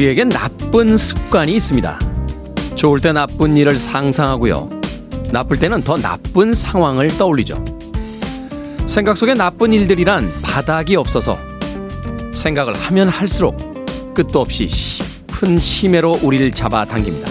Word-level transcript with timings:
우리에겐 0.00 0.30
나쁜 0.30 0.96
습관이 0.96 1.54
있습니다. 1.56 2.00
좋을 2.74 3.02
때 3.02 3.12
나쁜 3.12 3.54
일을 3.54 3.78
상상하고요. 3.78 4.70
나쁠 5.30 5.58
때는 5.58 5.82
더 5.82 5.98
나쁜 5.98 6.54
상황을 6.54 7.08
떠올리죠. 7.18 7.62
생각 8.86 9.18
속에 9.18 9.34
나쁜 9.34 9.74
일들이란 9.74 10.26
바닥이 10.42 10.96
없어서 10.96 11.36
생각을 12.32 12.72
하면 12.74 13.10
할수록 13.10 13.58
끝도 14.14 14.40
없이 14.40 14.68
깊은 14.68 15.58
심해로 15.58 16.20
우리를 16.22 16.50
잡아당깁니다. 16.52 17.28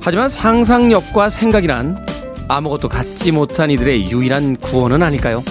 하지만 0.00 0.28
상상력과 0.28 1.28
생각이란 1.28 2.06
아무것도 2.46 2.88
갖지 2.88 3.32
못한 3.32 3.68
이들의 3.72 4.12
유일한 4.12 4.54
구원은 4.54 5.02
아닐까요? 5.02 5.42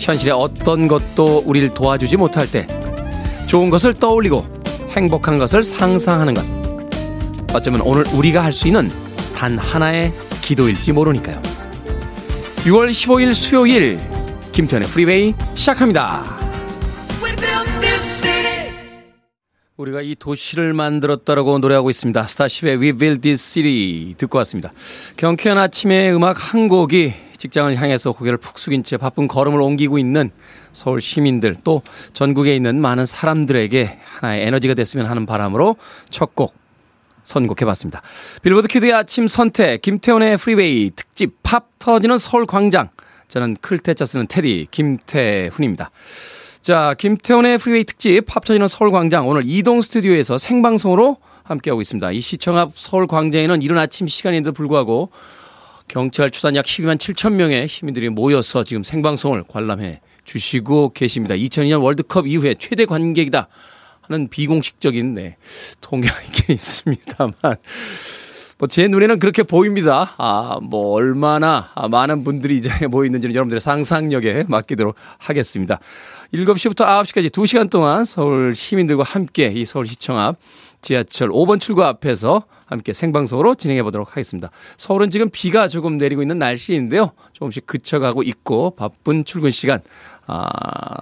현실의 0.00 0.32
어떤 0.32 0.88
것도 0.88 1.42
우리를 1.44 1.74
도와주지 1.74 2.16
못할 2.16 2.50
때 2.50 2.66
좋은 3.46 3.68
것을 3.68 3.92
떠올리고 3.92 4.55
행복한 4.96 5.38
것을 5.38 5.62
상상하는 5.62 6.34
것. 6.34 6.44
어쩌면 7.54 7.80
오늘 7.82 8.04
우리가 8.14 8.42
할 8.42 8.52
수 8.52 8.66
있는 8.66 8.90
단 9.34 9.58
하나의 9.58 10.10
기도일지 10.40 10.92
모르니까요. 10.92 11.40
6월 12.64 12.90
15일 12.90 13.34
수요일 13.34 13.98
김태현의 14.52 14.88
프리웨이 14.88 15.34
시작합니다. 15.54 16.24
우리가 19.76 20.00
이 20.00 20.14
도시를 20.18 20.72
만들었다라고 20.72 21.58
노래하고 21.58 21.90
있습니다. 21.90 22.22
스타쉽의 22.26 22.78
We 22.80 22.92
Built 22.94 23.20
This 23.20 23.42
City 23.42 24.14
듣고 24.16 24.38
왔습니다. 24.38 24.72
경쾌한 25.18 25.58
아침의 25.58 26.14
음악 26.14 26.54
한 26.54 26.68
곡이 26.68 27.12
직장을 27.46 27.76
향해서 27.76 28.12
고개를 28.12 28.38
푹 28.38 28.58
숙인 28.58 28.82
채 28.82 28.96
바쁜 28.96 29.28
걸음을 29.28 29.60
옮기고 29.60 29.98
있는 29.98 30.30
서울 30.72 31.00
시민들 31.00 31.56
또 31.64 31.82
전국에 32.12 32.54
있는 32.54 32.80
많은 32.80 33.06
사람들에게 33.06 33.98
하나의 34.04 34.46
에너지가 34.46 34.74
됐으면 34.74 35.06
하는 35.06 35.26
바람으로 35.26 35.76
첫 36.10 36.34
곡 36.34 36.54
선곡해봤습니다. 37.26 38.02
빌보드 38.42 38.68
kid의 38.68 38.92
아침 38.92 39.26
선택 39.26 39.82
김태훈의 39.82 40.36
프리웨이 40.36 40.90
특집 40.94 41.42
팝 41.42 41.66
터지는 41.78 42.18
서울 42.18 42.46
광장 42.46 42.88
저는 43.28 43.56
클 43.60 43.80
태 43.80 43.94
자 43.94 44.04
쓰는 44.04 44.26
태디 44.28 44.68
김태훈입니다. 44.70 45.90
자 46.62 46.94
김태훈의 46.98 47.58
프리웨이 47.58 47.84
특집 47.84 48.22
팝 48.26 48.44
터지는 48.44 48.68
서울 48.68 48.90
광장 48.90 49.28
오늘 49.28 49.42
이동 49.44 49.82
스튜디오에서 49.82 50.38
생방송으로 50.38 51.18
함께하고 51.42 51.80
있습니다. 51.80 52.12
이 52.12 52.20
시청 52.20 52.58
앞 52.58 52.72
서울 52.74 53.06
광장에는 53.06 53.62
이른 53.62 53.78
아침 53.78 54.06
시간인데도 54.06 54.52
불구하고 54.52 55.10
경찰 55.88 56.30
추산 56.30 56.56
약 56.56 56.64
12만 56.64 56.96
7천 56.96 57.34
명의 57.34 57.68
시민들이 57.68 58.08
모여서 58.08 58.64
지금 58.64 58.82
생방송을 58.82 59.44
관람해 59.48 60.00
주시고 60.24 60.92
계십니다. 60.92 61.34
2002년 61.34 61.82
월드컵 61.82 62.26
이후에 62.26 62.54
최대 62.58 62.84
관객이다 62.84 63.48
하는 64.02 64.28
비공식적인 64.28 65.14
네, 65.14 65.36
통계가 65.80 66.14
있습니다만 66.50 67.56
뭐 68.58 68.68
제 68.68 68.88
눈에는 68.88 69.18
그렇게 69.18 69.42
보입니다. 69.42 70.14
아, 70.16 70.58
뭐 70.62 70.92
얼마나 70.92 71.70
많은 71.90 72.24
분들이 72.24 72.56
이제 72.56 72.70
모이는지는 72.88 73.34
여러분들의 73.34 73.60
상상력에 73.60 74.44
맡기도록 74.48 74.96
하겠습니다. 75.18 75.78
7시부터 76.32 76.86
9시까지 76.86 77.30
2시간 77.30 77.68
동안 77.70 78.06
서울 78.06 78.54
시민들과 78.54 79.04
함께 79.04 79.52
이 79.54 79.66
서울시청 79.66 80.18
앞 80.18 80.36
지하철 80.86 81.30
5번 81.30 81.60
출구 81.60 81.82
앞에서 81.82 82.44
함께 82.64 82.92
생방송으로 82.92 83.56
진행해 83.56 83.82
보도록 83.82 84.12
하겠습니다. 84.12 84.50
서울은 84.76 85.10
지금 85.10 85.28
비가 85.30 85.66
조금 85.66 85.96
내리고 85.98 86.22
있는 86.22 86.38
날씨인데요. 86.38 87.10
조금씩 87.32 87.66
그쳐가고 87.66 88.22
있고 88.22 88.70
바쁜 88.76 89.24
출근 89.24 89.50
시간 89.50 89.80
아, 90.28 90.48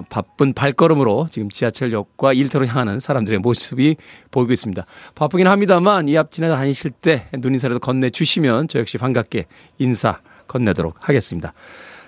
바쁜 0.09 0.55
발걸음으로 0.55 1.28
지금 1.31 1.50
지하철역과 1.50 2.33
일터로 2.33 2.67
향하는 2.67 2.99
사람들의 2.99 3.41
모습이 3.41 3.97
보이고 4.31 4.53
있습니다. 4.55 4.87
바쁘긴 5.15 5.49
합니다만 5.49 6.09
이 6.09 6.17
앞 6.17 6.33
지나가 6.33 6.56
다니실 6.56 6.91
때 6.91 7.27
눈인사라도 7.34 7.78
건네주시면 7.81 8.69
저 8.69 8.78
역시 8.78 8.97
반갑게 8.97 9.44
인사 9.78 10.21
건네도록 10.47 10.97
하겠습니다. 11.06 11.53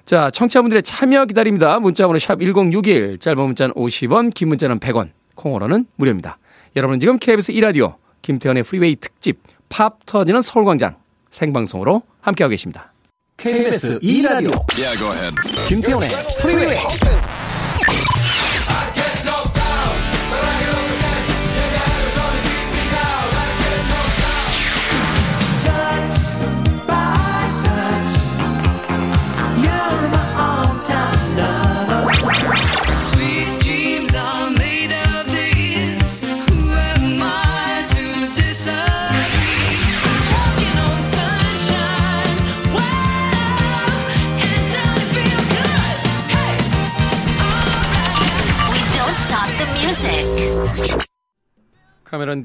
자, 0.07 0.31
청취자분들의 0.31 0.83
참여 0.83 1.27
기다립니다. 1.27 1.79
문자번호 1.79 2.19
샵 2.19 2.41
1061, 2.41 3.19
짧은 3.19 3.43
문자는 3.43 3.75
50원, 3.75 4.33
긴 4.33 4.49
문자는 4.49 4.81
100원, 4.81 5.11
콩으로는 5.35 5.85
무료입니다. 5.97 6.39
여러분 6.77 7.01
지금 7.01 7.19
KBS 7.19 7.53
1라디오 7.55 7.95
김태훈의 8.21 8.63
프리웨이 8.63 8.97
특집 8.97 9.41
팝 9.71 10.05
터지는 10.05 10.43
서울광장 10.43 10.97
생방송으로 11.31 12.03
함께하고 12.21 12.51
계십니다. 12.51 12.93
KBS 13.39 13.99
2라디오. 14.01 14.53
예, 14.79 15.35
김태훈의 15.69 16.11
프리웨이 16.41 16.77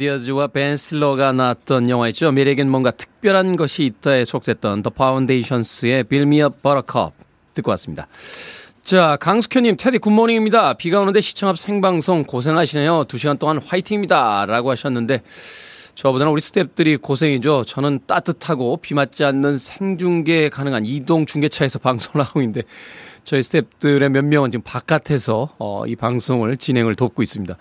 디아즈와 0.01 0.47
벤 0.47 0.78
스틸러가 0.78 1.31
나왔던 1.31 1.88
영화 1.91 2.07
있죠. 2.07 2.31
메리에겐 2.31 2.68
뭔가 2.67 2.89
특별한 2.89 3.56
것이 3.56 3.84
있다에 3.84 4.25
속했던 4.25 4.81
Build 6.09 6.28
Me 6.28 6.39
Up 6.40 6.50
Buttercup 6.50 7.13
듣고 7.53 7.69
왔습니다. 7.69 8.07
자, 8.81 9.16
강숙현님, 9.17 9.75
태디 9.78 10.00
good 10.00 10.16
morning입니다. 10.16 10.74
비가 10.73 11.01
오는데 11.01 11.22
시청 11.22 11.50
앞 11.50 11.59
생방송 11.59 12.23
고생하시네요. 12.23 13.06
두 13.07 13.19
시간 13.19 13.38
동안 13.38 13.59
화이팅입니다. 13.59 14.47
라고 14.47 14.72
하셨는데, 14.72 15.22
저보다는 15.94 16.34
우리 16.34 16.41
스탭들이 16.41 17.00
고생이죠. 17.00 17.66
저는 17.66 18.00
따뜻하고 18.07 18.78
비 18.78 18.95
맞지 18.95 19.23
않는 19.23 19.59
생중계 19.59 20.50
가능한 20.50 20.84
이동 20.84 21.28
중계차에서 21.28 21.78
방송을 21.79 22.25
하고 22.25 22.41
있는데, 22.41 22.63
저희 23.24 23.42
스탭들의 23.42 24.09
몇 24.09 24.26
명은 24.26 24.52
지금 24.52 24.64
바깥에서 24.64 25.50
어, 25.59 25.86
이 25.86 25.96
방송을 25.96 26.58
진행을 26.58 26.96
돕고 26.96 27.22
있습니다. 27.22 27.56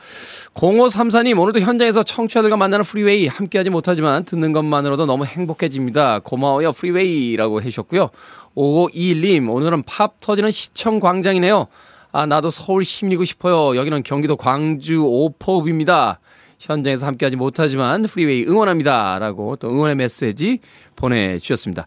0534님 0.54 1.38
오늘도 1.38 1.60
현장에서 1.60 2.02
청취자들과 2.02 2.56
만나는 2.56 2.84
프리웨이 2.84 3.26
함께하지 3.26 3.70
못하지만 3.70 4.24
듣는 4.24 4.52
것만으로도 4.52 5.06
너무 5.06 5.24
행복해집니다. 5.24 6.20
고마워요 6.20 6.72
프리웨이라고 6.72 7.62
해주셨고요. 7.62 8.10
5521님 8.56 9.50
오늘은 9.50 9.82
팝 9.84 10.18
터지는 10.20 10.50
시청 10.50 10.98
광장이네요. 10.98 11.66
아 12.12 12.26
나도 12.26 12.50
서울 12.50 12.84
시민이고 12.84 13.24
싶어요. 13.24 13.76
여기는 13.76 14.02
경기도 14.02 14.36
광주 14.36 15.04
오포읍입니다. 15.04 16.18
현장에서 16.58 17.06
함께하지 17.06 17.36
못하지만 17.36 18.02
프리웨이 18.02 18.44
응원합니다. 18.46 19.18
라고 19.18 19.56
또 19.56 19.68
응원의 19.70 19.96
메시지 19.96 20.58
보내주셨습니다. 20.96 21.86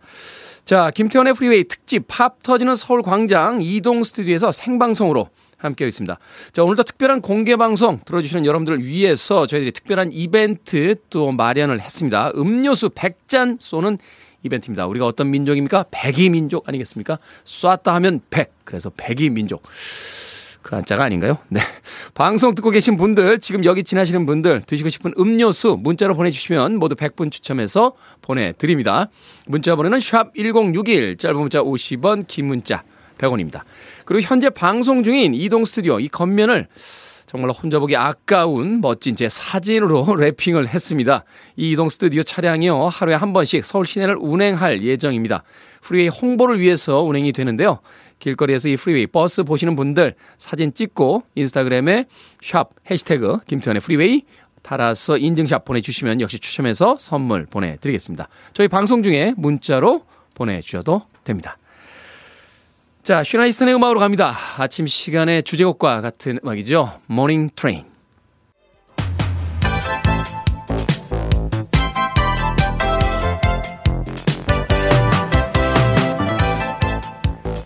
자, 0.66 0.92
김태훈의 0.92 1.34
프리웨이 1.34 1.66
특집 1.66 2.06
팝 2.08 2.42
터지는 2.42 2.76
서울 2.76 3.02
광장 3.02 3.62
이동 3.62 4.04
스튜디오에서 4.04 4.54
생방송으로 4.54 5.28
함께하고 5.58 5.90
있습니다. 5.90 6.18
자, 6.54 6.64
오늘도 6.64 6.84
특별한 6.84 7.22
공개 7.22 7.58
방송 7.58 8.00
들어주시는 8.06 8.46
여러분들을 8.46 8.86
위해서 8.86 9.46
저희들이 9.46 9.74
특별한 9.74 10.12
이벤트 10.14 10.96
또 11.10 11.34
마련을 11.34 11.82
했습니다. 11.82 12.32
음료수 12.36 12.90
100잔 12.90 13.58
쏘는 13.60 13.98
이벤트입니다. 14.44 14.88
우리가 14.88 15.06
어떤 15.06 15.32
민족입니까? 15.32 15.86
백이 15.92 16.30
민족 16.30 16.68
아니겠습니까? 16.68 17.20
쐈다 17.44 17.94
하면 17.96 18.22
100. 18.30 18.52
그래서 18.64 18.90
백이 18.96 19.32
민족. 19.32 19.64
그 20.64 20.76
한자가 20.76 21.04
아닌가요? 21.04 21.38
네. 21.50 21.60
방송 22.16 22.56
듣고 22.56 22.72
계신 22.72 22.98
분들, 22.98 23.40
지금 23.40 23.66
여기 23.66 23.84
지나시는 23.84 24.26
분들, 24.26 24.62
드시고 24.62 24.90
싶은 24.90 25.14
음료수 25.20 25.78
문자로 25.80 26.16
보내주시면 26.16 26.78
모두 26.78 26.96
100분 26.96 27.32
추첨해서 27.32 27.94
보내드립니다. 28.22 29.10
문자 29.46 29.76
번호는 29.76 30.00
샵 30.00 30.34
1061, 30.34 31.18
짧은 31.18 31.38
문자 31.38 31.62
50원, 31.62 32.26
긴 32.28 32.48
문자 32.48 32.84
100원입니다. 33.18 33.62
그리고 34.06 34.26
현재 34.26 34.50
방송 34.50 35.04
중인 35.04 35.36
이동 35.36 35.66
스튜디오 35.66 36.00
이 36.00 36.08
겉면을 36.08 36.68
정말 37.26 37.50
혼자 37.50 37.80
보기 37.80 37.96
아까운 37.96 38.80
멋진 38.80 39.16
제 39.16 39.28
사진으로 39.28 40.06
wrapping을 40.18 40.68
했습니다. 40.68 41.24
이 41.58 41.72
이동 41.72 41.90
스튜디오 41.90 42.22
차량이요. 42.22 42.88
하루에 42.88 43.16
한 43.16 43.34
번씩 43.34 43.66
서울 43.66 43.86
시내를 43.86 44.18
운행할 44.20 44.84
예정입니다. 44.84 45.44
프리웨이 45.82 46.08
홍보를 46.08 46.60
위해서 46.60 47.02
운행이 47.02 47.34
되는데요. 47.34 47.80
길거리에서 48.20 48.70
이 48.70 48.78
프리웨이 48.78 49.08
버스 49.08 49.44
보시는 49.44 49.76
분들 49.76 50.16
사진 50.38 50.74
찍고 50.74 51.24
인스타그램에 51.36 52.06
샵 52.42 52.70
해시태그 52.90 53.40
김태훈의 53.48 53.82
프리웨이 53.82 54.24
달아서 54.62 55.18
인증샷 55.18 55.66
보내주시면 55.66 56.22
역시 56.22 56.40
추첨해서 56.40 56.98
선물 57.00 57.46
보내드리겠습니다. 57.46 58.30
저희 58.54 58.68
방송 58.68 59.04
중에 59.04 59.34
문자로 59.38 60.06
보내주셔도 60.34 61.04
됩니다. 61.24 61.58
자, 63.04 63.22
시나 63.22 63.37
이스턴의 63.37 63.76
음악으로 63.76 64.00
갑니다. 64.00 64.34
아침 64.58 64.88
시간의 64.88 65.44
주제곡과 65.44 66.00
같은 66.00 66.40
음악이죠. 66.44 67.02
Morning 67.08 67.50
Train. 67.56 67.93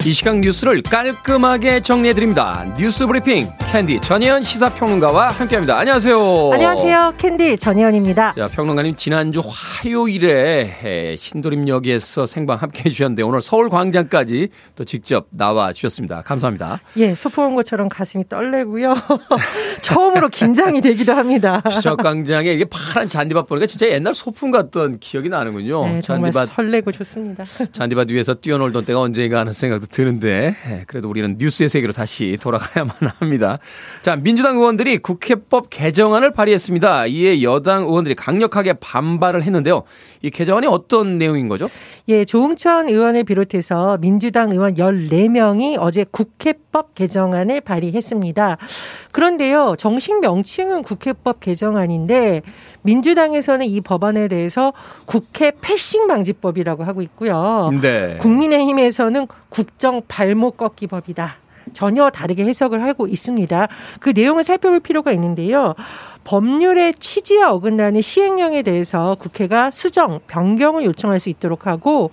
이 0.07 0.13
시각 0.13 0.39
뉴스를 0.39 0.81
깔끔하게 0.83 1.81
정리해드립니다. 1.81 2.65
뉴스 2.77 3.05
브리핑 3.05 3.45
캔디 3.73 3.99
전혜연 3.99 4.41
시사평론가와 4.41 5.27
함께합니다. 5.27 5.77
안녕하세요. 5.77 6.51
안녕하세요. 6.53 7.13
캔디 7.17 7.57
전혜연입니다. 7.57 8.31
자, 8.31 8.47
평론가님 8.47 8.95
지난주 8.95 9.41
화요일에 9.45 11.17
신도림역에서 11.19 12.25
생방 12.25 12.55
함께해 12.55 12.89
주셨는데 12.89 13.21
오늘 13.23 13.41
서울 13.41 13.67
광장까지 13.67 14.47
또 14.77 14.85
직접 14.85 15.27
나와 15.31 15.73
주셨습니다. 15.73 16.21
감사합니다. 16.21 16.79
예, 16.95 17.13
소풍 17.13 17.47
온 17.47 17.55
것처럼 17.55 17.89
가슴이 17.89 18.29
떨리고요. 18.29 18.95
처음으로 19.83 20.29
긴장이 20.29 20.79
되기도 20.79 21.11
합니다. 21.11 21.61
시적광장에 21.69 22.49
이게 22.49 22.63
파란 22.63 23.09
잔디밭 23.09 23.45
보니까 23.45 23.67
진짜 23.67 23.89
옛날 23.89 24.15
소풍 24.15 24.51
갔던 24.51 24.99
기억이 24.99 25.27
나는군요. 25.27 25.85
네, 25.85 25.99
잔디밭 25.99 26.47
설레고 26.55 26.93
좋습니다. 26.93 27.43
잔디밭 27.73 28.09
위에서 28.11 28.35
뛰어놀던 28.35 28.85
때가 28.85 29.01
언제인가 29.01 29.39
하는 29.39 29.51
생각도 29.51 29.87
드는데 29.97 30.55
예, 30.69 30.83
그래도 30.85 31.09
우리는 31.09 31.37
뉴스의 31.39 31.69
세계로 31.69 31.91
다시 31.91 32.37
돌아가야만 32.39 32.95
합니다. 33.17 33.57
자, 34.03 34.15
민주당 34.15 34.57
의원들이 34.57 34.99
국회법 34.99 35.71
개정안을 35.71 36.33
발의했습니다. 36.33 37.07
이에 37.07 37.41
여당 37.41 37.83
의원들이 37.85 38.13
강력하게 38.13 38.73
반발을 38.73 39.41
했는데요. 39.41 39.83
이 40.21 40.29
개정안이 40.29 40.67
어떤 40.67 41.17
내용인 41.17 41.47
거죠? 41.47 41.67
예, 42.09 42.25
조홍천 42.25 42.89
의원을 42.89 43.23
비롯해서 43.23 43.97
민주당 43.97 44.51
의원 44.51 44.75
14명이 44.75 45.77
어제 45.79 46.05
국회법 46.09 46.93
개정안을 46.93 47.61
발의했습니다. 47.61 48.57
그런데요, 49.11 49.75
정식 49.79 50.19
명칭은 50.19 50.83
국회법 50.83 51.39
개정안인데 51.39 52.43
민주당에서는 52.87 53.65
이 53.65 53.81
법안에 53.81 54.29
대해서 54.29 54.71
국회 55.05 55.51
패싱 55.59 56.07
방지법이라고 56.07 56.85
하고 56.85 57.01
있고요. 57.01 57.69
네. 57.81 58.17
국민의힘에서는 58.21 59.27
국정 59.49 60.01
발목 60.07 60.55
꺾기 60.55 60.87
법이다. 60.87 61.35
전혀 61.73 62.09
다르게 62.09 62.45
해석을 62.45 62.81
하고 62.81 63.07
있습니다. 63.07 63.67
그 63.99 64.13
내용을 64.15 64.45
살펴볼 64.45 64.79
필요가 64.79 65.11
있는데요. 65.11 65.75
법률의 66.23 66.93
취지에 66.99 67.43
어긋나는 67.43 68.01
시행령에 68.01 68.61
대해서 68.61 69.15
국회가 69.19 69.69
수정, 69.69 70.21
변경을 70.27 70.85
요청할 70.85 71.19
수 71.19 71.27
있도록 71.27 71.67
하고 71.67 72.11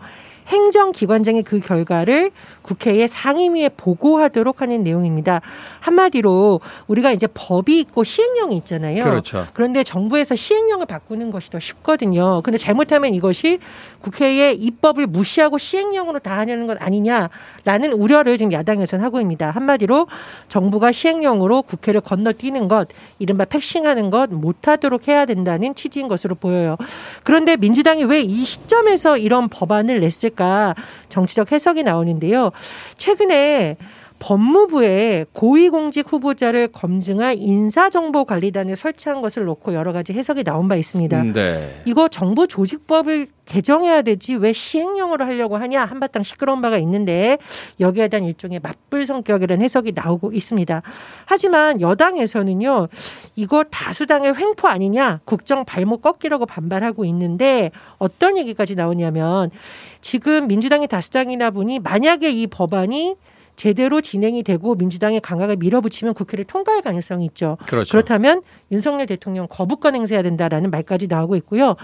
행정기관장이 0.48 1.42
그 1.42 1.60
결과를 1.60 2.32
국회에 2.62 3.06
상임위에 3.06 3.70
보고하도록 3.76 4.60
하는 4.60 4.82
내용입니다. 4.82 5.40
한마디로 5.80 6.60
우리가 6.86 7.12
이제 7.12 7.26
법이 7.32 7.78
있고 7.80 8.04
시행령이 8.04 8.56
있잖아요. 8.58 9.04
그렇죠. 9.04 9.46
그런데 9.54 9.84
정부에서 9.84 10.34
시행령을 10.34 10.86
바꾸는 10.86 11.30
것이 11.30 11.50
더 11.50 11.58
쉽거든요. 11.60 12.42
근데 12.42 12.58
잘못하면 12.58 13.14
이것이 13.14 13.58
국회의 14.00 14.56
입법을 14.56 15.06
무시하고 15.06 15.58
시행령으로 15.58 16.18
다 16.18 16.36
하려는 16.38 16.66
것 16.66 16.76
아니냐라는 16.80 17.92
우려를 17.92 18.36
지금 18.36 18.52
야당에서는 18.52 19.04
하고 19.04 19.18
있습니다. 19.18 19.50
한마디로 19.50 20.06
정부가 20.48 20.92
시행령으로 20.92 21.62
국회를 21.62 22.00
건너뛰는 22.00 22.68
것, 22.68 22.88
이른바 23.18 23.44
패싱하는 23.44 24.10
것 24.10 24.30
못하도록 24.30 25.08
해야 25.08 25.24
된다는 25.24 25.74
취지인 25.74 26.08
것으로 26.08 26.34
보여요. 26.34 26.76
그런데 27.22 27.56
민주당이 27.56 28.04
왜 28.04 28.24
이 28.24 28.44
시점에서 28.46 29.18
이런 29.18 29.48
법안을 29.48 30.00
냈을 30.00 30.30
까 30.34 30.74
정치적 31.08 31.52
해석이 31.52 31.82
나오는데요. 31.82 32.50
최근에 32.96 33.76
법무부에 34.24 35.26
고위공직 35.34 36.10
후보자를 36.10 36.68
검증할 36.68 37.36
인사정보관리단을 37.38 38.74
설치한 38.74 39.20
것을 39.20 39.44
놓고 39.44 39.74
여러 39.74 39.92
가지 39.92 40.14
해석이 40.14 40.44
나온 40.44 40.66
바 40.66 40.76
있습니다. 40.76 41.20
음, 41.20 41.32
네. 41.34 41.82
이거 41.84 42.08
정부 42.08 42.46
조직법을 42.46 43.26
개정해야 43.44 44.00
되지 44.00 44.36
왜 44.36 44.54
시행령으로 44.54 45.26
하려고 45.26 45.58
하냐 45.58 45.84
한바탕 45.84 46.22
시끄러운 46.22 46.62
바가 46.62 46.78
있는데 46.78 47.36
여기에 47.80 48.08
대한 48.08 48.24
일종의 48.24 48.60
맞불 48.60 49.04
성격이라는 49.04 49.62
해석이 49.62 49.92
나오고 49.94 50.32
있습니다. 50.32 50.80
하지만 51.26 51.82
여당에서는요 51.82 52.88
이거 53.36 53.64
다수당의 53.64 54.38
횡포 54.38 54.68
아니냐 54.68 55.20
국정 55.26 55.66
발목 55.66 56.00
꺾기라고 56.00 56.46
반발하고 56.46 57.04
있는데 57.04 57.70
어떤 57.98 58.38
얘기까지 58.38 58.74
나오냐면 58.74 59.50
지금 60.00 60.46
민주당이 60.46 60.88
다수당이나 60.88 61.50
보니 61.50 61.80
만약에 61.80 62.30
이 62.30 62.46
법안이 62.46 63.16
제대로 63.56 64.00
진행이 64.00 64.42
되고 64.42 64.74
민주당이 64.74 65.20
강하게 65.20 65.56
밀어붙이면 65.56 66.14
국회를 66.14 66.44
통과할 66.44 66.82
가능성이 66.82 67.26
있죠. 67.26 67.56
그렇죠. 67.66 67.90
그렇다면 67.92 68.42
윤석열 68.72 69.06
대통령 69.06 69.46
거부권 69.48 69.94
행사해야 69.94 70.22
된다라는 70.22 70.70
말까지 70.70 71.06
나오고 71.06 71.36
있고요. 71.36 71.76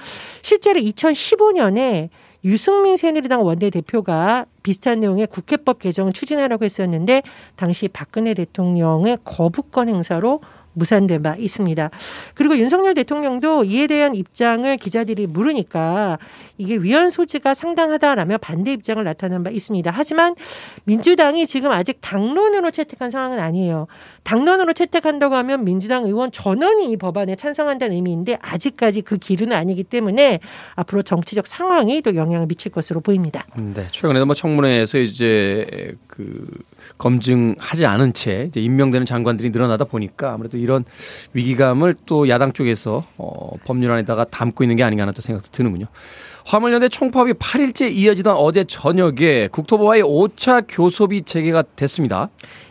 실제로 0.43 0.81
2015년에 0.81 2.09
유승민 2.45 2.97
새누리당 2.97 3.45
원내대표가 3.45 4.47
비슷한 4.63 5.01
내용의 5.01 5.27
국회법 5.27 5.79
개정을 5.79 6.13
추진하라고 6.13 6.65
했었는데 6.65 7.23
당시 7.57 7.89
박근혜 7.89 8.35
대통령의 8.35 9.19
거부권 9.25 9.89
행사로 9.89 10.41
무산된 10.73 11.23
바 11.23 11.37
있습니다. 11.37 11.91
그리고 12.35 12.57
윤석열 12.57 12.95
대통령도 12.95 13.65
이에 13.65 13.87
대한 13.87 14.15
입장을 14.15 14.77
기자들이 14.77 15.27
물으니까 15.27 16.19
이게 16.59 16.77
위헌 16.77 17.11
소지가 17.11 17.55
상당하다라며 17.55 18.39
반대 18.39 18.73
입장을 18.73 19.03
나타낸 19.03 19.43
바 19.43 19.51
있습니다. 19.51 19.91
하지만 19.95 20.35
민주당이 20.85 21.47
지금 21.47 21.73
아직 21.73 21.99
당론으로 22.01 22.71
채택한 22.71 23.11
상황은 23.11 23.39
아니에요. 23.39 23.87
당론으로 24.23 24.75
채택한다고 24.75 25.35
하면 25.37 25.65
민주당 25.65 26.05
의원 26.05 26.31
전원이 26.31 26.91
이 26.91 26.97
법안에 26.97 27.37
찬성한다는 27.37 27.97
의미인데 27.97 28.39
아직까지 28.41 29.03
그 29.03 29.17
기류는 29.17 29.57
아니기 29.57 29.83
때문에 29.83 30.41
앞으로 30.75 31.03
정치적 31.03 31.47
상황이 31.47 32.03
또 32.03 32.15
영향을 32.15 32.47
미칠 32.47 32.71
것으로 32.71 33.01
보입니다. 33.01 33.47
네. 33.57 33.87
최근에도 33.91 34.27
뭐 34.27 34.35
청문회에서 34.35 34.99
이제 34.99 35.97
그 36.07 36.47
검증하지 37.01 37.87
않은 37.87 38.13
채 38.13 38.45
이제 38.49 38.61
임명되는 38.61 39.07
장관들이 39.07 39.51
늘어나다 39.51 39.85
보니까 39.87 40.35
아무래도 40.35 40.59
이런 40.59 40.85
위기감을 41.33 41.95
또 42.05 42.29
야당 42.29 42.53
쪽에서 42.53 43.07
어, 43.17 43.57
법률안에다가 43.65 44.25
담고 44.25 44.63
있는 44.65 44.77
게 44.77 44.85
아닌가 44.85 45.03
하는 45.03 45.15
또 45.15 45.23
생각도 45.23 45.49
드는군요. 45.51 45.87
화물연대 46.45 46.89
총파업이 46.91 47.35
8일째 47.35 47.91
이어지던 47.91 48.37
어제 48.37 48.65
저녁에 48.65 49.49
국토부와의 49.51 50.03
5차 50.03 50.67
교섭이 50.69 51.23
재개가 51.23 51.65
됐습니다. 51.75 52.29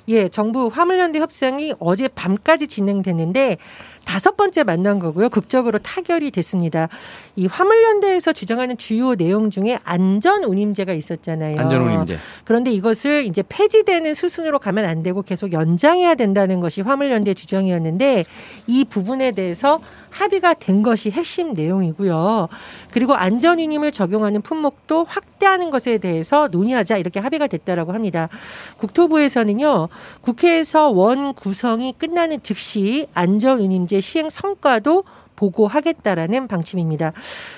예, 0.10 0.28
정부 0.28 0.72
화물연대 0.74 1.20
협상이 1.20 1.74
어제 1.80 2.08
밤까지 2.08 2.68
진행됐는데 2.68 3.58
다섯 4.06 4.36
번째 4.36 4.63
만난 4.63 4.98
거고요. 4.98 5.30
극적으로 5.30 5.78
타결이 5.78 6.32
됐습니다. 6.32 6.89
이 7.36 7.46
화물연대에서 7.46 8.34
주장하는 8.34 8.75
주요 8.78 9.13
내용 9.13 9.51
중에 9.51 9.78
안전운임제가 9.84 10.94
있었잖아요. 10.94 11.60
안전운임제. 11.60 12.18
그런데 12.44 12.72
이것을 12.72 13.25
이제 13.25 13.44
폐지되는 13.48 14.16
수순으로 14.16 14.58
가면 14.58 14.86
안 14.86 15.04
되고 15.04 15.22
계속 15.22 15.54
연장해야 15.54 16.16
된다는 16.16 16.60
것이 16.60 16.82
화물연대 16.82 17.36
주장이었는데 17.36 18.25
이 18.66 18.86
부분에 18.86 19.32
대해서 19.34 19.80
합의가 20.10 20.56
된 20.56 20.82
것이 20.82 21.12
핵심 21.12 21.54
내용이고요. 21.54 22.48
그리고 22.89 23.13
안전운임을 23.13 23.92
적용하는 23.92 24.42
품목도 24.42 25.06
확 25.08 25.38
대하는 25.39 25.69
것에 25.69 25.98
대해서 25.98 26.48
논의하자 26.50 26.98
이렇게 26.98 27.19
합의가 27.19 27.48
됐다라고 27.48 27.93
합니다. 27.93 28.29
국토부에서는요. 28.77 29.89
국회에서 30.22 30.89
원 30.89 31.34
구성이 31.34 31.93
끝나는 31.98 32.43
즉시 32.43 33.08
안전운임제 33.13 34.01
시행 34.01 34.29
성과도 34.29 35.03
보고하겠다라는 35.39 36.48
방침입니다. 36.50 37.13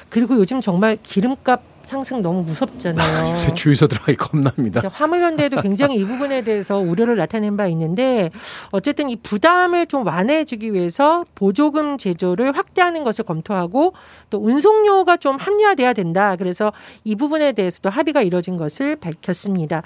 그리고 0.09 0.35
요즘 0.35 0.61
정말 0.61 0.97
기름값 1.01 1.71
상승 1.83 2.21
너무 2.21 2.43
무섭잖아요. 2.43 3.33
요새 3.33 3.53
주유소 3.55 3.87
들어가기 3.87 4.15
겁납니다. 4.15 4.87
화물연대도 4.87 5.61
굉장히 5.61 5.95
이 5.95 6.05
부분에 6.05 6.43
대해서 6.43 6.77
우려를 6.77 7.15
나타낸 7.15 7.57
바 7.57 7.65
있는데 7.67 8.29
어쨌든 8.69 9.09
이 9.09 9.15
부담을 9.15 9.87
좀 9.87 10.05
완화해주기 10.05 10.73
위해서 10.73 11.25
보조금 11.33 11.97
제조를 11.97 12.55
확대하는 12.55 13.03
것을 13.03 13.25
검토하고 13.25 13.93
또 14.29 14.37
운송료가 14.37 15.17
좀 15.17 15.37
합리화돼야 15.37 15.93
된다. 15.93 16.35
그래서 16.35 16.71
이 17.03 17.15
부분에 17.15 17.51
대해서도 17.53 17.89
합의가 17.89 18.21
이뤄진 18.21 18.57
것을 18.57 18.95
밝혔습니다. 18.95 19.81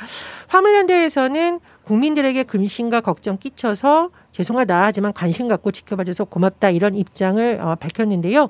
화물연대에서는 0.48 1.60
국민들에게 1.86 2.44
근심과 2.44 3.02
걱정 3.02 3.38
끼쳐서 3.38 4.10
죄송하다 4.36 4.84
하지만 4.84 5.14
관심 5.14 5.48
갖고 5.48 5.72
지켜봐줘서 5.72 6.26
고맙다 6.26 6.70
이런 6.70 6.94
입장을 6.94 7.62
어, 7.62 7.76
밝혔는데요. 7.76 8.50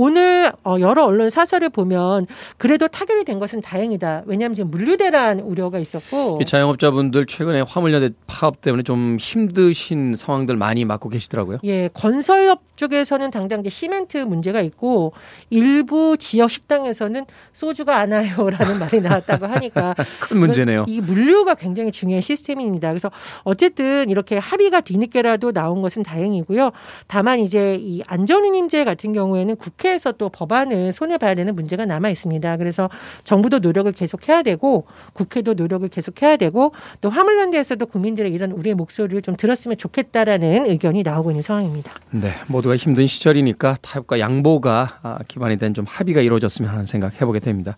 오늘 0.00 0.52
어, 0.64 0.76
여러 0.80 1.04
언론 1.04 1.28
사설을 1.28 1.68
보면 1.68 2.26
그래도 2.56 2.88
타결이 2.88 3.24
된 3.24 3.38
것은 3.38 3.60
다행이다. 3.60 4.22
왜냐하면 4.26 4.54
지금 4.54 4.70
물류대란 4.70 5.40
우려가 5.40 5.78
있었고 5.78 6.38
이 6.40 6.44
자영업자분들 6.44 7.26
최근에 7.26 7.62
화물연대 7.62 8.14
파업 8.26 8.60
때문에 8.60 8.82
좀 8.84 9.18
힘드신 9.20 10.16
상황들 10.16 10.56
많이 10.56 10.84
맡고 10.84 11.10
계시더라고요. 11.10 11.58
예, 11.64 11.90
건설업 11.92 12.62
쪽에서는 12.76 13.30
당장 13.30 13.60
이제 13.60 13.70
시멘트 13.70 14.18
문제가 14.18 14.60
있고 14.62 15.12
일부 15.50 16.16
지역 16.16 16.50
식당에서는 16.50 17.26
소주가 17.52 17.98
안 17.98 18.12
와요라는 18.12 18.78
말이 18.80 19.00
나왔다고 19.00 19.46
하니까 19.46 19.94
큰 20.20 20.38
문제네요. 20.38 20.84
이 20.86 21.00
물류가 21.00 21.56
굉장히 21.56 21.90
중요한 21.90 22.22
시스템입니다. 22.22 22.88
그래서 22.88 23.10
어쨌든 23.42 24.08
이렇게 24.10 24.38
합의가 24.38 24.80
뒤늦게 24.80 25.18
개라도 25.18 25.52
나온 25.52 25.82
것은 25.82 26.04
다행이고요. 26.04 26.70
다만 27.08 27.40
이제 27.40 27.76
이 27.80 28.02
안전운임제 28.06 28.84
같은 28.84 29.12
경우에는 29.12 29.56
국회 29.56 29.87
에서 29.88 30.12
또 30.12 30.28
법안을 30.28 30.92
손에 30.92 31.16
봐야 31.18 31.34
되는 31.34 31.54
문제가 31.54 31.86
남아 31.86 32.10
있습니다. 32.10 32.56
그래서 32.58 32.90
정부도 33.24 33.58
노력을 33.60 33.90
계속해야 33.92 34.42
되고 34.42 34.84
국회도 35.14 35.54
노력을 35.54 35.88
계속해야 35.88 36.36
되고 36.36 36.72
또 37.00 37.08
화물연대에서도 37.10 37.84
국민들의 37.86 38.30
이런 38.32 38.52
우리의 38.52 38.74
목소리를 38.74 39.22
좀 39.22 39.36
들었으면 39.36 39.76
좋겠다라는 39.78 40.66
의견이 40.66 41.02
나오고 41.02 41.30
있는 41.30 41.42
상황입니다. 41.42 41.90
네, 42.10 42.32
모두가 42.48 42.76
힘든 42.76 43.06
시절이니까 43.06 43.76
타협과 43.82 44.18
양보가 44.20 44.98
아, 45.02 45.18
기반이 45.28 45.56
된 45.56 45.68
좀 45.74 45.84
합의가 45.86 46.22
이루어졌으면 46.22 46.70
하는 46.70 46.86
생각 46.86 47.20
해보게 47.20 47.40
됩니다. 47.40 47.76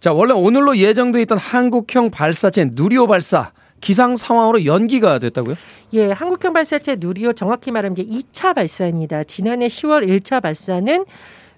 자, 0.00 0.12
원래 0.12 0.32
오늘로 0.32 0.76
예정돼 0.78 1.20
있던 1.22 1.38
한국형 1.38 2.10
발사체 2.10 2.70
누리호 2.72 3.06
발사 3.06 3.52
기상 3.80 4.16
상황으로 4.16 4.64
연기가 4.64 5.18
됐다고요? 5.18 5.56
예, 5.94 6.10
한국형 6.10 6.52
발사체 6.52 6.96
누리호 6.98 7.32
정확히 7.32 7.70
말하면 7.70 7.96
이제 7.96 8.04
2차 8.04 8.54
발사입니다. 8.54 9.24
지난해 9.24 9.68
10월 9.68 10.06
1차 10.08 10.42
발사는 10.42 11.04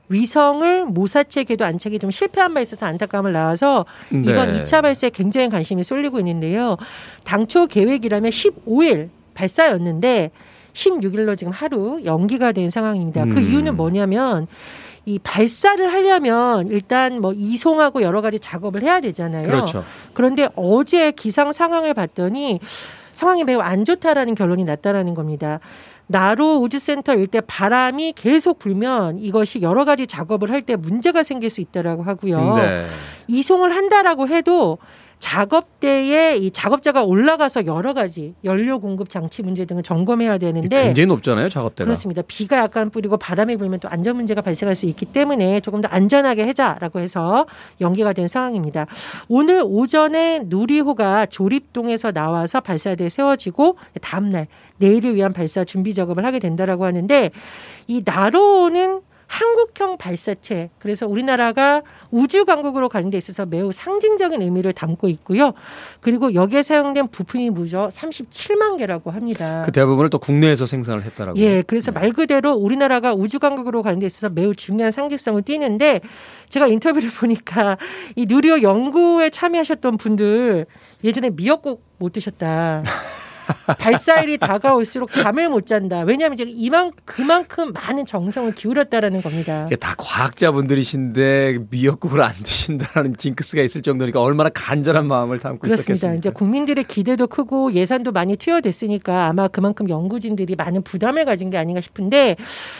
위성을 0.08 0.86
모사체 0.86 1.44
궤도 1.44 1.64
안착이 1.64 1.98
좀 1.98 2.10
실패한 2.10 2.52
바 2.52 2.60
있어서 2.60 2.84
안타까움을 2.86 3.32
낳아서 3.32 3.86
이번 4.10 4.52
네. 4.52 4.64
2차 4.64 4.82
발사에 4.82 5.10
굉장히 5.10 5.48
관심이 5.48 5.84
쏠리고 5.84 6.18
있는데요. 6.18 6.76
당초 7.24 7.66
계획이라면 7.66 8.30
15일 8.30 9.08
발사였는데 9.34 10.30
16일로 10.72 11.38
지금 11.38 11.52
하루 11.52 12.00
연기가 12.04 12.52
된 12.52 12.70
상황입니다. 12.70 13.24
그 13.24 13.30
음. 13.30 13.34
그 13.34 13.40
이유는 13.40 13.76
뭐냐면 13.76 14.46
이 15.10 15.18
발사를 15.18 15.92
하려면 15.92 16.68
일단 16.68 17.20
뭐 17.20 17.32
이송하고 17.32 18.02
여러 18.02 18.20
가지 18.20 18.38
작업을 18.38 18.82
해야 18.82 19.00
되잖아요. 19.00 19.42
그렇죠. 19.42 19.84
그런데 20.14 20.48
어제 20.54 21.10
기상 21.10 21.52
상황을 21.52 21.94
봤더니 21.94 22.60
상황이 23.12 23.42
매우 23.44 23.58
안 23.60 23.84
좋다라는 23.84 24.36
결론이 24.36 24.64
났다라는 24.64 25.14
겁니다. 25.14 25.58
나로 26.06 26.56
우주센터 26.58 27.14
일대 27.14 27.40
바람이 27.40 28.14
계속 28.16 28.58
불면 28.58 29.18
이것이 29.18 29.62
여러 29.62 29.84
가지 29.84 30.06
작업을 30.06 30.50
할 30.50 30.62
때 30.62 30.76
문제가 30.76 31.22
생길 31.22 31.50
수 31.50 31.60
있다라고 31.60 32.02
하고요. 32.02 32.56
네. 32.56 32.86
이송을 33.28 33.74
한다라고 33.74 34.28
해도 34.28 34.78
작업대에 35.20 36.38
이 36.38 36.50
작업자가 36.50 37.04
올라가서 37.04 37.66
여러 37.66 37.94
가지 37.94 38.34
연료 38.42 38.80
공급 38.80 39.08
장치 39.10 39.42
문제 39.42 39.66
등을 39.66 39.82
점검해야 39.82 40.38
되는데 40.38 40.84
굉장히 40.84 41.06
높잖아요, 41.06 41.48
작업대가. 41.48 41.86
그렇습니다. 41.86 42.22
비가 42.26 42.56
약간 42.56 42.90
뿌리고 42.90 43.16
바람이 43.16 43.56
불면 43.58 43.78
또 43.80 43.88
안전 43.88 44.16
문제가 44.16 44.40
발생할 44.40 44.74
수 44.74 44.86
있기 44.86 45.06
때문에 45.06 45.60
조금 45.60 45.82
더 45.82 45.88
안전하게 45.88 46.46
해자라고 46.46 46.98
해서 46.98 47.46
연기가 47.80 48.12
된 48.12 48.26
상황입니다. 48.26 48.86
오늘 49.28 49.62
오전에 49.64 50.40
누리호가 50.46 51.26
조립동에서 51.26 52.12
나와서 52.12 52.60
발사대에 52.60 53.08
세워지고 53.08 53.76
다음 54.00 54.30
날 54.30 54.48
내일을 54.78 55.14
위한 55.14 55.32
발사 55.34 55.64
준비 55.64 55.92
작업을 55.94 56.24
하게 56.24 56.38
된다라고 56.38 56.86
하는데 56.86 57.30
이 57.86 58.02
나로는 58.04 59.02
한국형 59.30 59.96
발사체 59.96 60.70
그래서 60.80 61.06
우리나라가 61.06 61.82
우주 62.10 62.44
강국으로 62.44 62.88
가는 62.88 63.10
데 63.10 63.16
있어서 63.16 63.46
매우 63.46 63.70
상징적인 63.70 64.42
의미를 64.42 64.72
담고 64.72 65.08
있고요. 65.08 65.52
그리고 66.00 66.34
여기에 66.34 66.64
사용된 66.64 67.08
부품이 67.08 67.50
무려 67.50 67.88
37만 67.90 68.76
개라고 68.78 69.12
합니다. 69.12 69.62
그 69.64 69.70
대부분을 69.70 70.10
또 70.10 70.18
국내에서 70.18 70.66
생산을 70.66 71.04
했다라고. 71.04 71.38
예, 71.38 71.62
그래서 71.62 71.92
네. 71.92 72.00
말 72.00 72.12
그대로 72.12 72.54
우리나라가 72.54 73.14
우주 73.14 73.38
강국으로 73.38 73.82
가는 73.82 74.00
데 74.00 74.06
있어서 74.06 74.28
매우 74.28 74.52
중요한 74.52 74.90
상징성을 74.90 75.40
띠는데 75.42 76.00
제가 76.48 76.66
인터뷰를 76.66 77.10
보니까 77.10 77.78
이 78.16 78.26
누리호 78.26 78.62
연구에 78.62 79.30
참여하셨던 79.30 79.96
분들 79.96 80.66
예전에 81.04 81.30
미역국 81.30 81.84
못 81.98 82.12
드셨다. 82.12 82.82
발사일이 83.78 84.38
다가올수록 84.38 85.12
잠을 85.12 85.48
못 85.48 85.66
잔다. 85.66 86.00
왜냐하면 86.00 86.36
제가 86.36 86.50
이만 86.52 86.92
그만큼 87.04 87.72
많은 87.72 88.06
정성을 88.06 88.54
기울였다라는 88.54 89.22
겁니다. 89.22 89.64
이게 89.66 89.76
다 89.76 89.94
과학자분들이신데 89.98 91.58
미역국을 91.70 92.22
안 92.22 92.32
드신다라는 92.34 93.16
징크스가 93.16 93.62
있을 93.62 93.82
정도니까 93.82 94.20
얼마나 94.20 94.50
간절한 94.50 95.06
마음을 95.06 95.38
담고 95.38 95.60
그렇습니다. 95.60 95.82
있었겠습니까? 95.82 96.18
이제 96.18 96.30
국민들의 96.30 96.84
기대도 96.84 97.26
크고 97.26 97.72
예산도 97.72 98.12
많이 98.12 98.36
투여됐으니까 98.36 99.26
아마 99.26 99.48
그만큼 99.48 99.88
연구진들이 99.88 100.56
많은 100.56 100.82
부담을 100.82 101.24
가진 101.24 101.50
게 101.50 101.58
아닌가 101.58 101.80
싶은데 101.80 102.36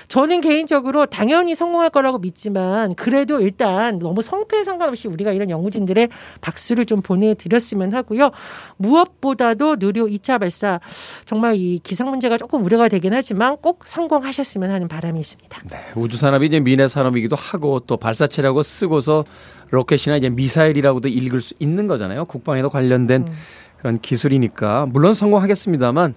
저는 0.08 0.40
개인적으로 0.40 1.06
당연히 1.06 1.54
성공할 1.54 1.90
거라고 1.90 2.18
믿지만 2.18 2.94
그래도 2.94 3.40
일단 3.40 3.98
너무 3.98 4.22
성패에 4.22 4.64
상관없이 4.64 5.08
우리가 5.08 5.32
이런 5.32 5.50
연구진들의 5.50 6.08
박수를 6.40 6.86
좀 6.86 7.02
보내드렸으면 7.02 7.94
하고요. 7.94 8.30
무엇보다도 8.76 9.76
누리호 9.78 10.06
2차 10.06 10.38
발사 10.38 10.59
발사 10.60 10.80
정말 11.24 11.56
이 11.56 11.80
기상 11.82 12.10
문제가 12.10 12.36
조금 12.36 12.62
우려가 12.62 12.88
되긴 12.88 13.14
하지만 13.14 13.56
꼭 13.56 13.86
성공하셨으면 13.86 14.70
하는 14.70 14.88
바람이 14.88 15.18
있습니다. 15.18 15.62
네, 15.70 15.78
우주 15.96 16.18
산업이 16.18 16.46
이제 16.46 16.60
미래 16.60 16.86
산업이기도 16.86 17.34
하고 17.34 17.80
또 17.80 17.96
발사체라고 17.96 18.62
쓰고서 18.62 19.24
로켓이나 19.70 20.16
이제 20.16 20.28
미사일이라고도 20.28 21.08
읽을 21.08 21.40
수 21.40 21.54
있는 21.58 21.86
거잖아요. 21.86 22.26
국방에도 22.26 22.68
관련된 22.68 23.22
음. 23.22 23.32
그런 23.78 23.98
기술이니까 23.98 24.86
물론 24.90 25.14
성공하겠습니다만 25.14 26.14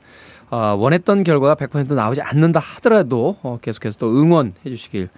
어, 0.52 0.58
원했던 0.78 1.24
결과가 1.24 1.56
100% 1.56 1.94
나오지 1.94 2.22
않는다 2.22 2.60
하더라도 2.60 3.38
어, 3.42 3.58
계속해서 3.62 3.98
또 3.98 4.12
응원해 4.12 4.54
주시길 4.66 5.10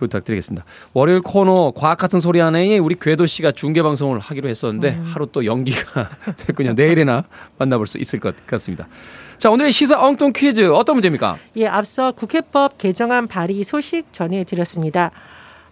부탁드리겠습니다. 0.00 0.64
월요일 0.92 1.20
코너 1.20 1.72
과학 1.74 1.98
같은 1.98 2.20
소리 2.20 2.40
안에 2.40 2.78
우리 2.78 2.96
궤도 2.98 3.26
씨가 3.26 3.52
중계 3.52 3.82
방송을 3.82 4.18
하기로 4.18 4.48
했었는데 4.48 4.90
음. 4.96 5.10
하루 5.12 5.26
또 5.26 5.44
연기가 5.44 6.10
됐군요. 6.36 6.72
내일이나 6.74 7.24
만나볼 7.58 7.86
수 7.86 7.98
있을 7.98 8.18
것 8.18 8.34
같습니다. 8.46 8.88
자, 9.38 9.50
오늘의 9.50 9.72
시사 9.72 9.98
엉뚱 10.04 10.32
퀴즈 10.34 10.70
어떤 10.70 10.96
문제입니까? 10.96 11.38
예, 11.56 11.66
앞서 11.66 12.12
국회법 12.12 12.76
개정안 12.78 13.26
발의 13.26 13.64
소식 13.64 14.12
전해드렸습니다. 14.12 15.10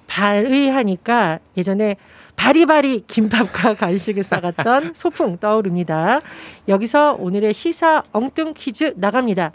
발의하니까 0.07 1.39
예전에 1.57 1.97
바리바리 2.37 3.05
김밥과 3.07 3.75
간식을 3.77 4.25
싸갔던 4.25 4.93
소풍 4.95 5.39
떠오릅니다. 5.39 6.21
여기서 6.69 7.17
오늘의 7.19 7.53
시사 7.53 8.05
엉뚱 8.13 8.55
퀴즈 8.57 8.95
나갑니다. 8.97 9.53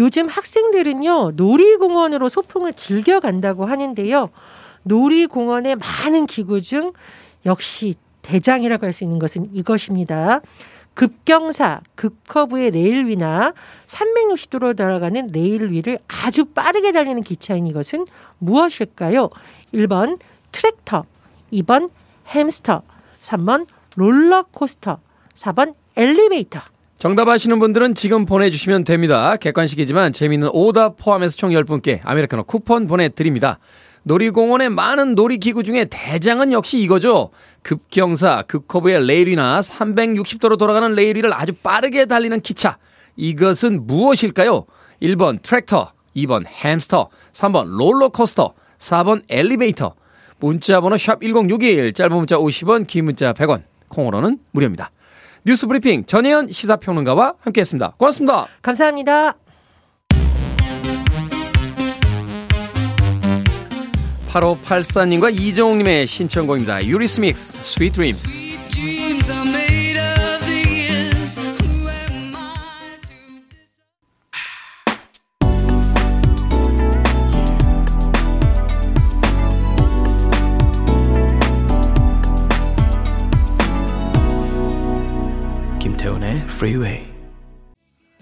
요즘 0.00 0.28
학생들은요, 0.28 1.32
놀이공원으로 1.36 2.30
소풍을 2.30 2.72
즐겨 2.72 3.20
간다고 3.20 3.66
하는데요. 3.66 4.30
놀이공원의 4.84 5.76
많은 5.76 6.24
기구 6.26 6.62
중 6.62 6.94
역시 7.44 7.94
대장이라고 8.22 8.86
할 8.86 8.94
수 8.94 9.04
있는 9.04 9.18
것은 9.18 9.50
이것입니다. 9.52 10.40
급경사, 10.94 11.80
급커브의 11.96 12.70
레일 12.70 13.06
위나 13.06 13.52
360도로 13.86 14.74
돌아가는 14.74 15.26
레일 15.32 15.70
위를 15.70 15.98
아주 16.08 16.46
빠르게 16.46 16.92
달리는 16.92 17.22
기차인 17.22 17.66
이것은 17.66 18.06
무엇일까요? 18.38 19.28
1번 19.74 20.18
트랙터, 20.50 21.04
2번 21.52 21.90
햄스터, 22.28 22.82
3번 23.20 23.66
롤러코스터, 23.96 24.98
4번 25.34 25.74
엘리베이터. 25.96 26.60
정답 27.00 27.28
아시는 27.28 27.58
분들은 27.60 27.94
지금 27.94 28.26
보내주시면 28.26 28.84
됩니다. 28.84 29.34
객관식이지만 29.36 30.12
재미있는 30.12 30.50
오답 30.52 30.98
포함해서 30.98 31.34
총 31.34 31.48
10분께 31.48 32.00
아메리카노 32.04 32.44
쿠폰 32.44 32.86
보내드립니다. 32.86 33.58
놀이공원의 34.02 34.68
많은 34.68 35.14
놀이기구 35.14 35.62
중에 35.62 35.86
대장은 35.86 36.52
역시 36.52 36.78
이거죠. 36.78 37.30
급경사, 37.62 38.42
급커브의 38.48 39.06
레일이나 39.06 39.60
360도로 39.60 40.58
돌아가는 40.58 40.94
레일 40.94 41.16
위를 41.16 41.32
아주 41.32 41.54
빠르게 41.54 42.04
달리는 42.04 42.38
기차. 42.42 42.76
이것은 43.16 43.86
무엇일까요? 43.86 44.66
1번 45.00 45.40
트랙터, 45.40 45.94
2번 46.16 46.44
햄스터, 46.46 47.08
3번 47.32 47.78
롤러코스터, 47.78 48.52
4번 48.78 49.22
엘리베이터. 49.30 49.94
문자 50.38 50.82
번호 50.82 50.98
샵 50.98 51.22
1061, 51.22 51.94
짧은 51.94 52.14
문자 52.14 52.36
50원, 52.36 52.86
긴 52.86 53.06
문자 53.06 53.32
100원, 53.32 53.62
콩으로는 53.88 54.36
무료입니다. 54.50 54.90
뉴스 55.44 55.66
브리핑 55.66 56.04
전혜연 56.04 56.48
시사평론가와 56.48 57.34
함께했습니다. 57.40 57.94
고맙습니다. 57.96 58.46
감사합니다. 58.62 59.36
8584님과 64.30 65.34
이정욱님의 65.34 66.06
신청곡입니다. 66.06 66.84
유리스믹스, 66.86 67.58
Sweet 67.62 67.92
Dreams. 67.92 68.49
Freeway. 86.38 87.06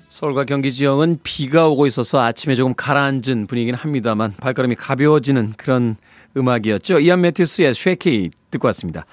서울과 0.08 0.44
경기 0.44 0.72
지역은 0.72 1.18
비가 1.22 1.68
오고 1.68 1.86
있어서 1.86 2.20
아침에 2.20 2.54
조금 2.54 2.74
가라앉은 2.74 3.46
분위기긴 3.46 3.74
합니다만 3.74 4.34
발걸음이 4.40 4.74
가벼워지는 4.74 5.54
그런 5.56 5.96
음악이었죠. 6.36 7.00
이안 7.00 7.20
매튜스의 7.20 7.74
쉐키 7.74 8.30
듣고 8.50 8.66
왔습니다. 8.68 9.04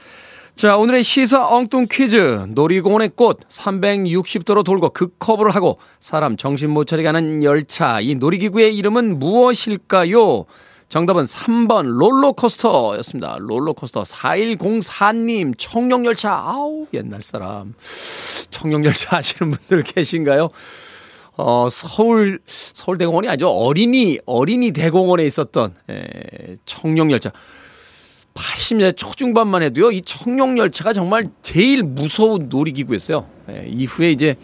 자, 0.55 0.77
오늘의 0.77 1.03
시사 1.03 1.49
엉뚱 1.49 1.87
퀴즈. 1.91 2.47
놀이공원의 2.47 3.11
꽃 3.15 3.41
360도로 3.49 4.63
돌고 4.63 4.91
극커브를 4.91 5.53
하고 5.53 5.79
사람 5.99 6.37
정신 6.37 6.69
못 6.69 6.85
차리게 6.85 7.07
하는 7.07 7.43
열차. 7.43 7.99
이 7.99 8.15
놀이기구의 8.15 8.75
이름은 8.77 9.19
무엇일까요? 9.19 10.45
정답은 10.87 11.25
3번 11.25 11.87
롤러코스터였습니다. 11.97 13.37
롤러코스터 13.39 14.03
4104님 14.03 15.55
청룡열차 15.57 16.31
아우 16.31 16.85
옛날 16.93 17.21
사람 17.21 17.73
청룡열차 18.59 19.17
아시는 19.17 19.51
분들 19.51 19.83
계신가요? 19.83 20.49
어 21.37 21.67
서울 21.69 22.39
서울대공원이 22.47 23.27
아주 23.27 23.47
어린이 23.49 24.19
어린이 24.25 24.71
대공원에 24.71 25.25
있었던 25.25 25.75
에, 25.89 26.55
청룡열차 26.65 27.31
80년대 28.33 28.95
초중반만 28.97 29.61
해도요, 29.63 29.91
이 29.91 30.01
청룡열차가 30.01 30.93
정말 30.93 31.29
제일 31.41 31.83
무서운 31.83 32.47
놀이기구였어요. 32.49 33.25
예, 33.49 33.65
이후에 33.67 34.11
이제 34.11 34.35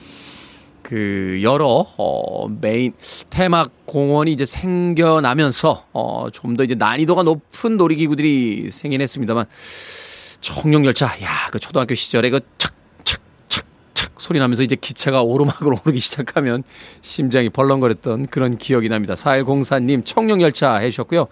그 0.82 1.40
여러 1.44 1.86
어 1.98 2.48
메인 2.50 2.94
테마 3.30 3.66
공원이 3.86 4.32
이제 4.34 4.44
생겨나면서 4.46 5.86
어 5.94 6.30
좀 6.34 6.56
더 6.58 6.64
이제 6.64 6.76
난이도가 6.76 7.24
높은 7.24 7.78
놀이기구들이 7.78 8.70
생긴 8.72 9.00
했습니다만 9.02 9.46
청룡열차 10.42 11.06
야 11.22 11.50
그 11.52 11.60
초등학교 11.60 11.94
시절에 11.96 12.30
그 12.30 12.40
착착착착 12.58 12.81
소리 14.22 14.38
나면서 14.38 14.62
이제 14.62 14.76
기차가 14.76 15.24
오르막으로 15.24 15.80
오르기 15.84 16.00
시작하면 16.00 16.62
심장이 17.02 17.50
벌렁거렸던 17.50 18.28
그런 18.28 18.56
기억이 18.56 18.88
납니다. 18.88 19.16
4104님 19.16 20.06
청룡열차 20.06 20.76
해주셨고요. 20.76 21.28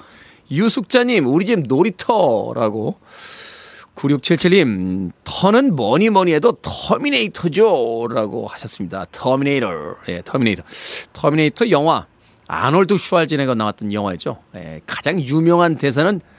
유숙자님, 0.49 1.27
우리 1.27 1.45
집 1.45 1.59
놀이터라고. 1.67 2.97
9677님, 3.93 5.11
터는 5.23 5.75
뭐니 5.75 6.09
뭐니 6.09 6.33
해도 6.33 6.53
터미네이터죠. 6.63 8.07
라고 8.09 8.47
하셨습니다. 8.47 9.05
터미네이터. 9.11 9.67
예, 10.07 10.23
터미네이터. 10.25 10.63
터미네이터 11.13 11.69
영화. 11.69 12.07
아놀드 12.47 12.97
슈왈제네거가 12.97 13.53
나왔던 13.53 13.93
영화였죠. 13.93 14.39
예, 14.55 14.81
가장 14.87 15.21
유명한 15.21 15.75
대사는 15.75 16.19
아, 16.19 16.38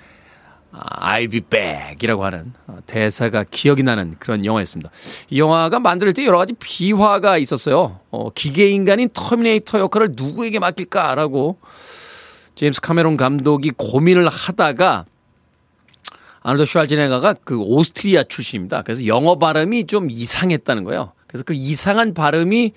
I'll 0.72 1.30
be 1.30 1.40
back 1.40 1.96
이라고 2.02 2.24
하는 2.24 2.52
어, 2.66 2.78
대사가 2.86 3.44
기억이 3.44 3.82
나는 3.82 4.16
그런 4.18 4.44
영화였습니다. 4.44 4.90
이 5.30 5.40
영화가 5.40 5.80
만들 5.80 6.12
때 6.12 6.24
여러 6.24 6.38
가지 6.38 6.52
비화가 6.52 7.38
있었어요. 7.38 8.00
어, 8.10 8.30
기계인간인 8.30 9.10
터미네이터 9.12 9.80
역할을 9.80 10.10
누구에게 10.12 10.58
맡길까라고 10.58 11.58
제임스 12.54 12.80
카메론 12.80 13.16
감독이 13.16 13.72
고민을 13.76 14.28
하다가 14.28 15.06
아놀드 16.42 16.64
슈왈제네거가 16.64 17.34
그 17.44 17.58
오스트리아 17.58 18.22
출신입니다. 18.22 18.82
그래서 18.82 19.06
영어 19.06 19.36
발음이 19.38 19.86
좀 19.86 20.10
이상했다는 20.10 20.84
거예요. 20.84 21.12
그래서 21.26 21.44
그 21.44 21.52
이상한 21.52 22.14
발음이 22.14 22.72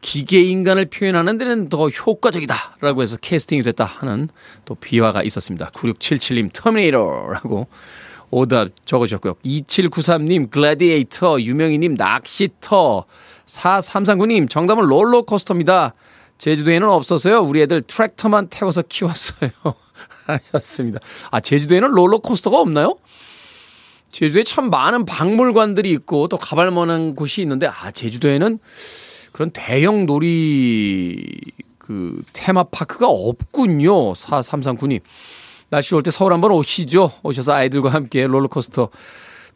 기계 0.00 0.42
인간을 0.42 0.86
표현하는 0.86 1.38
데는 1.38 1.68
더 1.68 1.88
효과적이다라고 1.88 3.02
해서 3.02 3.16
캐스팅이 3.16 3.62
됐다 3.62 3.84
하는 3.84 4.28
또 4.64 4.74
비화가 4.74 5.22
있었습니다. 5.22 5.70
9677님 5.70 6.50
터미네이터라고 6.52 7.66
오답 8.30 8.68
적으셨고요. 8.84 9.34
2793님 9.44 10.50
글래디에이터, 10.50 11.40
유명희님 11.40 11.94
낚시터, 11.94 13.06
4339님 13.46 14.48
정답은 14.48 14.84
롤러코스터입니다. 14.86 15.94
제주도에는 16.36 16.88
없어서요. 16.88 17.40
우리 17.40 17.62
애들 17.62 17.82
트랙터만 17.82 18.48
태워서 18.48 18.82
키웠어요. 18.82 19.50
하셨습니다. 20.26 21.00
아, 21.30 21.40
제주도에는 21.40 21.88
롤러코스터가 21.90 22.60
없나요? 22.60 22.96
제주도에 24.12 24.44
참 24.44 24.70
많은 24.70 25.04
박물관들이 25.06 25.90
있고 25.90 26.28
또 26.28 26.36
가볼 26.36 26.70
만한 26.70 27.14
곳이 27.14 27.42
있는데 27.42 27.66
아, 27.66 27.90
제주도에는 27.90 28.58
그런 29.32 29.50
대형 29.50 30.06
놀이 30.06 31.24
그 31.78 32.22
테마파크가 32.32 33.06
없군요. 33.08 34.12
4339님. 34.12 35.00
날씨 35.70 35.94
좋을 35.94 36.02
때 36.02 36.10
서울 36.10 36.32
한번 36.32 36.50
오시죠. 36.52 37.12
오셔서 37.22 37.52
아이들과 37.52 37.90
함께 37.90 38.26
롤러코스터 38.26 38.88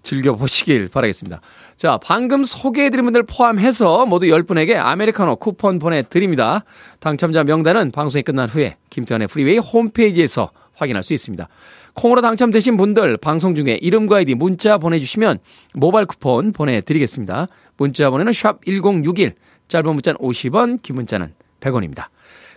즐겨보시길 0.02 0.88
바라겠습니다. 0.88 1.40
자, 1.76 1.98
방금 2.02 2.44
소개해드린 2.44 3.04
분들 3.04 3.22
포함해서 3.22 4.04
모두 4.06 4.26
10분에게 4.26 4.76
아메리카노 4.76 5.36
쿠폰 5.36 5.78
보내드립니다. 5.78 6.64
당첨자 7.00 7.44
명단은 7.44 7.92
방송이 7.92 8.22
끝난 8.22 8.48
후에 8.48 8.76
김태훈의 8.90 9.28
프리웨이 9.28 9.58
홈페이지에서 9.58 10.50
확인할 10.74 11.02
수 11.02 11.14
있습니다. 11.14 11.48
콩으로 11.94 12.20
당첨되신 12.20 12.76
분들 12.76 13.16
방송 13.18 13.54
중에 13.54 13.78
이름과 13.80 14.16
아이디 14.16 14.34
문자 14.34 14.78
보내주시면 14.78 15.38
모바일 15.74 16.06
쿠폰 16.06 16.52
보내드리겠습니다. 16.52 17.46
문자 17.76 18.10
번호는 18.10 18.32
샵 18.32 18.64
1061, 18.64 19.34
짧은 19.72 19.90
문자는 19.90 20.18
50원, 20.20 20.82
긴 20.82 20.96
문자는 20.96 21.34
100원입니다. 21.60 22.08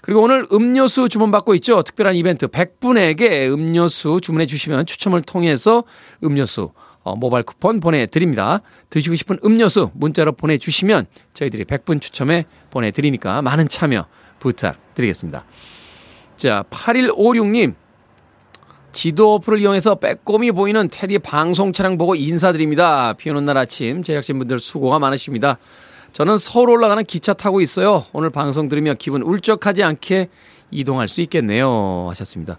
그리고 0.01 0.21
오늘 0.21 0.45
음료수 0.51 1.08
주문받고 1.10 1.56
있죠. 1.56 1.82
특별한 1.82 2.15
이벤트 2.15 2.47
100분에게 2.47 3.51
음료수 3.51 4.19
주문해 4.21 4.45
주시면 4.45 4.86
추첨을 4.86 5.21
통해서 5.21 5.84
음료수 6.23 6.71
어, 7.04 7.15
모바일 7.15 7.43
쿠폰 7.43 7.80
보내드립니다. 7.80 8.62
드시고 8.89 9.15
싶은 9.15 9.38
음료수 9.45 9.91
문자로 9.93 10.34
보내주시면 10.34 11.06
저희들이 11.34 11.63
100분 11.63 12.01
추첨해 12.01 12.45
보내드리니까 12.71 13.41
많은 13.41 13.67
참여 13.67 14.08
부탁드리겠습니다. 14.39 15.45
자, 16.36 16.65
8156님. 16.69 17.75
지도 18.91 19.36
어플을 19.36 19.60
이용해서 19.60 19.95
빼꼼히 19.95 20.51
보이는 20.51 20.88
테디 20.89 21.19
방송 21.19 21.73
차량 21.73 21.97
보고 21.97 22.15
인사드립니다. 22.15 23.13
비 23.13 23.30
오는 23.30 23.45
날 23.45 23.58
아침 23.58 24.04
제작진분들 24.04 24.60
수고가 24.60 24.99
많으십니다. 24.99 25.58
저는 26.15 26.38
서울 26.38 26.69
올라가는 26.69 27.04
기차 27.04 27.34
타고 27.34 27.60
있어요. 27.60 28.06
오늘 28.13 28.30
방송 28.30 28.69
들으며 28.69 28.93
기분 28.93 29.21
울적하지 29.21 29.84
않게 29.84 30.30
이동할 30.71 31.10
수 31.10 31.19
있겠네요. 31.19 32.08
하셨습니다. 32.10 32.58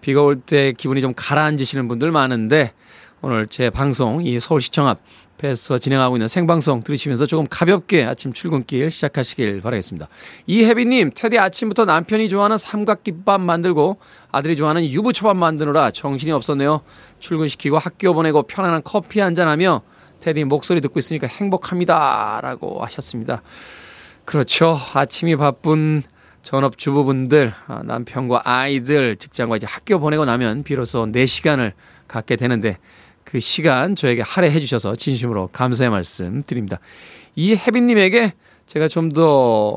비가 0.00 0.22
올 0.22 0.40
때 0.40 0.72
기분이 0.72 1.02
좀 1.02 1.12
가라앉으시는 1.14 1.86
분들 1.86 2.10
많은데 2.12 2.72
오늘 3.20 3.46
제 3.46 3.68
방송 3.68 4.24
이 4.24 4.40
서울시청 4.40 4.88
앞에서 4.88 5.76
진행하고 5.76 6.16
있는 6.16 6.28
생방송 6.28 6.82
들으시면서 6.82 7.26
조금 7.26 7.46
가볍게 7.46 8.04
아침 8.04 8.32
출근길 8.32 8.90
시작하시길 8.90 9.60
바라겠습니다. 9.60 10.08
이혜비님, 10.46 11.10
테디 11.14 11.38
아침부터 11.38 11.84
남편이 11.84 12.30
좋아하는 12.30 12.56
삼각김밥 12.56 13.38
만들고 13.38 13.98
아들이 14.32 14.56
좋아하는 14.56 14.82
유부초밥 14.82 15.36
만드느라 15.36 15.90
정신이 15.90 16.32
없었네요. 16.32 16.80
출근시키고 17.18 17.76
학교 17.76 18.14
보내고 18.14 18.44
편안한 18.44 18.80
커피 18.82 19.20
한잔하며 19.20 19.82
테디 20.24 20.44
목소리 20.44 20.80
듣고 20.80 20.98
있으니까 20.98 21.26
행복합니다. 21.26 22.40
라고 22.42 22.82
하셨습니다. 22.82 23.42
그렇죠. 24.24 24.78
아침이 24.94 25.36
바쁜 25.36 26.02
전업 26.40 26.78
주부분들, 26.78 27.52
아, 27.66 27.82
남편과 27.84 28.40
아이들, 28.44 29.16
직장과 29.16 29.58
이제 29.58 29.66
학교 29.68 29.98
보내고 29.98 30.24
나면 30.24 30.62
비로소 30.62 31.04
4시간을 31.04 31.72
갖게 32.08 32.36
되는데 32.36 32.78
그 33.24 33.38
시간 33.38 33.94
저에게 33.94 34.22
할애해 34.22 34.60
주셔서 34.60 34.96
진심으로 34.96 35.50
감사의 35.52 35.90
말씀 35.90 36.42
드립니다. 36.42 36.80
이 37.36 37.54
혜빈님에게 37.54 38.32
제가 38.64 38.88
좀더 38.88 39.76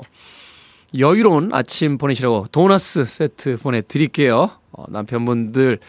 여유로운 0.98 1.50
아침 1.54 1.98
보내시라고 1.98 2.48
도너스 2.52 3.06
세트 3.06 3.58
보내드릴게요. 3.58 4.52
어, 4.72 4.84
남편분들 4.90 5.80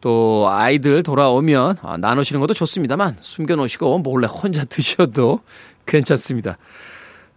또 0.00 0.46
아이들 0.48 1.02
돌아오면 1.02 1.76
아, 1.82 1.96
나누시는 1.96 2.40
것도 2.40 2.54
좋습니다만 2.54 3.18
숨겨놓으시고 3.20 3.98
몰래 3.98 4.26
혼자 4.26 4.64
드셔도 4.64 5.40
괜찮습니다. 5.86 6.56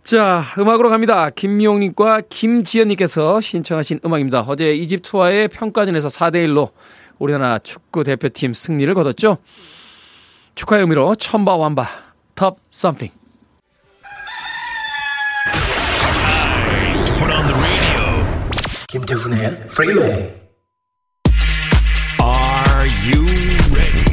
자, 0.03 0.41
음악으로 0.57 0.89
갑니다. 0.89 1.29
김미용님과 1.29 2.21
김지연님께서 2.29 3.39
신청하신 3.39 3.99
음악입니다. 4.03 4.41
어제 4.47 4.73
이집트와의 4.73 5.49
평가전에서 5.49 6.07
4대1로 6.07 6.71
우리나라 7.19 7.59
축구 7.59 8.03
대표팀 8.03 8.55
승리를 8.55 8.91
거뒀죠. 8.95 9.37
축하의 10.55 10.81
의미로 10.81 11.15
첨바 11.15 11.55
완바 11.55 11.87
톱 12.33 12.57
썸띵. 12.71 13.20
김태훈의 18.91 19.67
프리웨이 19.67 20.09
Are 22.19 22.89
you 23.05 23.25
ready? 23.71 24.03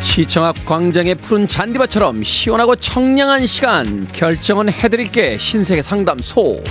시청 0.00 0.44
앞 0.44 0.64
광장의 0.64 1.16
푸른 1.16 1.48
잔디밭처럼 1.48 2.22
시원하고 2.22 2.76
청량한 2.76 3.48
시간. 3.48 4.06
결정은 4.12 4.70
해드릴게. 4.70 5.36
흰색의 5.36 5.82
상담소 5.82 6.62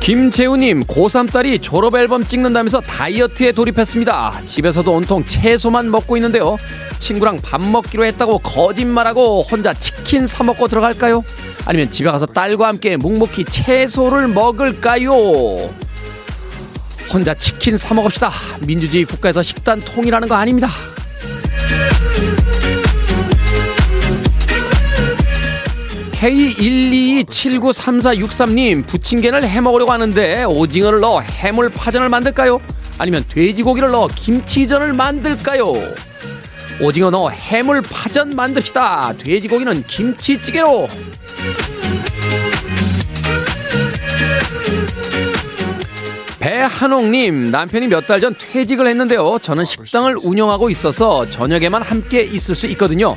김재우님 0.00 0.84
고3 0.84 1.32
딸이 1.32 1.58
졸업 1.58 1.94
앨범 1.96 2.24
찍는다면서 2.24 2.80
다이어트에 2.80 3.52
돌입했습니다 3.52 4.40
집에서도 4.46 4.90
온통 4.90 5.24
채소만 5.24 5.90
먹고 5.90 6.16
있는데요 6.16 6.56
친구랑 6.98 7.38
밥 7.42 7.62
먹기로 7.62 8.04
했다고 8.04 8.38
거짓말하고 8.38 9.42
혼자 9.42 9.74
치킨 9.74 10.26
사 10.26 10.44
먹고 10.44 10.68
들어갈까요 10.68 11.24
아니면 11.64 11.90
집에 11.90 12.10
가서 12.10 12.24
딸과 12.24 12.68
함께 12.68 12.96
묵묵히 12.96 13.44
채소를 13.44 14.28
먹을까요? 14.28 15.12
혼자 17.12 17.34
치킨 17.34 17.76
사 17.76 17.94
먹읍시다. 17.94 18.30
민주주의 18.66 19.04
국가에서 19.04 19.42
식단 19.42 19.80
통일하는 19.80 20.28
거 20.28 20.34
아닙니다. 20.34 20.68
K122793463님 26.20 28.86
부침개를 28.86 29.48
해 29.48 29.60
먹으려고 29.60 29.92
하는데 29.92 30.44
오징어를 30.44 31.00
넣어 31.00 31.20
해물 31.20 31.68
파전을 31.70 32.08
만들까요? 32.08 32.60
아니면 32.98 33.24
돼지고기를 33.28 33.90
넣어 33.90 34.08
김치전을 34.08 34.92
만들까요? 34.94 35.72
오징어 36.80 37.10
넣어 37.10 37.28
해물 37.30 37.82
파전 37.82 38.30
만듭시다. 38.30 39.14
돼지고기는 39.18 39.84
김치찌개로. 39.86 40.88
배한옥님 46.40 47.50
남편이 47.50 47.88
몇 47.88 48.06
달 48.06 48.20
전 48.20 48.34
퇴직을 48.38 48.86
했는데요. 48.86 49.38
저는 49.42 49.64
식당을 49.64 50.16
운영하고 50.22 50.70
있어서 50.70 51.28
저녁에만 51.30 51.82
함께 51.82 52.22
있을 52.22 52.54
수 52.54 52.66
있거든요. 52.68 53.16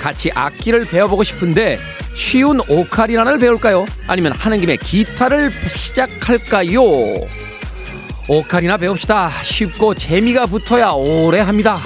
같이 0.00 0.30
악기를 0.34 0.84
배워보고 0.86 1.22
싶은데 1.22 1.76
쉬운 2.14 2.60
오카리나를 2.68 3.38
배울까요? 3.38 3.86
아니면 4.06 4.32
하는 4.32 4.60
김에 4.60 4.76
기타를 4.76 5.50
시작할까요? 5.68 6.82
오카리나 8.28 8.76
배웁시다. 8.76 9.30
쉽고 9.42 9.94
재미가 9.94 10.46
붙어야 10.46 10.90
오래 10.90 11.40
합니다. 11.40 11.80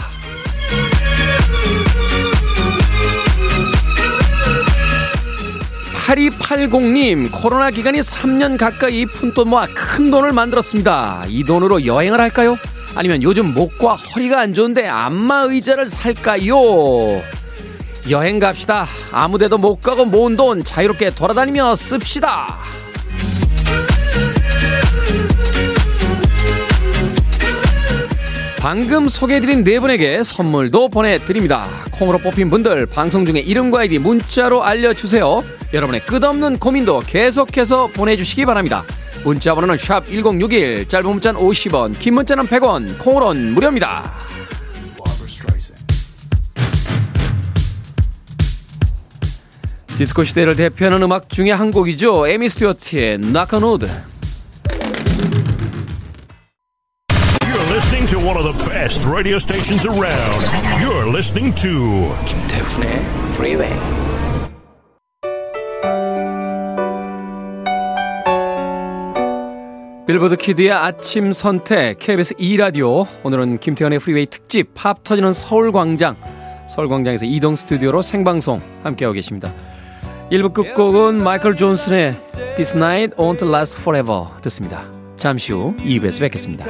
8280님, 6.06 7.30
코로나 7.32 7.70
기간이 7.70 8.00
3년 8.00 8.56
가까이 8.56 9.06
푼돈 9.06 9.48
모아 9.48 9.66
큰 9.66 10.10
돈을 10.10 10.32
만들었습니다. 10.32 11.24
이 11.28 11.42
돈으로 11.42 11.84
여행을 11.84 12.20
할까요? 12.20 12.56
아니면 12.94 13.22
요즘 13.24 13.52
목과 13.52 13.94
허리가 13.94 14.40
안 14.40 14.54
좋은데 14.54 14.86
안마 14.86 15.42
의자를 15.42 15.86
살까요? 15.86 16.56
여행 18.10 18.38
갑시다. 18.38 18.86
아무 19.10 19.38
데도 19.38 19.58
못 19.58 19.80
가고 19.80 20.04
모은 20.04 20.36
돈 20.36 20.62
자유롭게 20.62 21.14
돌아다니며 21.14 21.74
씁시다. 21.74 22.58
방금 28.58 29.08
소개해드린 29.08 29.62
네 29.62 29.78
분에게 29.78 30.22
선물도 30.22 30.88
보내드립니다. 30.88 31.68
콩으로 31.92 32.18
뽑힌 32.18 32.50
분들 32.50 32.86
방송 32.86 33.24
중에 33.24 33.38
이름과 33.40 33.80
아이디 33.80 33.98
문자로 33.98 34.64
알려주세요. 34.64 35.44
여러분의 35.72 36.00
끝없는 36.04 36.58
고민도 36.58 37.00
계속해서 37.06 37.88
보내주시기 37.88 38.44
바랍니다. 38.44 38.84
문자 39.24 39.54
번호는 39.54 39.76
샵 39.76 40.06
1061, 40.06 40.88
짧은 40.88 41.08
문자는 41.08 41.40
50원, 41.40 41.98
긴 41.98 42.14
문자는 42.14 42.46
100원, 42.46 42.98
콩으로는 42.98 43.54
무료입니다. 43.54 44.12
디스코 49.96 50.24
시대를 50.24 50.56
대표하는 50.56 51.02
음악 51.02 51.30
중에 51.30 51.52
한 51.52 51.70
곡이죠. 51.70 52.26
에미 52.28 52.50
스튜어트의 52.50 53.18
Knock 53.18 53.59
on 53.59 53.64
Wood. 53.64 53.87
You're 57.40 57.72
listening 57.72 58.06
to 58.11 58.18
one 58.18 58.37
of 58.37 58.44
the 58.44 58.52
best 58.68 59.02
radio 59.09 59.37
stations 59.37 59.87
around. 59.88 60.44
You're 60.85 61.09
listening 61.09 61.54
to 61.62 62.12
김태훈의 62.26 63.00
Freeway. 63.37 63.72
빌보드 70.06 70.37
kid의 70.37 70.72
아침 70.72 71.32
선택 71.32 71.98
KBS 71.98 72.35
2 72.38 72.59
라디오 72.59 73.06
오늘은 73.24 73.59
김태훈의 73.59 73.98
프리웨이 73.98 74.26
특집 74.26 74.72
팝 74.74 75.02
터지는 75.02 75.32
서울 75.32 75.72
광장 75.72 76.16
서울 76.68 76.88
광장에서 76.88 77.26
이동 77.26 77.56
스튜디오로 77.56 78.02
생방송 78.02 78.61
함께하고 78.85 79.14
계십니다 79.14 79.52
1부 80.30 80.52
끝곡은 80.52 81.22
마이클 81.22 81.56
존슨의 81.56 82.16
This 82.56 82.76
Night 82.76 83.16
Won't 83.16 83.46
Last 83.46 83.78
Forever 83.80 84.26
듣습니다. 84.42 84.90
잠시 85.16 85.52
후 85.52 85.74
2부에서 85.78 86.20
뵙겠습니다 86.20 86.64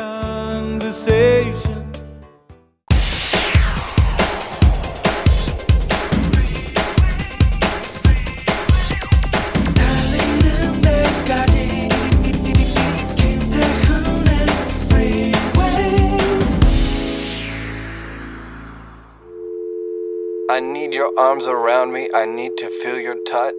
arms 21.19 21.47
around 21.49 21.93
me. 21.93 22.09
I 22.15 22.27
need 22.27 22.57
to 22.59 22.69
feel 22.83 23.01
your 23.01 23.17
touch. 23.25 23.55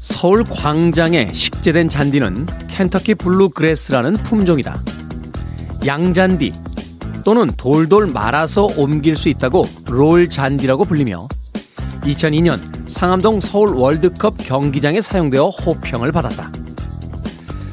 서울 0.00 0.44
광장에 0.44 1.32
식재된 1.32 1.88
잔디는 1.88 2.46
켄터키 2.68 3.16
블루그래스라는 3.16 4.14
품종이다. 4.22 4.80
양잔디 5.84 6.52
또는 7.24 7.48
돌돌 7.56 8.06
말아서 8.06 8.68
옮길 8.76 9.16
수 9.16 9.28
있다고 9.28 9.66
롤 9.88 10.30
잔디라고 10.30 10.84
불리며 10.84 11.26
2002년 12.04 12.60
상암동 12.88 13.40
서울 13.40 13.70
월드컵 13.70 14.36
경기장에 14.38 15.00
사용되어 15.00 15.48
호평을 15.48 16.12
받았다. 16.12 16.61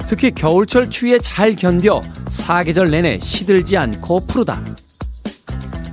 특히 0.09 0.31
겨울철 0.31 0.89
추위에 0.89 1.19
잘 1.19 1.55
견뎌 1.55 2.01
사계절 2.31 2.89
내내 2.89 3.19
시들지 3.19 3.77
않고 3.77 4.21
푸르다. 4.21 4.59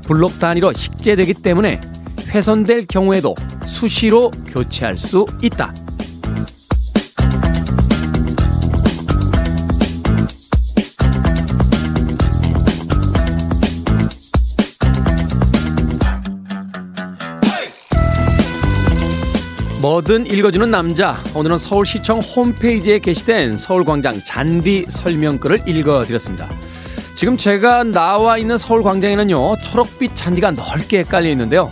블록 0.07 0.39
단위로 0.39 0.73
식재되기 0.73 1.35
때문에 1.35 1.83
훼손될 2.29 2.87
경우에도 2.87 3.35
수시로 3.67 4.31
교체할 4.47 4.97
수 4.97 5.27
있다. 5.43 5.75
뭐든 19.87 20.27
읽어주는 20.27 20.69
남자. 20.69 21.23
오늘은 21.33 21.59
서울시청 21.59 22.19
홈페이지에 22.19 22.99
게시된 22.99 23.57
서울광장 23.57 24.25
잔디 24.25 24.85
설명글을 24.89 25.63
읽어드렸습니다. 25.65 26.51
지금 27.15 27.37
제가 27.37 27.85
나와 27.85 28.37
있는 28.37 28.59
서울광장에는요, 28.59 29.59
초록빛 29.63 30.17
잔디가 30.17 30.51
넓게 30.51 31.05
깔려 31.05 31.31
있는데요. 31.31 31.71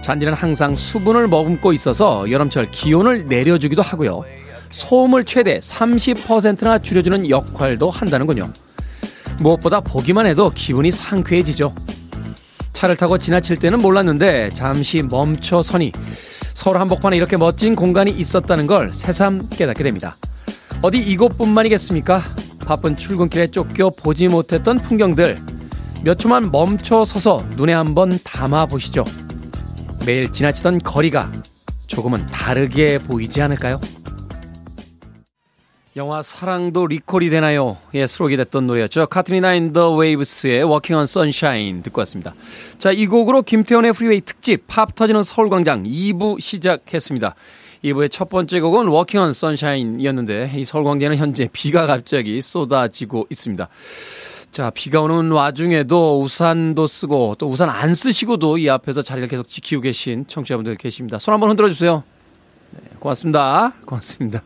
잔디는 0.00 0.32
항상 0.32 0.74
수분을 0.74 1.28
머금고 1.28 1.74
있어서 1.74 2.30
여름철 2.30 2.70
기온을 2.70 3.26
내려주기도 3.26 3.82
하고요. 3.82 4.24
소음을 4.70 5.26
최대 5.26 5.58
30%나 5.58 6.78
줄여주는 6.78 7.28
역할도 7.28 7.90
한다는군요. 7.90 8.50
무엇보다 9.40 9.80
보기만 9.80 10.24
해도 10.24 10.50
기분이 10.54 10.90
상쾌해지죠. 10.90 11.74
차를 12.72 12.96
타고 12.96 13.18
지나칠 13.18 13.58
때는 13.58 13.82
몰랐는데 13.82 14.48
잠시 14.54 15.02
멈춰서니 15.02 15.92
서울 16.60 16.76
한복판에 16.78 17.16
이렇게 17.16 17.38
멋진 17.38 17.74
공간이 17.74 18.10
있었다는 18.10 18.66
걸 18.66 18.92
새삼 18.92 19.48
깨닫게 19.48 19.82
됩니다. 19.82 20.16
어디 20.82 20.98
이곳뿐만이겠습니까? 20.98 22.22
바쁜 22.66 22.96
출근길에 22.96 23.46
쫓겨 23.46 23.88
보지 23.88 24.28
못했던 24.28 24.78
풍경들 24.78 25.40
몇 26.04 26.18
초만 26.18 26.50
멈춰 26.50 27.06
서서 27.06 27.46
눈에 27.56 27.72
한번 27.72 28.18
담아 28.22 28.66
보시죠. 28.66 29.06
매일 30.04 30.30
지나치던 30.30 30.80
거리가 30.80 31.32
조금은 31.86 32.26
다르게 32.26 32.98
보이지 32.98 33.40
않을까요? 33.40 33.80
영화 35.96 36.22
사랑도 36.22 36.86
리콜이 36.86 37.30
되나요? 37.30 37.76
예, 37.94 38.06
수록이 38.06 38.36
됐던 38.36 38.68
노래였죠. 38.68 39.06
Katrina 39.06 39.54
and 39.54 39.75
the 39.75 39.96
Waves의 39.96 40.62
Walking 40.62 40.94
on 40.94 41.02
Sunshine 41.02 41.82
듣고 41.82 41.98
왔습니다. 42.02 42.32
자, 42.78 42.92
이 42.92 43.06
곡으로 43.06 43.42
김태훈의 43.42 43.92
프리웨이 43.94 44.20
특집 44.20 44.68
팝 44.68 44.94
터지는 44.94 45.24
서울광장 45.24 45.82
2부 45.82 46.40
시작했습니다. 46.40 47.34
2부의 47.82 48.08
첫 48.12 48.28
번째 48.28 48.60
곡은 48.60 48.86
Walking 48.86 49.18
on 49.18 49.30
Sunshine이었는데 49.30 50.52
이 50.54 50.64
서울광장은 50.64 51.16
현재 51.16 51.48
비가 51.52 51.86
갑자기 51.86 52.40
쏟아지고 52.40 53.26
있습니다. 53.28 53.68
자, 54.52 54.70
비가 54.70 55.00
오는 55.00 55.32
와중에도 55.32 56.20
우산도 56.22 56.86
쓰고 56.86 57.34
또 57.36 57.48
우산 57.48 57.68
안 57.68 57.96
쓰시고도 57.96 58.58
이 58.58 58.70
앞에서 58.70 59.02
자리를 59.02 59.26
계속 59.26 59.48
지키고 59.48 59.82
계신 59.82 60.24
청취자분들 60.28 60.76
계십니다. 60.76 61.18
손 61.18 61.34
한번 61.34 61.50
흔들어 61.50 61.68
주세요. 61.68 62.04
네, 62.70 62.80
고맙습니다. 63.00 63.72
고맙습니다. 63.84 64.42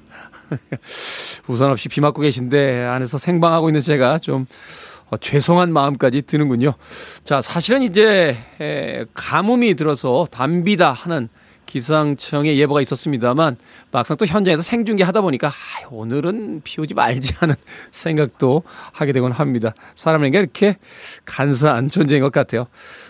우산 1.48 1.70
없이 1.70 1.88
비 1.88 2.00
맞고 2.00 2.22
계신데 2.22 2.84
안에서 2.84 3.18
생방하고 3.18 3.68
있는 3.68 3.80
제가 3.80 4.18
좀 4.18 4.46
어, 5.10 5.16
죄송한 5.16 5.72
마음까지 5.72 6.22
드는군요. 6.22 6.74
자, 7.24 7.40
사실은 7.40 7.82
이제 7.82 8.36
에, 8.60 9.04
가뭄이 9.14 9.74
들어서 9.74 10.26
단비다 10.30 10.92
하는 10.92 11.28
기상청의 11.66 12.58
예보가 12.60 12.80
있었습니다만 12.82 13.56
막상 13.90 14.16
또 14.16 14.26
현장에서 14.26 14.62
생중계 14.62 15.02
하다 15.02 15.22
보니까 15.22 15.48
아, 15.48 15.88
오늘은 15.90 16.60
비 16.62 16.80
오지 16.80 16.94
말지 16.94 17.34
하는 17.38 17.56
생각도 17.90 18.62
하게 18.92 19.12
되곤 19.12 19.32
합니다. 19.32 19.74
사람이란 19.96 20.31
게 20.31 20.38
이렇게 20.38 20.76
간사한 21.24 21.90
존재인 21.90 22.22
것 22.22 22.30
같아요. 22.30 22.66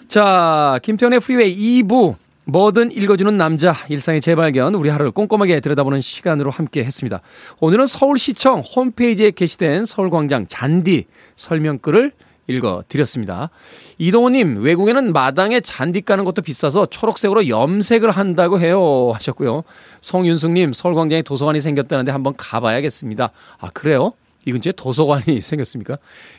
자, 0.08 0.78
김태훈의 0.82 1.20
프리웨이 1.20 1.82
2부 1.82 2.16
뭐든 2.46 2.92
읽어주는 2.92 3.36
남자 3.38 3.74
일상의 3.88 4.20
재발견 4.20 4.74
우리 4.74 4.90
하루를 4.90 5.12
꼼꼼하게 5.12 5.60
들여다보는 5.60 6.00
시간으로 6.02 6.50
함께 6.50 6.84
했습니다. 6.84 7.22
오늘은 7.60 7.86
서울시청 7.86 8.60
홈페이지에 8.60 9.30
게시된 9.30 9.86
서울광장 9.86 10.46
잔디 10.48 11.06
설명글을 11.36 12.12
읽어드렸습니다. 12.46 13.48
이동호님 13.96 14.62
외국에는 14.62 15.14
마당에 15.14 15.60
잔디 15.60 16.02
까는 16.02 16.26
것도 16.26 16.42
비싸서 16.42 16.86
초록색으로 16.86 17.48
염색을 17.48 18.10
한다고 18.10 18.60
해요 18.60 19.12
하셨고요. 19.14 19.64
송윤숙님 20.02 20.74
서울광장에 20.74 21.22
도서관이 21.22 21.62
생겼다는데 21.62 22.12
한번 22.12 22.34
가봐야겠습니다. 22.36 23.30
아 23.60 23.70
그래요? 23.72 24.12
이 24.44 24.52
근처에 24.52 24.72
도서관이 24.76 25.40
생겼습니까? 25.42 25.96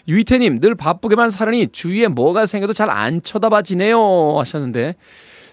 유이태님 0.07 0.59
늘 0.59 0.75
바쁘게만 0.75 1.31
살으니 1.31 1.69
주위에 1.69 2.07
뭐가 2.07 2.45
생겨도 2.45 2.73
잘 2.73 2.91
안 2.91 3.23
쳐다봐 3.23 3.63
지네요 3.63 4.37
하셨는데 4.37 4.93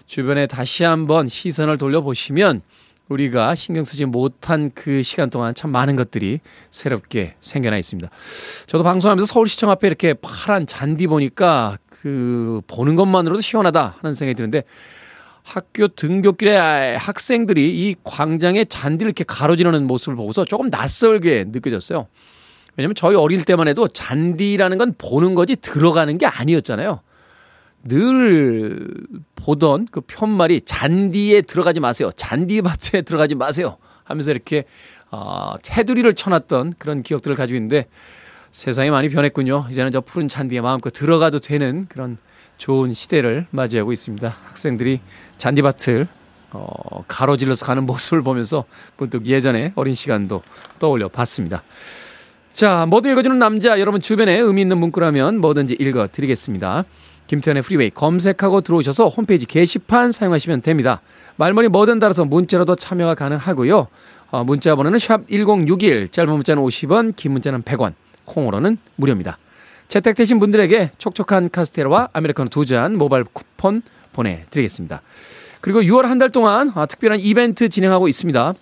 주변에 0.05 0.47
다시 0.47 0.83
한번 0.83 1.27
시선을 1.27 1.77
돌려보시면 1.77 2.61
우리가 3.09 3.55
신경 3.55 3.83
쓰지 3.83 4.05
못한 4.05 4.71
그 4.73 5.03
시간 5.03 5.29
동안 5.29 5.53
참 5.53 5.71
많은 5.71 5.95
것들이 5.95 6.39
새롭게 6.71 7.35
생겨나 7.41 7.77
있습니다. 7.77 8.09
저도 8.67 8.83
방송하면서 8.83 9.25
서울시청 9.31 9.69
앞에 9.69 9.87
이렇게 9.87 10.13
파란 10.13 10.65
잔디 10.65 11.07
보니까 11.07 11.77
그 11.89 12.61
보는 12.67 12.95
것만으로도 12.95 13.41
시원하다 13.41 13.97
하는 14.01 14.13
생각이 14.13 14.35
드는데 14.35 14.63
학교 15.43 15.89
등교길에 15.89 16.95
학생들이 16.95 17.69
이 17.69 17.95
광장에 18.03 18.65
잔디를 18.65 19.09
이렇게 19.09 19.25
가로지르는 19.25 19.85
모습을 19.85 20.15
보고서 20.15 20.45
조금 20.45 20.69
낯설게 20.69 21.45
느껴졌어요. 21.49 22.07
왜냐면 22.77 22.95
저희 22.95 23.15
어릴 23.15 23.43
때만 23.43 23.67
해도 23.67 23.87
잔디라는 23.87 24.77
건 24.77 24.95
보는 24.97 25.35
거지 25.35 25.55
들어가는 25.55 26.17
게 26.17 26.25
아니었잖아요. 26.25 27.01
늘 27.83 28.87
보던 29.35 29.87
그 29.91 30.01
편말이 30.01 30.61
잔디에 30.61 31.41
들어가지 31.41 31.79
마세요. 31.79 32.11
잔디밭에 32.15 33.01
들어가지 33.03 33.35
마세요. 33.35 33.77
하면서 34.03 34.31
이렇게 34.31 34.65
어, 35.11 35.55
테두리를 35.61 36.11
쳐놨던 36.13 36.75
그런 36.77 37.03
기억들을 37.03 37.35
가지고 37.35 37.57
있는데 37.57 37.87
세상이 38.51 38.89
많이 38.89 39.09
변했군요. 39.09 39.67
이제는 39.69 39.91
저 39.91 40.01
푸른 40.01 40.27
잔디에 40.27 40.61
마음껏 40.61 40.89
들어가도 40.91 41.39
되는 41.39 41.85
그런 41.89 42.17
좋은 42.57 42.93
시대를 42.93 43.47
맞이하고 43.51 43.91
있습니다. 43.91 44.35
학생들이 44.45 45.01
잔디밭을 45.37 46.07
어, 46.51 47.03
가로질러서 47.07 47.65
가는 47.65 47.85
모습을 47.85 48.21
보면서 48.21 48.65
문득 48.97 49.25
예전에 49.25 49.73
어린 49.75 49.93
시간도 49.93 50.43
떠올려 50.79 51.09
봤습니다. 51.09 51.63
자, 52.53 52.85
뭐든 52.85 53.11
읽어주는 53.11 53.39
남자, 53.39 53.79
여러분 53.79 53.99
주변에 53.99 54.37
의미 54.37 54.61
있는 54.61 54.77
문구라면 54.77 55.39
뭐든지 55.39 55.75
읽어드리겠습니다. 55.79 56.85
김태훈의 57.27 57.63
프리웨이 57.63 57.89
검색하고 57.89 58.61
들어오셔서 58.61 59.07
홈페이지 59.09 59.45
게시판 59.45 60.11
사용하시면 60.11 60.61
됩니다. 60.61 61.01
말머리 61.37 61.67
뭐든 61.69 61.99
달아서 61.99 62.25
문자로도 62.25 62.75
참여가 62.75 63.15
가능하고요. 63.15 63.87
어, 64.31 64.43
문자 64.43 64.75
번호는 64.75 64.99
샵 64.99 65.27
1061, 65.29 66.09
짧은 66.09 66.31
문자는 66.33 66.61
50원, 66.63 67.15
긴 67.15 67.31
문자는 67.33 67.61
100원, 67.63 67.93
콩으로는 68.25 68.77
무료입니다. 68.95 69.37
채택되신 69.87 70.39
분들에게 70.39 70.91
촉촉한 70.97 71.49
카스테라와 71.51 72.09
아메리카노 72.13 72.49
두 72.49 72.65
잔 72.65 72.97
모바일 72.97 73.23
쿠폰 73.25 73.81
보내드리겠습니다. 74.13 75.01
그리고 75.61 75.81
6월 75.81 76.03
한 76.03 76.17
달 76.19 76.29
동안 76.29 76.71
아, 76.75 76.85
특별한 76.85 77.19
이벤트 77.19 77.69
진행하고 77.69 78.07
있습니다. 78.07 78.53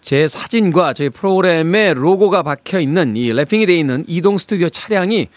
제 0.00 0.28
사진과 0.28 0.92
저희 0.92 1.08
프로그램의 1.08 1.94
로고가 1.94 2.42
박혀 2.42 2.78
있는 2.78 3.16
이 3.16 3.32
wrapping이 3.32 3.66
되어 3.66 3.76
있는 3.76 4.04
이동 4.06 4.36
스튜디오 4.36 4.68
차량이 4.68 5.28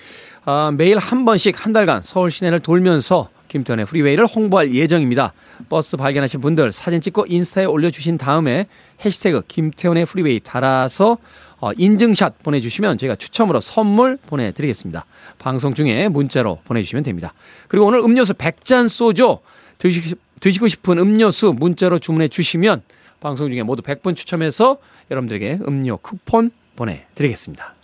아, 0.50 0.72
매일 0.72 0.98
한 0.98 1.26
번씩 1.26 1.66
한 1.66 1.74
달간 1.74 2.02
서울 2.04 2.32
시내를 2.32 2.62
돌면서 2.62 3.28
김태훈의 3.50 3.86
프리웨이를 3.86 4.26
홍보할 4.26 4.74
예정입니다. 4.74 5.34
버스 5.68 5.98
발견하신 5.98 6.40
분들 6.40 6.72
사진 6.72 7.02
찍고 7.02 7.26
인스타에 7.28 7.66
올려주신 7.66 8.18
다음에 8.18 8.68
해시태그 9.04 9.42
김태훈의 9.50 10.06
프리웨이 10.06 10.40
달아서 10.40 11.18
어, 11.60 11.72
인증샷 11.74 12.44
보내주시면 12.44 12.98
저희가 12.98 13.18
추첨으로 13.18 13.60
선물 13.60 14.18
보내드리겠습니다. 14.26 15.06
방송 15.38 15.74
중에 15.74 16.08
문자로 16.08 16.60
보내주시면 16.64 17.04
됩니다. 17.04 17.34
그리고 17.68 17.86
오늘 17.86 18.00
음료수 18.00 18.34
100잔 18.34 18.88
쏘죠. 18.88 19.42
드시, 19.80 20.16
드시고 20.40 20.70
싶은 20.70 20.98
음료수 20.98 21.54
문자로 21.58 22.00
주문해 22.00 22.30
주시면 22.30 22.84
방송 23.20 23.52
중에 23.52 23.64
모두 23.64 23.82
100분 23.82 24.16
추첨해서 24.16 24.78
여러분들에게 25.12 25.60
음료 25.68 25.98
쿠폰 25.98 26.52
보내드리겠습니다. 26.78 27.77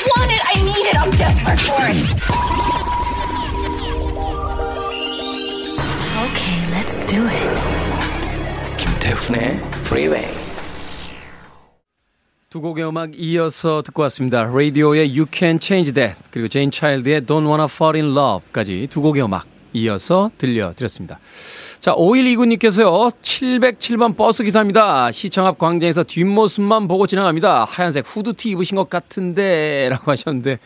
I 0.00 0.08
want 0.16 0.32
it. 0.32 0.40
I 0.48 0.54
need 0.62 0.86
it. 0.88 0.96
I'm 0.96 1.10
desperate 1.10 1.60
for 1.60 1.82
it. 1.84 1.96
Okay, 6.24 6.58
let's 6.72 6.96
do 7.06 7.20
it. 7.28 7.50
김태훈의 8.78 9.60
Freeway. 9.84 10.26
두 12.48 12.62
곡의 12.62 12.88
음악 12.88 13.10
이어서 13.14 13.82
듣고 13.82 14.00
왔습니다. 14.02 14.44
라디오의 14.44 15.10
You 15.10 15.26
Can 15.30 15.58
Change 15.60 15.92
That 15.92 16.18
그리고 16.30 16.48
제인 16.48 16.70
차일드의 16.70 17.22
Don't 17.22 17.46
Wanna 17.46 17.66
Fall 17.66 17.96
in 18.02 18.16
Love까지 18.16 18.86
두 18.90 19.02
곡의 19.02 19.22
음악 19.22 19.44
이어서 19.74 20.30
들려드렸습니다. 20.38 21.20
자, 21.80 21.94
5129님께서요, 21.94 23.10
707번 23.22 24.14
버스 24.14 24.44
기사입니다. 24.44 25.10
시청 25.12 25.46
앞 25.46 25.56
광장에서 25.56 26.02
뒷모습만 26.02 26.86
보고 26.86 27.06
지나갑니다. 27.06 27.64
하얀색 27.64 28.04
후드티 28.06 28.50
입으신 28.50 28.76
것 28.76 28.90
같은데, 28.90 29.88
라고 29.88 30.10
하셨는데, 30.10 30.58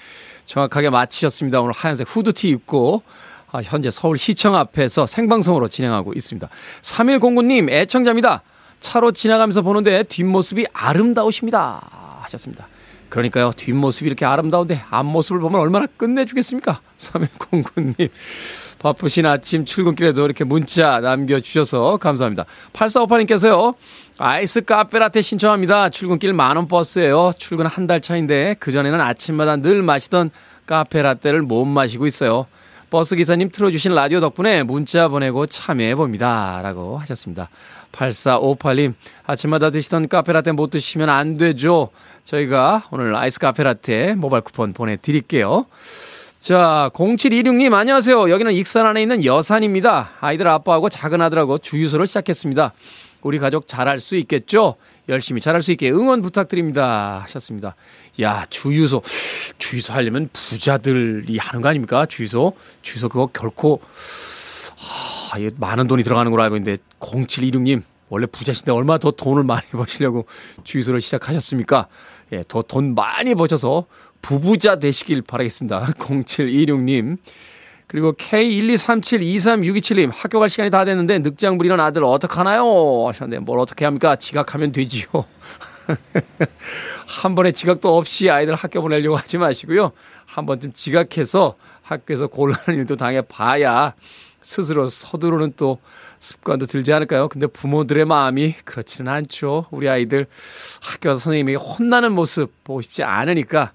정확하게 0.45 0.91
맞히셨습니다. 0.91 1.61
오늘 1.61 1.73
하얀색 1.73 2.09
후드티 2.11 2.49
입고, 2.49 3.05
아, 3.53 3.61
현재 3.63 3.93
서울 3.93 4.19
시청 4.19 4.57
앞에서 4.57 5.07
생방송으로 5.07 5.69
진행하고 5.69 6.15
있습니다. 6.15 6.49
3109님, 6.83 7.71
애청자입니다. 7.71 8.43
차로 8.81 9.13
지나가면서 9.13 9.63
보는데 9.63 10.03
뒷모습이 10.03 10.67
아름다우십니다. 10.73 12.21
하셨습니다. 12.23 12.67
그러니까요, 13.09 13.53
뒷모습이 13.57 14.07
이렇게 14.07 14.25
아름다운데 14.25 14.83
앞모습을 14.91 15.41
보면 15.41 15.61
얼마나 15.61 15.87
끝내주겠습니까? 15.87 16.81
3109님. 16.99 18.11
바쁘신 18.79 19.25
아침 19.25 19.65
출근길에도 19.65 20.25
이렇게 20.25 20.45
문자 20.45 21.01
남겨주셔서 21.01 21.97
감사합니다. 21.99 22.45
8458님께서요. 22.73 23.75
아이스 24.19 24.61
카페라테 24.63 25.23
신청합니다. 25.23 25.89
출근길 25.89 26.33
만원 26.33 26.69
버스예요. 26.69 27.33
출근 27.39 27.67
한 27.67 27.87
달 27.87 28.01
차인데 28.01 28.55
그전에는 28.61 29.01
아침마다 29.01 29.57
늘 29.57 29.83
마시던 29.83 30.31
카페라떼를 30.67 31.43
못 31.43 31.65
마시고 31.65 32.07
있어요. 32.07 32.47
버스 32.91 33.17
기사님 33.17 33.49
틀어주신 33.51 33.95
라디오 33.95 34.21
덕분에 34.21 34.63
문자 34.63 35.09
보내고 35.09 35.47
참여해봅니다. 35.47 36.61
라고 36.63 36.99
하셨습니다. 36.99 37.49
8458님, 37.95 38.95
아침마다 39.25 39.71
드시던 39.71 40.09
카페라떼 40.09 40.53
못 40.53 40.71
드시면 40.71 41.09
안 41.09 41.37
되죠. 41.37 41.91
저희가 42.25 42.89
오늘 42.91 43.15
아이스 43.15 43.39
카페라떼 43.39 44.15
모바일 44.15 44.43
쿠폰 44.43 44.73
보내드릴게요. 44.73 45.67
자, 46.41 46.91
0726님, 46.93 47.73
안녕하세요. 47.73 48.29
여기는 48.31 48.53
익산 48.53 48.87
안에 48.87 49.01
있는 49.01 49.25
여산입니다. 49.25 50.11
아이들 50.21 50.47
아빠하고 50.47 50.91
작은 50.91 51.23
아들하고 51.23 51.59
주유소를 51.59 52.07
시작했습니다. 52.07 52.73
우리 53.23 53.39
가족 53.39 53.67
잘할 53.67 54.01
수 54.01 54.17
있겠죠? 54.17 54.77
열심히 55.09 55.41
잘할 55.41 55.63
수 55.63 55.71
있게 55.73 55.91
응원 55.91 56.21
부탁드립니다. 56.21 57.21
하셨습니다. 57.23 57.75
야, 58.21 58.47
주유소. 58.51 59.03
주유소 59.57 59.95
하려면 59.95 60.29
부자들이 60.33 61.39
하는 61.39 61.63
거 61.63 61.69
아닙니까? 61.69 62.05
주유소. 62.05 62.55
주유소 62.83 63.09
그거 63.09 63.27
결코, 63.27 63.81
하, 64.77 65.14
많은 65.57 65.87
돈이 65.87 66.03
들어가는 66.03 66.31
걸로 66.31 66.43
알고 66.43 66.57
있는데, 66.57 66.83
0726님, 67.01 67.83
원래 68.09 68.27
부자신데 68.27 68.71
얼마 68.73 68.99
더 68.99 69.11
돈을 69.11 69.45
많이 69.45 69.63
버시려고 69.73 70.27
주유소를 70.65 71.01
시작하셨습니까? 71.01 71.89
예, 72.33 72.45
더 72.49 72.63
돈 72.63 72.95
많이 72.95 73.35
버셔서 73.35 73.87
부부자 74.23 74.79
되시길 74.79 75.23
바라겠습니다. 75.23 75.87
0726님. 75.99 77.19
그리고 77.87 78.13
K123723627님 78.15 80.11
학교 80.13 80.41
갈 80.41 80.49
시간이 80.49 80.71
다 80.71 80.85
됐는데 80.85 81.19
늑장 81.21 81.59
부리는 81.59 81.79
아들 81.79 82.03
어떡하나요? 82.05 83.07
하셨는데 83.09 83.41
뭘 83.45 83.59
어떻게 83.59 83.85
합니까? 83.85 84.17
지각하면 84.17 84.73
되지요. 84.73 85.07
한 87.07 87.35
번에 87.35 87.53
지각도 87.53 87.97
없이 87.97 88.31
아이들 88.31 88.55
학교 88.55 88.81
보내려고 88.81 89.17
하지 89.17 89.39
마시고요. 89.39 89.93
한 90.27 90.47
번쯤 90.47 90.73
지각해서 90.73 91.57
학교에서 91.83 92.27
곤란한 92.29 92.77
일도 92.77 92.97
당해 92.97 93.21
봐야 93.23 93.95
스스로 94.45 94.89
서두르는 94.89 95.55
또 95.57 95.79
습관도 96.21 96.67
들지 96.67 96.93
않을까요? 96.93 97.29
근데 97.29 97.47
부모들의 97.47 98.05
마음이 98.05 98.55
그렇지는 98.65 99.11
않죠. 99.11 99.67
우리 99.71 99.89
아이들 99.89 100.27
학교 100.83 101.11
선생님에게 101.11 101.57
혼나는 101.57 102.13
모습 102.13 102.53
보고 102.63 102.83
싶지 102.83 103.03
않으니까 103.03 103.73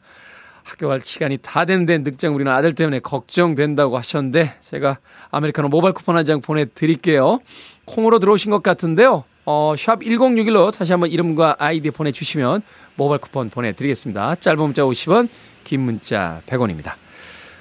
학교 0.63 0.87
갈 0.87 1.01
시간이 1.01 1.39
다 1.41 1.65
됐는데 1.65 1.97
늑장 1.99 2.35
우리는 2.35 2.51
아들 2.51 2.75
때문에 2.75 2.99
걱정된다고 2.99 3.97
하셨는데 3.97 4.53
제가 4.61 4.99
아메리카노 5.31 5.67
모바일 5.69 5.93
쿠폰 5.93 6.15
한 6.15 6.23
장 6.25 6.41
보내드릴게요. 6.41 7.39
콩으로 7.85 8.19
들어오신 8.19 8.51
것 8.51 8.61
같은데요. 8.61 9.23
어, 9.45 9.73
샵 9.75 10.01
1061로 10.01 10.71
다시 10.71 10.91
한번 10.91 11.09
이름과 11.09 11.55
아이디 11.57 11.89
보내주시면 11.89 12.61
모바일 12.95 13.19
쿠폰 13.19 13.49
보내드리겠습니다. 13.49 14.35
짧은 14.35 14.59
문자 14.59 14.83
50원, 14.83 15.29
긴 15.63 15.81
문자 15.81 16.43
100원입니다. 16.45 16.93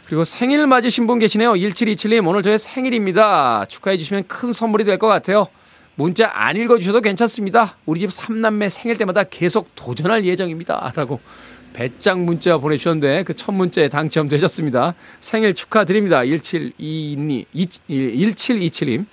그리고 0.09 0.25
생일 0.25 0.67
맞으신 0.67 1.07
분 1.07 1.19
계시네요. 1.19 1.53
1727님, 1.53 2.27
오늘 2.27 2.43
저의 2.43 2.57
생일입니다. 2.59 3.67
축하해 3.69 3.99
주시면 3.99 4.27
큰 4.27 4.53
선물이 4.53 4.85
될 4.85 4.99
것 4.99 5.07
같아요. 5.07 5.47
문자 5.97 6.31
안 6.33 6.57
읽어주셔도 6.57 7.03
괜찮습니다. 7.03 7.77
우리 7.85 8.01
집 8.01 8.11
삼남매 8.11 8.71
생일 8.71 8.97
때마다 8.97 9.25
계속 9.25 9.69
도전할 9.75 10.25
예정입니다. 10.25 10.93
라고 10.97 11.21
배짱 11.75 12.25
문자 12.25 12.57
보내주셨는데 12.57 13.25
그 13.25 13.35
첫 13.35 13.53
문자에 13.53 13.89
당첨되셨습니다. 13.89 14.95
생일 15.21 15.53
축하드립니다. 15.55 16.25
1722, 16.25 17.47
1727님. 17.89 19.07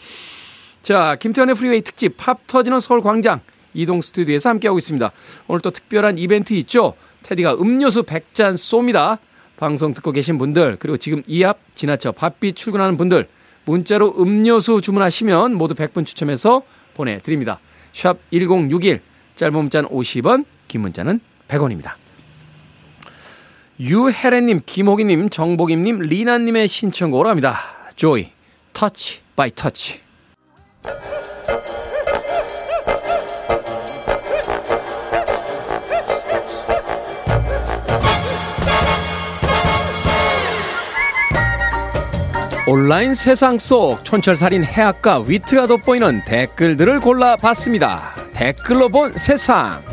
자, 0.82 1.18
김태훈의 1.20 1.56
프리웨이 1.56 1.82
특집 1.82 2.16
팝 2.16 2.48
터지는 2.48 2.80
서울 2.80 3.02
광장 3.02 3.42
이동 3.74 4.00
스튜디오에서 4.00 4.50
함께하고 4.52 4.78
있습니다. 4.78 5.12
오늘 5.48 5.60
또 5.60 5.72
특별한 5.72 6.18
이벤트 6.20 6.54
있죠? 6.54 6.94
테디가 7.24 7.56
음료수 7.56 8.04
100잔 8.04 8.54
쏩니다. 8.54 9.18
방송 9.58 9.94
듣고 9.94 10.12
계신 10.12 10.38
분들 10.38 10.78
그리고 10.80 10.98
지금 10.98 11.24
이 11.28 11.44
앞 11.44 11.60
지나쳐 11.76 12.12
바삐 12.12 12.54
출근하는 12.54 12.98
분들 12.98 13.28
문자로 13.66 14.16
음료수 14.20 14.82
주문하시면 14.82 15.56
모두 15.56 15.74
100분 15.76 16.06
추첨해서 16.06 16.64
보내드립니다. 16.94 17.60
샵 17.94 18.18
1061 18.32 19.02
짧은 19.36 19.54
문자는 19.54 19.90
50원 19.90 20.46
긴 20.68 20.82
문자는 20.82 21.20
100원입니다. 21.48 21.94
유혜래님, 23.80 24.62
김호기님, 24.66 25.30
정복임님, 25.30 26.00
리나님의 26.00 26.68
신청곡으로 26.68 27.30
합니다. 27.30 27.58
Joy, 27.96 28.30
Touch 28.72 29.20
by 29.36 29.52
Touch. 29.54 30.00
온라인 42.68 43.14
세상 43.14 43.60
속 43.60 44.04
촌철살인 44.04 44.64
해악과 44.64 45.20
위트가 45.20 45.68
돋보이는 45.68 46.24
댓글들을 46.26 47.00
골라봤습니다. 47.00 48.16
댓글로 48.34 48.90
본 48.90 49.16
세상. 49.16 49.84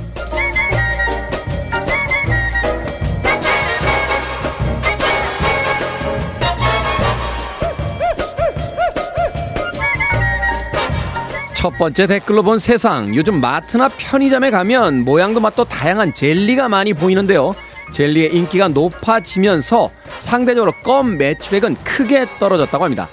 첫 11.54 11.76
번째 11.76 12.06
댓글로 12.06 12.42
본 12.42 12.58
세상. 12.58 13.14
요즘 13.14 13.42
마트나 13.42 13.90
편의점에 13.90 14.50
가면 14.50 15.04
모양도 15.04 15.40
맛도 15.40 15.66
다양한 15.66 16.14
젤리가 16.14 16.70
많이 16.70 16.94
보이는데요. 16.94 17.54
젤리의 17.92 18.34
인기가 18.34 18.68
높아지면서 18.68 19.90
상대적으로 20.18 20.72
껌 20.82 21.16
매출액은 21.18 21.76
크게 21.84 22.26
떨어졌다고 22.38 22.84
합니다. 22.84 23.08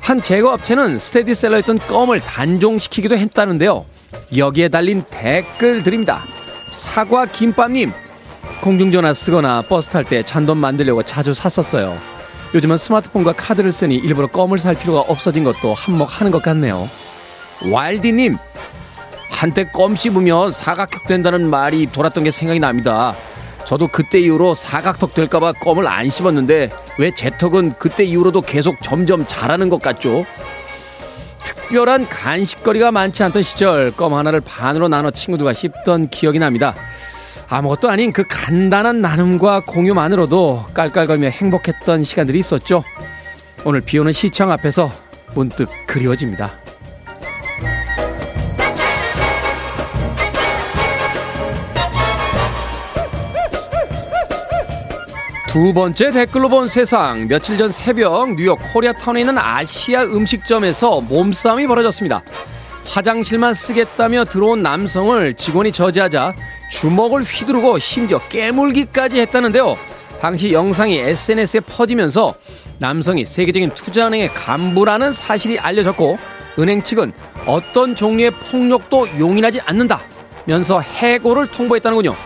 한 0.00 0.20
제거업체는 0.20 0.98
스테디셀러였던 0.98 1.78
껌을 1.78 2.20
단종시키기도 2.20 3.16
했다는데요. 3.16 3.86
여기에 4.36 4.68
달린 4.68 5.02
댓글들입니다. 5.08 6.22
사과 6.70 7.24
김밥님, 7.24 7.92
공중전화 8.60 9.12
쓰거나 9.14 9.62
버스 9.62 9.88
탈 9.88 10.04
때 10.04 10.22
잔돈 10.22 10.58
만들려고 10.58 11.02
자주 11.02 11.32
샀었어요. 11.32 11.96
요즘은 12.54 12.76
스마트폰과 12.76 13.32
카드를 13.32 13.72
쓰니 13.72 13.96
일부러 13.96 14.26
껌을 14.26 14.58
살 14.58 14.74
필요가 14.74 15.00
없어진 15.00 15.44
것도 15.44 15.74
한몫하는 15.74 16.30
것 16.30 16.42
같네요. 16.42 16.88
와일디님, 17.70 18.36
한때 19.30 19.64
껌 19.72 19.96
씹으면 19.96 20.52
사각형 20.52 21.06
된다는 21.08 21.48
말이 21.48 21.86
돌았던 21.90 22.24
게 22.24 22.30
생각이 22.30 22.60
납니다. 22.60 23.14
저도 23.64 23.88
그때 23.88 24.20
이후로 24.20 24.54
사각턱 24.54 25.14
될까봐 25.14 25.54
껌을 25.54 25.86
안 25.86 26.10
씹었는데 26.10 26.70
왜 26.98 27.10
제 27.14 27.30
턱은 27.36 27.74
그때 27.78 28.04
이후로도 28.04 28.42
계속 28.42 28.76
점점 28.82 29.24
자라는 29.26 29.68
것 29.70 29.80
같죠? 29.80 30.24
특별한 31.42 32.08
간식거리가 32.08 32.92
많지 32.92 33.22
않던 33.22 33.42
시절 33.42 33.92
껌 33.92 34.14
하나를 34.14 34.40
반으로 34.40 34.88
나눠 34.88 35.10
친구들과 35.10 35.52
씹던 35.52 36.08
기억이 36.08 36.38
납니다. 36.38 36.74
아무것도 37.48 37.88
아닌 37.90 38.12
그 38.12 38.24
간단한 38.28 39.00
나눔과 39.00 39.60
공유만으로도 39.66 40.66
깔깔거리며 40.74 41.28
행복했던 41.28 42.04
시간들이 42.04 42.38
있었죠. 42.38 42.82
오늘 43.64 43.80
비 43.80 43.98
오는 43.98 44.12
시청 44.12 44.50
앞에서 44.50 44.90
문득 45.34 45.68
그리워집니다. 45.86 46.58
두 55.54 55.72
번째 55.72 56.10
댓글로 56.10 56.48
본 56.48 56.66
세상. 56.66 57.28
며칠 57.28 57.56
전 57.56 57.70
새벽 57.70 58.34
뉴욕 58.34 58.58
코리아타운에 58.72 59.20
있는 59.20 59.38
아시아 59.38 60.02
음식점에서 60.02 61.00
몸싸움이 61.02 61.68
벌어졌습니다. 61.68 62.24
화장실만 62.86 63.54
쓰겠다며 63.54 64.24
들어온 64.24 64.62
남성을 64.62 65.32
직원이 65.34 65.70
저지하자 65.70 66.34
주먹을 66.72 67.22
휘두르고 67.22 67.78
심지어 67.78 68.18
깨물기까지 68.28 69.20
했다는데요. 69.20 69.76
당시 70.20 70.52
영상이 70.52 70.98
SNS에 70.98 71.60
퍼지면서 71.60 72.34
남성이 72.80 73.24
세계적인 73.24 73.70
투자은행의 73.74 74.34
간부라는 74.34 75.12
사실이 75.12 75.60
알려졌고 75.60 76.18
은행 76.58 76.82
측은 76.82 77.12
어떤 77.46 77.94
종류의 77.94 78.32
폭력도 78.32 79.20
용인하지 79.20 79.60
않는다면서 79.60 80.80
해고를 80.80 81.46
통보했다는군요. 81.46 82.16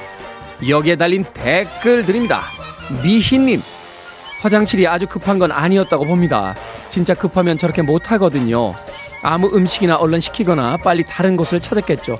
여기에 0.67 0.97
달린 0.97 1.27
댓글들입니다. 1.35 2.68
미희님, 3.03 3.63
화장실이 4.41 4.87
아주 4.87 5.07
급한 5.07 5.39
건 5.39 5.53
아니었다고 5.53 6.05
봅니다. 6.05 6.55
진짜 6.89 7.15
급하면 7.15 7.59
저렇게 7.59 7.83
못하거든요. 7.83 8.75
아무 9.23 9.49
음식이나 9.53 9.97
얼른 9.97 10.21
시키거나 10.21 10.79
빨리 10.79 11.05
다른 11.05 11.37
곳을 11.37 11.61
찾았겠죠. 11.61 12.19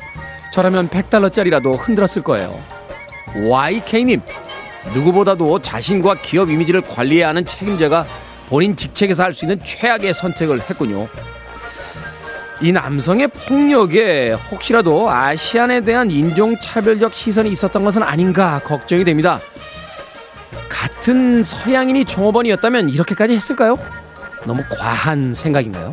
저라면 0.53 0.89
100달러짜리라도 0.89 1.79
흔들었을 1.79 2.23
거예요. 2.23 2.59
YK님, 3.47 4.21
누구보다도 4.95 5.61
자신과 5.63 6.17
기업 6.17 6.51
이미지를 6.51 6.81
관리해야 6.81 7.29
하는 7.29 7.45
책임자가 7.45 8.07
본인 8.49 8.75
직책에서 8.75 9.23
할 9.23 9.35
수 9.35 9.45
있는 9.45 9.61
최악의 9.63 10.15
선택을 10.15 10.61
했군요. 10.69 11.07
이 12.61 12.73
남성의 12.73 13.29
폭력에 13.29 14.33
혹시라도 14.51 15.09
아시안에 15.09 15.83
대한 15.83 16.11
인종차별적 16.11 17.15
시선이 17.15 17.53
있었던 17.53 17.85
것은 17.85 18.03
아닌가 18.03 18.61
걱정이 18.65 19.05
됩니다. 19.05 19.39
같은 20.69 21.43
서양인이 21.43 22.05
종업원이었다면 22.05 22.89
이렇게까지 22.91 23.35
했을까요? 23.35 23.79
너무 24.45 24.63
과한 24.71 25.33
생각인가요? 25.33 25.93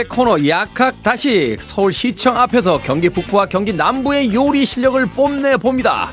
수요일의 0.00 0.08
코너 0.08 0.48
약학 0.48 1.02
다식 1.02 1.58
서울시청 1.60 2.36
앞에서 2.36 2.80
경기 2.82 3.08
북부와 3.08 3.46
경기 3.46 3.72
남부의 3.72 4.32
요리 4.32 4.64
실력을 4.64 5.04
뽐내 5.06 5.56
봅니다. 5.58 6.10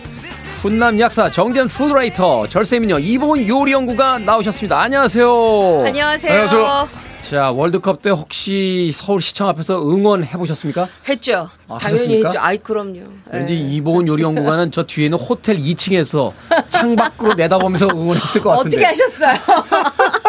훈남 0.61 0.99
약사 0.99 1.29
정전 1.29 1.67
푸드라이터 1.67 2.47
절세미녀 2.47 2.99
이보은 2.99 3.47
요리연구가 3.47 4.19
나오셨습니다. 4.19 4.79
안녕하세요. 4.79 5.83
안녕하세요. 5.85 6.31
안녕하세요. 6.31 6.89
자 7.29 7.51
월드컵 7.51 8.01
때 8.01 8.09
혹시 8.09 8.91
서울시청 8.93 9.49
앞에서 9.49 9.81
응원해 9.81 10.31
보셨습니까? 10.31 10.87
했죠. 11.09 11.49
아, 11.67 11.77
당연히 11.77 11.93
하셨습니까? 11.97 12.29
했죠. 12.29 12.39
아이 12.39 12.57
그럼요. 12.57 12.99
왠지 13.31 13.53
예. 13.53 13.57
이보은 13.57 14.07
요리연구가는 14.07 14.71
저 14.71 14.83
뒤에 14.83 15.05
있는 15.05 15.17
호텔 15.17 15.57
2층에서 15.57 16.31
창밖으로 16.69 17.33
내다보면서 17.33 17.87
응원했을 17.91 18.41
것 18.41 18.49
같은데. 18.51 18.77
어떻게 18.77 18.85
하셨어요? 18.85 19.37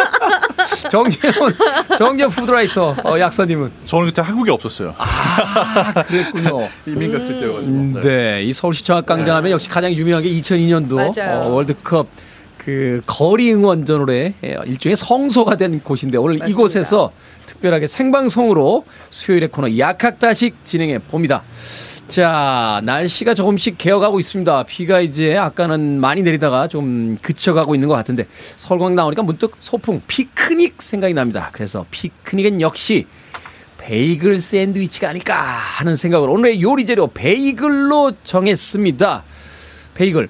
정재훈, 0.91 1.55
정재훈 1.99 2.31
푸드라이터 2.31 2.97
어, 3.05 3.19
약사님은 3.19 3.71
저는 3.85 4.07
그때 4.07 4.23
한국에 4.23 4.51
없었어요. 4.51 4.95
아, 4.99 6.03
그랬군요. 6.05 6.69
이민 6.87 7.13
갔을 7.13 7.41
때여가지고. 7.41 7.73
음, 7.73 8.01
네, 8.03 8.43
이 8.43 8.53
서울시 8.53 8.85
정학광장 8.85 9.37
하면 9.37 9.51
역시 9.53 9.69
가장 9.69 9.93
유명한 9.93 10.23
게 10.23 10.29
2002년도 10.31 10.95
맞아요. 10.95 11.41
어, 11.41 11.51
월드컵 11.51 12.07
그 12.57 13.01
거리 13.07 13.53
응원전으로 13.53 14.13
일종의 14.67 14.97
성소가 14.97 15.57
된 15.57 15.81
곳인데 15.81 16.19
오늘 16.19 16.39
맞습니다. 16.39 16.49
이곳에서 16.49 17.13
특별하게 17.47 17.87
생방송으로 17.87 18.85
수요일의 19.11 19.49
코너 19.49 19.79
약학다식 19.79 20.65
진행해 20.65 20.99
봅니다. 20.99 21.43
자, 22.09 22.81
날씨가 22.85 23.35
조금씩 23.35 23.77
개어가고 23.77 24.19
있습니다. 24.19 24.63
비가 24.63 25.01
이제 25.01 25.37
아까는 25.37 26.01
많이 26.01 26.23
내리다가 26.23 26.67
좀 26.67 27.19
그쳐가고 27.21 27.75
있는 27.75 27.87
것 27.87 27.95
같은데 27.95 28.27
서울광 28.57 28.95
나오니까 28.95 29.23
문득 29.23 29.57
소풍 29.59 30.01
피크닉 30.07 30.81
생각이 30.81 31.13
납니다. 31.13 31.51
그래서 31.53 31.85
피크닉은 31.91 32.63
역시 32.63 33.07
베이글 33.77 34.39
샌드위치가 34.39 35.11
아닐까 35.11 35.35
하는 35.35 35.97
생각으로 35.97 36.33
오늘의 36.33 36.63
요리 36.63 36.87
재료 36.87 37.09
베이글로 37.09 38.13
정했습니다. 38.25 39.25
베이글. 39.95 40.29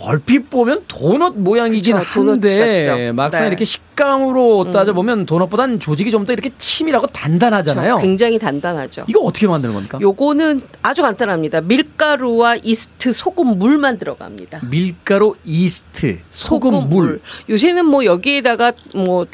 얼핏 0.00 0.48
보면 0.48 0.84
도넛 0.86 1.36
모양이긴 1.38 1.98
그쵸, 1.98 2.30
한데. 2.30 3.10
막상 3.12 3.42
네. 3.42 3.48
이렇게 3.48 3.64
식감으로 3.64 4.70
따져보면 4.70 5.26
도넛보단 5.26 5.80
조직이 5.80 6.10
좀 6.12 6.24
더 6.24 6.32
이렇게 6.32 6.50
치밀하고 6.58 7.06
단단하잖아요. 7.08 7.96
굉장히 7.96 8.38
단단하죠. 8.38 9.04
이거 9.08 9.20
어떻게 9.20 9.46
만드는 9.48 9.72
겁니까? 9.74 9.98
요거는 10.00 10.60
아주 10.82 11.02
간단합니다. 11.02 11.62
밀가루와 11.62 12.56
이스트, 12.62 13.12
소금, 13.12 13.58
물만 13.58 13.98
들어갑니다. 13.98 14.60
밀가루, 14.70 15.34
이스트, 15.44 16.18
소금, 16.30 16.88
물. 16.90 17.20
요새는 17.48 17.86
뭐 17.86 18.04
여기에다가 18.04 18.72
뭐 18.94 19.26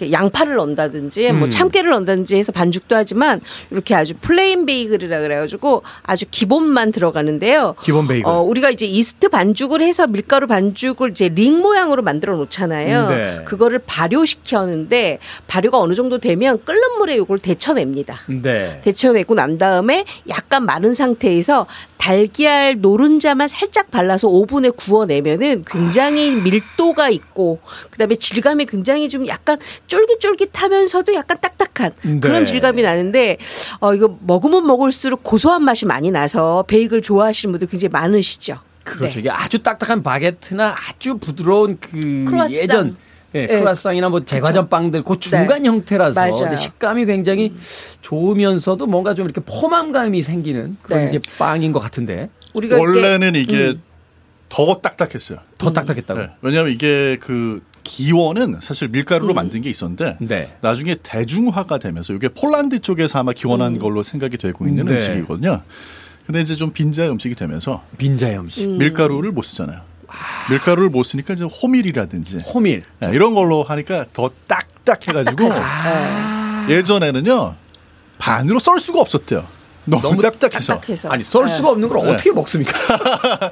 이렇게 0.00 0.12
양파를 0.12 0.56
넣는다든지 0.56 1.32
뭐 1.32 1.44
음. 1.44 1.50
참깨를 1.50 1.90
넣는다든지 1.90 2.36
해서 2.36 2.52
반죽도 2.52 2.96
하지만 2.96 3.40
이렇게 3.70 3.94
아주 3.94 4.14
plain 4.20 4.64
베이글이라 4.66 5.20
그래가지고 5.20 5.82
아주 6.02 6.24
기본만 6.30 6.92
들어가는데요. 6.92 7.74
기본 7.82 8.08
베이글. 8.08 8.28
어, 8.28 8.40
우리가 8.40 8.70
이제 8.70 8.86
이스트 8.86 9.28
반죽을 9.28 9.82
해서 9.82 10.06
밀가루 10.06 10.46
반죽을 10.46 11.10
이제 11.10 11.28
링 11.28 11.58
모양으로 11.58 12.02
만들어 12.02 12.36
놓잖아요. 12.36 13.08
네. 13.08 13.40
그거를 13.44 13.80
발효시켰는데 13.80 15.18
발효가 15.46 15.78
어느 15.78 15.94
정도 15.94 16.18
되면 16.18 16.64
끓는 16.64 16.98
물에 16.98 17.16
이걸 17.16 17.38
데쳐냅니다. 17.38 18.20
네. 18.26 18.80
데쳐내고 18.82 19.34
난 19.34 19.58
다음에 19.58 20.04
약간 20.28 20.64
마른 20.64 20.94
상태에서 20.94 21.66
달걀 22.00 22.80
노른자만 22.80 23.46
살짝 23.46 23.90
발라서 23.90 24.28
오븐에 24.28 24.70
구워내면은 24.70 25.64
굉장히 25.66 26.30
밀도가 26.30 27.10
있고 27.10 27.58
그다음에 27.90 28.14
질감이 28.14 28.64
굉장히 28.64 29.10
좀 29.10 29.26
약간 29.26 29.58
쫄깃쫄깃하면서도 29.90 31.14
약간 31.14 31.36
딱딱한 31.40 31.92
네. 32.02 32.20
그런 32.20 32.44
질감이 32.44 32.80
나는데 32.82 33.36
어 33.80 33.92
이거 33.92 34.16
먹으면 34.20 34.66
먹을수록 34.66 35.22
고소한 35.24 35.64
맛이 35.64 35.84
많이 35.84 36.10
나서 36.10 36.64
베이글 36.68 37.02
좋아하시는 37.02 37.52
분들 37.52 37.68
굉장히 37.68 37.90
많으시죠. 37.90 38.60
그렇죠. 38.84 39.14
네. 39.14 39.20
이게 39.20 39.30
아주 39.30 39.58
딱딱한 39.58 40.02
바게트나 40.02 40.76
아주 40.88 41.18
부드러운 41.18 41.78
그 41.80 42.24
크루아상. 42.28 42.56
예전 42.56 42.96
예, 43.34 43.46
네. 43.46 43.58
크루아상이나 43.58 44.08
뭐 44.08 44.20
제과점 44.24 44.68
빵들 44.68 45.02
그 45.02 45.18
중간 45.18 45.62
네. 45.62 45.68
형태라서. 45.68 46.50
음. 46.50 46.56
식감이 46.56 47.06
굉장히 47.06 47.52
좋으면서도 48.00 48.86
뭔가 48.86 49.14
좀 49.14 49.26
이렇게 49.26 49.40
포만감이 49.40 50.22
생기는 50.22 50.76
그런 50.82 51.02
네. 51.02 51.08
이제 51.08 51.20
빵인 51.38 51.72
것 51.72 51.80
같은데 51.80 52.30
우리가 52.54 52.78
원래는 52.78 53.34
이게 53.34 53.68
음. 53.70 53.82
더 54.48 54.80
딱딱했어요. 54.80 55.38
더 55.58 55.72
딱딱했다고. 55.72 56.20
네. 56.20 56.30
왜냐하면 56.42 56.72
이게 56.72 57.16
그 57.20 57.62
기원은 57.90 58.60
사실 58.62 58.86
밀가루로 58.86 59.34
만든 59.34 59.62
게 59.62 59.68
있었는데 59.68 60.16
네. 60.20 60.56
나중에 60.60 60.94
대중화가 61.02 61.78
되면서 61.78 62.12
이게 62.12 62.28
폴란드 62.28 62.78
쪽에서 62.78 63.18
아마 63.18 63.32
기원한 63.32 63.74
음. 63.74 63.78
걸로 63.80 64.04
생각이 64.04 64.38
되고 64.38 64.68
있는 64.68 64.84
네. 64.84 64.94
음식이거든요. 64.94 65.62
근데 66.24 66.40
이제 66.40 66.54
좀 66.54 66.70
빈자 66.72 67.10
음식이 67.10 67.34
되면서 67.34 67.82
빈자의 67.98 68.38
음식. 68.38 68.64
음. 68.64 68.78
밀가루를 68.78 69.32
못 69.32 69.42
쓰잖아요. 69.42 69.80
밀가루를 70.50 70.88
못 70.88 71.02
쓰니까 71.02 71.34
이제 71.34 71.44
호밀이라든지 71.44 72.38
호밀. 72.54 72.84
네, 73.00 73.10
이런 73.12 73.34
걸로 73.34 73.64
하니까 73.64 74.06
더 74.12 74.30
딱딱해가지고 74.46 75.50
예전에는요 76.68 77.56
반으로 78.18 78.60
썰 78.60 78.78
수가 78.78 79.00
없었대요. 79.00 79.44
너무, 79.84 80.02
너무 80.02 80.22
딱딱해서 80.22 80.74
딱딱해서. 80.74 81.08
아니 81.08 81.24
썰 81.24 81.46
네. 81.46 81.52
수가 81.56 81.70
없는 81.70 81.88
걸 81.88 82.04
네. 82.04 82.12
어떻게 82.12 82.30
먹습니까? 82.30 82.72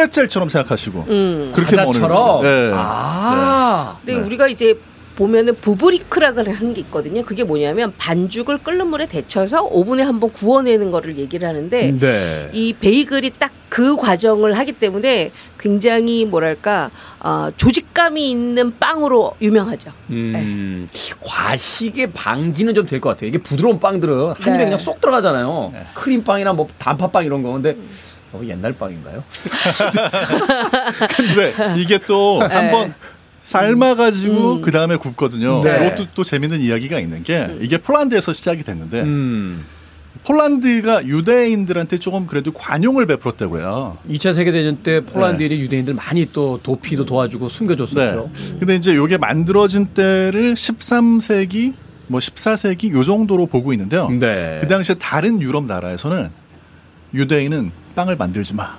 프레첼처럼 0.00 0.48
생각하시고 0.50 1.04
음. 1.08 1.52
그렇게 1.54 1.76
먹는 1.76 2.00
과자처럼. 2.00 2.42
네. 2.42 2.70
아. 2.74 3.96
근데 4.04 4.18
네. 4.20 4.26
우리가 4.26 4.46
이제 4.48 4.74
보면은 5.16 5.54
부브리크라고 5.62 6.40
하는 6.40 6.74
게 6.74 6.82
있거든요. 6.82 7.24
그게 7.24 7.42
뭐냐면 7.42 7.94
반죽을 7.96 8.58
끓는 8.58 8.88
물에 8.88 9.06
데쳐서 9.06 9.62
오븐에 9.64 10.02
한 10.02 10.20
번 10.20 10.30
구워내는 10.30 10.90
거를 10.90 11.16
얘기를 11.16 11.48
하는데 11.48 11.92
네. 11.98 12.50
이 12.52 12.74
베이글이 12.74 13.30
딱 13.38 13.52
그 13.68 13.96
과정을 13.96 14.56
하기 14.58 14.72
때문에 14.72 15.32
굉장히 15.58 16.24
뭐랄까 16.24 16.90
어, 17.20 17.48
조직감이 17.56 18.30
있는 18.30 18.72
빵으로 18.78 19.34
유명하죠. 19.42 19.90
음, 20.10 20.86
과식의 21.20 22.12
방지는 22.12 22.74
좀 22.74 22.86
될 22.86 23.00
것 23.00 23.10
같아요. 23.10 23.28
이게 23.28 23.38
부드러운 23.38 23.78
빵들은 23.80 24.28
한 24.38 24.54
입에 24.54 24.56
네. 24.58 24.64
그냥 24.64 24.78
쏙 24.78 25.00
들어가잖아요. 25.00 25.74
크림빵이나 25.94 26.52
뭐 26.54 26.68
단팥빵 26.78 27.24
이런 27.26 27.42
거. 27.42 27.52
근데 27.52 27.72
너 27.72 27.80
무 28.36 28.48
옛날 28.48 28.72
빵인가요? 28.72 29.24
근데 31.16 31.52
이게 31.80 31.98
또 32.06 32.40
한번 32.40 32.94
삶아가지고 33.42 34.60
그 34.60 34.72
다음에 34.72 34.96
굽거든요. 34.96 35.60
네. 35.62 35.86
이것도 35.86 36.08
또 36.14 36.24
재밌는 36.24 36.60
이야기가 36.60 36.98
있는 36.98 37.22
게 37.22 37.56
이게 37.60 37.78
폴란드에서 37.78 38.32
시작이 38.32 38.64
됐는데 38.64 39.02
음. 39.02 39.64
폴란드가 40.24 41.06
유대인들한테 41.06 41.98
조금 41.98 42.26
그래도 42.26 42.50
관용을 42.50 43.06
베풀었다고 43.06 43.58
해요. 43.58 43.98
2차 44.08 44.34
세계대전 44.34 44.78
때 44.78 45.00
폴란드인이 45.00 45.60
유대인들 45.60 45.94
많이 45.94 46.26
또 46.32 46.58
도피도 46.62 47.06
도와주고 47.06 47.48
숨겨줬었죠. 47.48 48.30
네. 48.34 48.56
근데 48.58 48.74
이제 48.74 48.92
이게 48.92 49.16
만들어진 49.16 49.86
때를 49.86 50.54
13세기, 50.54 51.74
뭐 52.08 52.18
14세기 52.18 52.90
요 52.90 53.04
정도로 53.04 53.46
보고 53.46 53.72
있는데요. 53.72 54.08
네. 54.10 54.58
그 54.60 54.66
당시에 54.66 54.96
다른 54.96 55.40
유럽 55.40 55.66
나라에서는 55.66 56.30
유대인은 57.14 57.70
빵을 57.96 58.16
만들지 58.16 58.54
마. 58.54 58.76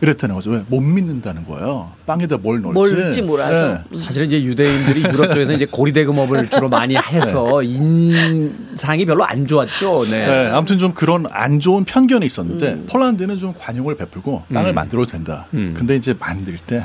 이랬다는 0.00 0.34
거죠. 0.34 0.50
왜? 0.50 0.64
못 0.66 0.80
믿는다는 0.80 1.46
거예요. 1.46 1.92
빵에다 2.06 2.38
뭘 2.38 2.60
넣을지. 2.60 2.74
뭘 2.74 2.92
넣을지 3.00 3.22
몰라서. 3.22 3.82
네. 3.90 3.98
사실은 3.98 4.26
이제 4.26 4.42
유대인들이 4.42 5.02
유럽 5.04 5.32
쪽에서 5.32 5.52
이제 5.52 5.64
고리대금업을 5.64 6.50
주로 6.50 6.68
많이 6.68 6.96
해서 6.96 7.62
인상이 7.62 9.04
별로 9.06 9.24
안 9.24 9.46
좋았죠. 9.46 10.04
네. 10.10 10.26
네, 10.26 10.46
아무튼 10.48 10.78
좀 10.78 10.92
그런 10.92 11.26
안 11.30 11.60
좋은 11.60 11.84
편견이 11.84 12.26
있었는데 12.26 12.86
폴란드는 12.86 13.38
좀 13.38 13.54
관용을 13.56 13.96
베풀고 13.96 14.44
빵을 14.52 14.72
음. 14.72 14.74
만들어도 14.74 15.06
된다. 15.06 15.46
음. 15.54 15.74
근데 15.76 15.96
이제 15.96 16.14
만들 16.18 16.58
때 16.58 16.84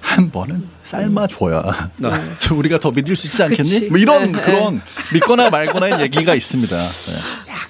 한 0.00 0.30
번은 0.30 0.66
삶아줘야 0.82 1.62
우리가 2.56 2.78
더 2.80 2.90
믿을 2.90 3.14
수 3.14 3.26
있지 3.26 3.42
않겠니? 3.42 3.90
뭐 3.90 3.98
이런 3.98 4.32
네. 4.32 4.40
그런 4.40 4.80
믿거나 5.12 5.50
말거나의 5.50 6.00
얘기가 6.00 6.34
있습니다. 6.34 6.76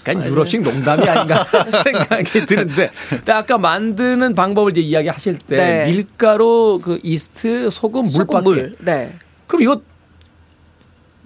네. 0.04 0.12
약간 0.12 0.26
유럽식 0.26 0.62
농담이 0.62 1.08
아닌가 1.08 1.46
생각이 1.84 2.46
드는데 2.46 2.90
아까 3.28 3.58
만드는 3.58 4.34
방법을 4.34 4.72
이제 4.72 4.80
이야기하실 4.80 5.38
때 5.38 5.56
네. 5.56 5.86
밀가루 5.92 6.80
그 6.82 6.98
이스트 7.02 7.70
소금 7.70 8.06
물밖에. 8.06 8.74
네. 8.80 9.14
그럼 9.46 9.62
이거 9.62 9.82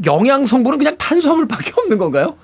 영양 0.04 0.44
성분은 0.44 0.78
그냥 0.78 0.96
탄수화물밖에 0.98 1.72
없는 1.76 1.98
건가요? 1.98 2.36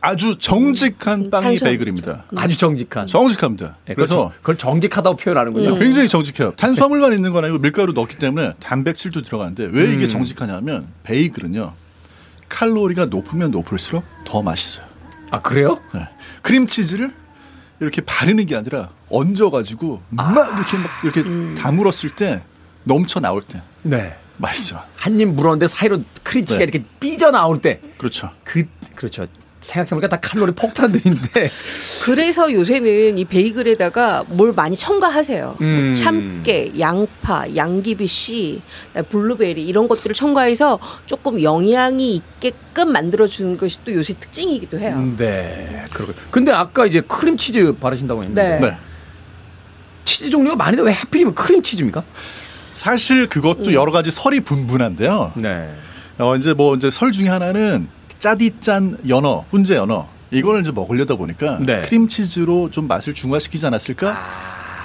아주 0.00 0.38
정직한 0.38 1.30
빵이 1.30 1.44
탄수화물 1.44 1.58
베이글입니다. 1.60 2.24
아주 2.36 2.56
정직한. 2.56 3.06
정직합니다. 3.06 3.76
네, 3.86 3.94
그래서 3.94 4.32
그걸 4.38 4.56
정직하다고 4.56 5.16
표현하는군요. 5.16 5.74
굉장히 5.76 6.08
정직해요. 6.08 6.52
탄수화물만 6.52 7.12
있는 7.12 7.32
건 7.32 7.44
아니고 7.44 7.58
밀가루 7.58 7.92
넣기 7.92 8.16
때문에 8.16 8.52
단백질도 8.60 9.22
들어가는데 9.22 9.68
왜 9.72 9.92
이게 9.92 10.04
음. 10.04 10.08
정직하냐면 10.08 10.88
베이글은요 11.02 11.72
칼로리가 12.48 13.06
높으면 13.06 13.50
높을수록 13.50 14.04
더 14.24 14.42
맛있어요. 14.42 14.86
아 15.30 15.40
그래요? 15.40 15.80
네. 15.94 16.08
크림치즈를 16.42 17.12
이렇게 17.80 18.00
바르는 18.02 18.46
게 18.46 18.56
아니라 18.56 18.90
얹어가지고 19.10 20.02
막 20.10 20.34
이렇게 20.56 20.76
막 20.78 20.90
이렇게 21.04 21.54
다물었을 21.60 22.10
때 22.16 22.42
넘쳐 22.84 23.20
나올 23.20 23.42
때 23.42 23.62
네. 23.82 24.16
맛있어요. 24.38 24.80
한입 24.96 25.30
물었는데 25.30 25.66
사이로 25.66 26.02
크림치즈가 26.22 26.58
네. 26.58 26.64
이렇게 26.64 26.84
삐져 27.00 27.30
나올 27.30 27.60
때 27.60 27.80
그렇죠. 27.98 28.30
그 28.44 28.64
그렇죠. 28.94 29.26
생각해보니까 29.66 30.08
다 30.08 30.18
칼로리 30.20 30.52
폭탄들인데 30.52 31.50
그래서 32.04 32.52
요새는 32.52 33.18
이 33.18 33.24
베이글에다가 33.24 34.24
뭘 34.28 34.52
많이 34.54 34.76
첨가하세요. 34.76 35.56
뭐 35.58 35.66
음. 35.66 35.92
참깨, 35.92 36.72
양파, 36.78 37.44
양귀비 37.54 38.06
씨, 38.06 38.62
블루베리 39.10 39.64
이런 39.64 39.88
것들을 39.88 40.14
첨가해서 40.14 40.78
조금 41.06 41.42
영양이 41.42 42.14
있게끔 42.16 42.92
만들어주는 42.92 43.56
것이 43.58 43.84
또 43.84 43.92
요새 43.92 44.14
특징이기도 44.14 44.78
해요. 44.78 45.14
네. 45.16 45.84
그러고 45.92 46.12
근데 46.30 46.52
아까 46.52 46.86
이제 46.86 47.00
크림치즈 47.00 47.74
바르신다고 47.74 48.22
했는데 48.22 48.58
네. 48.60 48.70
네. 48.70 48.76
치즈 50.04 50.30
종류가 50.30 50.56
많은데 50.56 50.82
왜 50.82 50.92
하필이면 50.92 51.34
크림치즈입니까? 51.34 52.04
사실 52.72 53.28
그것도 53.28 53.72
여러 53.72 53.90
가지 53.90 54.10
설이 54.10 54.40
분분한데요. 54.40 55.32
네. 55.36 55.70
어, 56.18 56.36
이제 56.36 56.54
뭐 56.54 56.74
이제 56.76 56.90
설 56.90 57.12
중에 57.12 57.28
하나는 57.28 57.88
짜디짠 58.18 58.98
연어, 59.08 59.44
훈제 59.50 59.76
연어 59.76 60.08
이걸 60.30 60.60
이제 60.60 60.72
먹으려다 60.72 61.16
보니까 61.16 61.58
네. 61.60 61.80
크림치즈로 61.80 62.70
좀 62.70 62.88
맛을 62.88 63.14
중화시키지 63.14 63.66
않았을까 63.66 64.16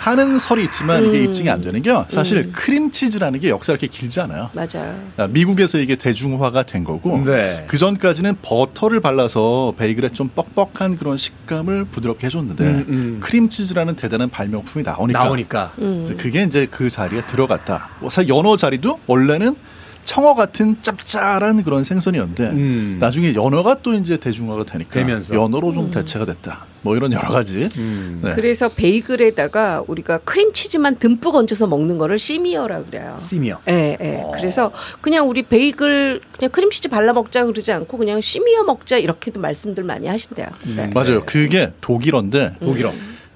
하는 0.01 0.39
설이 0.39 0.63
있지만 0.63 1.05
이게 1.05 1.23
입증이 1.23 1.47
안 1.47 1.61
되는 1.61 1.79
게 1.79 1.93
사실 2.09 2.51
크림치즈라는 2.51 3.39
게 3.39 3.49
역사가 3.49 3.77
그렇게 3.77 3.85
길지 3.85 4.19
않아요. 4.21 4.49
맞아요. 4.55 4.99
아, 5.17 5.27
미국에서 5.27 5.77
이게 5.77 5.95
대중화가 5.95 6.63
된 6.63 6.83
거고 6.83 7.23
네. 7.23 7.65
그 7.67 7.77
전까지는 7.77 8.37
버터를 8.41 8.99
발라서 8.99 9.75
베이글에 9.77 10.09
좀 10.09 10.29
뻑뻑한 10.29 10.97
그런 10.97 11.17
식감을 11.17 11.85
부드럽게 11.85 12.25
해줬는데 12.25 12.63
음, 12.65 12.85
음. 12.89 13.17
크림치즈라는 13.21 13.95
대단한 13.95 14.29
발명품이 14.31 14.83
나오니까, 14.83 15.23
나오니까. 15.23 15.73
이제 16.03 16.15
그게 16.15 16.43
이제 16.43 16.65
그 16.65 16.89
자리에 16.89 17.27
들어갔다. 17.27 17.89
뭐 17.99 18.09
사실 18.09 18.29
연어 18.29 18.55
자리도 18.55 19.01
원래는 19.05 19.55
청어 20.03 20.35
같은 20.35 20.77
짭짤한 20.81 21.63
그런 21.63 21.83
생선이었는데 21.83 22.43
음. 22.49 22.97
나중에 22.99 23.33
연어가 23.33 23.75
또 23.81 23.93
이제 23.93 24.17
대중화가 24.17 24.65
되니까 24.65 24.91
되면서. 24.93 25.35
연어로 25.35 25.71
좀 25.71 25.91
대체가 25.91 26.25
됐다. 26.25 26.65
뭐 26.83 26.95
이런 26.95 27.13
여러 27.13 27.29
가지. 27.29 27.69
음. 27.77 28.21
네. 28.23 28.31
그래서 28.31 28.69
베이글에다가 28.69 29.83
우리가 29.87 30.17
크림치즈만 30.19 30.97
듬뿍 30.97 31.35
얹어서 31.35 31.67
먹는 31.67 31.97
거를 31.97 32.17
schmear라 32.17 32.83
그래요. 32.83 33.17
schmear. 33.21 33.59
예, 33.69 33.97
예. 34.01 34.25
그래서 34.33 34.71
그냥 35.01 35.29
우리 35.29 35.43
베이글 35.43 36.21
그냥 36.31 36.51
크림치즈 36.51 36.89
발라 36.89 37.13
먹자 37.13 37.45
그러지 37.45 37.71
않고 37.71 37.97
그냥 37.97 38.19
schmear 38.19 38.63
먹자 38.63 38.97
이렇게도 38.97 39.39
말씀들 39.39 39.83
많이 39.83 40.07
하신대요. 40.07 40.47
네. 40.75 40.89
맞아요. 40.93 41.23
그게 41.25 41.71
독일어인데 41.81 42.55
독일어. 42.61 42.91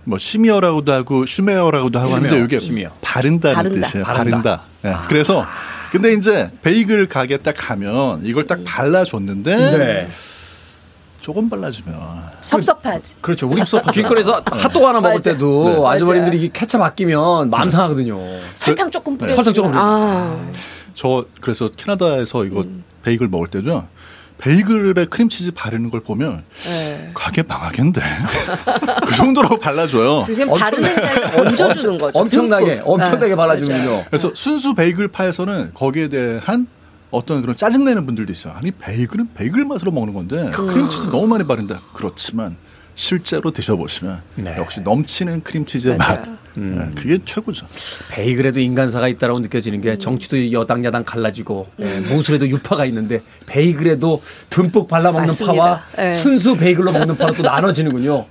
뭐 0.07 0.17
schmear라고도 0.19 0.91
하고 0.91 1.25
schmear라고도 1.25 1.99
하고 1.99 2.11
하는데 2.11 2.29
schmear, 2.29 2.45
이게 2.45 2.59
schmear. 2.59 2.89
바른다는 3.01 3.55
바른다. 3.55 3.87
뜻이에요. 3.87 4.05
바른다. 4.05 4.41
바른다. 4.41 4.63
예. 4.85 5.07
그래서 5.07 5.45
근데 5.95 6.11
이제 6.11 6.51
베이글 6.61 7.07
가게 7.07 7.37
딱 7.37 7.55
가면 7.57 8.25
이걸 8.25 8.45
딱 8.45 8.59
발라줬는데 8.65 9.55
네. 9.55 10.07
조금 11.21 11.49
발라주면 11.49 11.95
섭섭하지. 12.41 13.15
그렇죠. 13.21 13.47
우리 13.47 13.61
길거리에서 13.93 14.43
핫도그 14.45 14.85
하나 14.85 14.99
먹을 14.99 15.19
맞아. 15.19 15.31
때도 15.31 15.69
네. 15.69 15.87
아주머님들이 15.87 16.49
케찹 16.51 16.81
아끼면 16.81 17.49
마음 17.49 17.69
상하거든요. 17.69 18.19
설탕 18.55 18.91
조금 18.91 19.17
뿌려. 19.17 19.35
설탕 19.35 19.53
조금 19.53 19.71
뿌려. 19.71 19.81
아, 19.81 20.37
저 20.93 21.25
그래서 21.39 21.69
캐나다에서 21.77 22.43
이거 22.43 22.65
베이글 23.03 23.29
먹을 23.29 23.47
때도 23.47 23.85
베이글에 24.45 25.05
크림치즈 25.05 25.53
바르는 25.53 25.89
걸 25.89 26.01
보면 26.01 26.43
예. 26.67 27.09
가게 27.15 27.41
망하겠는데 27.41 27.99
그 29.03 29.15
정도로 29.15 29.57
발라줘요. 29.57 30.25
그냥 30.27 30.53
바르는 30.53 30.95
게 30.95 31.01
아니라 31.01 31.41
얹어주는 31.41 31.97
거죠. 31.97 32.19
엄청나게 32.19 32.75
듬뿍. 32.75 32.89
엄청나게 32.91 33.33
아, 33.33 33.35
발라주는군요. 33.35 34.05
그래서 34.07 34.31
순수 34.35 34.75
베이글 34.75 35.07
파에서는 35.07 35.71
거기에 35.73 36.09
대한 36.09 36.67
어떤 37.09 37.41
그런 37.41 37.55
짜증내는 37.55 38.05
분들도 38.05 38.31
있어요. 38.31 38.53
아니 38.53 38.69
베이글은 38.69 39.29
베이글 39.33 39.65
맛으로 39.65 39.91
먹는 39.91 40.13
건데 40.13 40.51
크림치즈 40.51 41.09
너무 41.09 41.25
많이 41.25 41.43
바른다. 41.43 41.81
그렇지만 41.93 42.55
실제로 42.93 43.49
드셔보시면 43.49 44.21
네. 44.35 44.55
역시 44.59 44.81
넘치는 44.81 45.41
크림치즈의 45.41 45.97
맛. 45.97 46.23
네, 46.55 46.89
그게 46.95 47.19
최고죠. 47.23 47.65
베이글에도 48.11 48.59
인간사가 48.59 49.07
있다라고 49.07 49.39
느껴지는 49.39 49.81
게 49.81 49.97
정치도 49.97 50.51
여당 50.51 50.83
야당 50.85 51.03
갈라지고 51.03 51.67
예, 51.79 51.99
무술에도 51.99 52.47
유파가 52.47 52.85
있는데 52.85 53.19
베이글에도 53.45 54.21
듬뿍 54.49 54.87
발라먹는 54.87 55.27
맞습니다. 55.27 55.53
파와 55.53 55.81
예. 55.99 56.15
순수 56.15 56.55
베이글로 56.55 56.91
먹는 56.91 57.17
파로 57.17 57.33
또 57.33 57.43
나눠지는군요. 57.43 58.25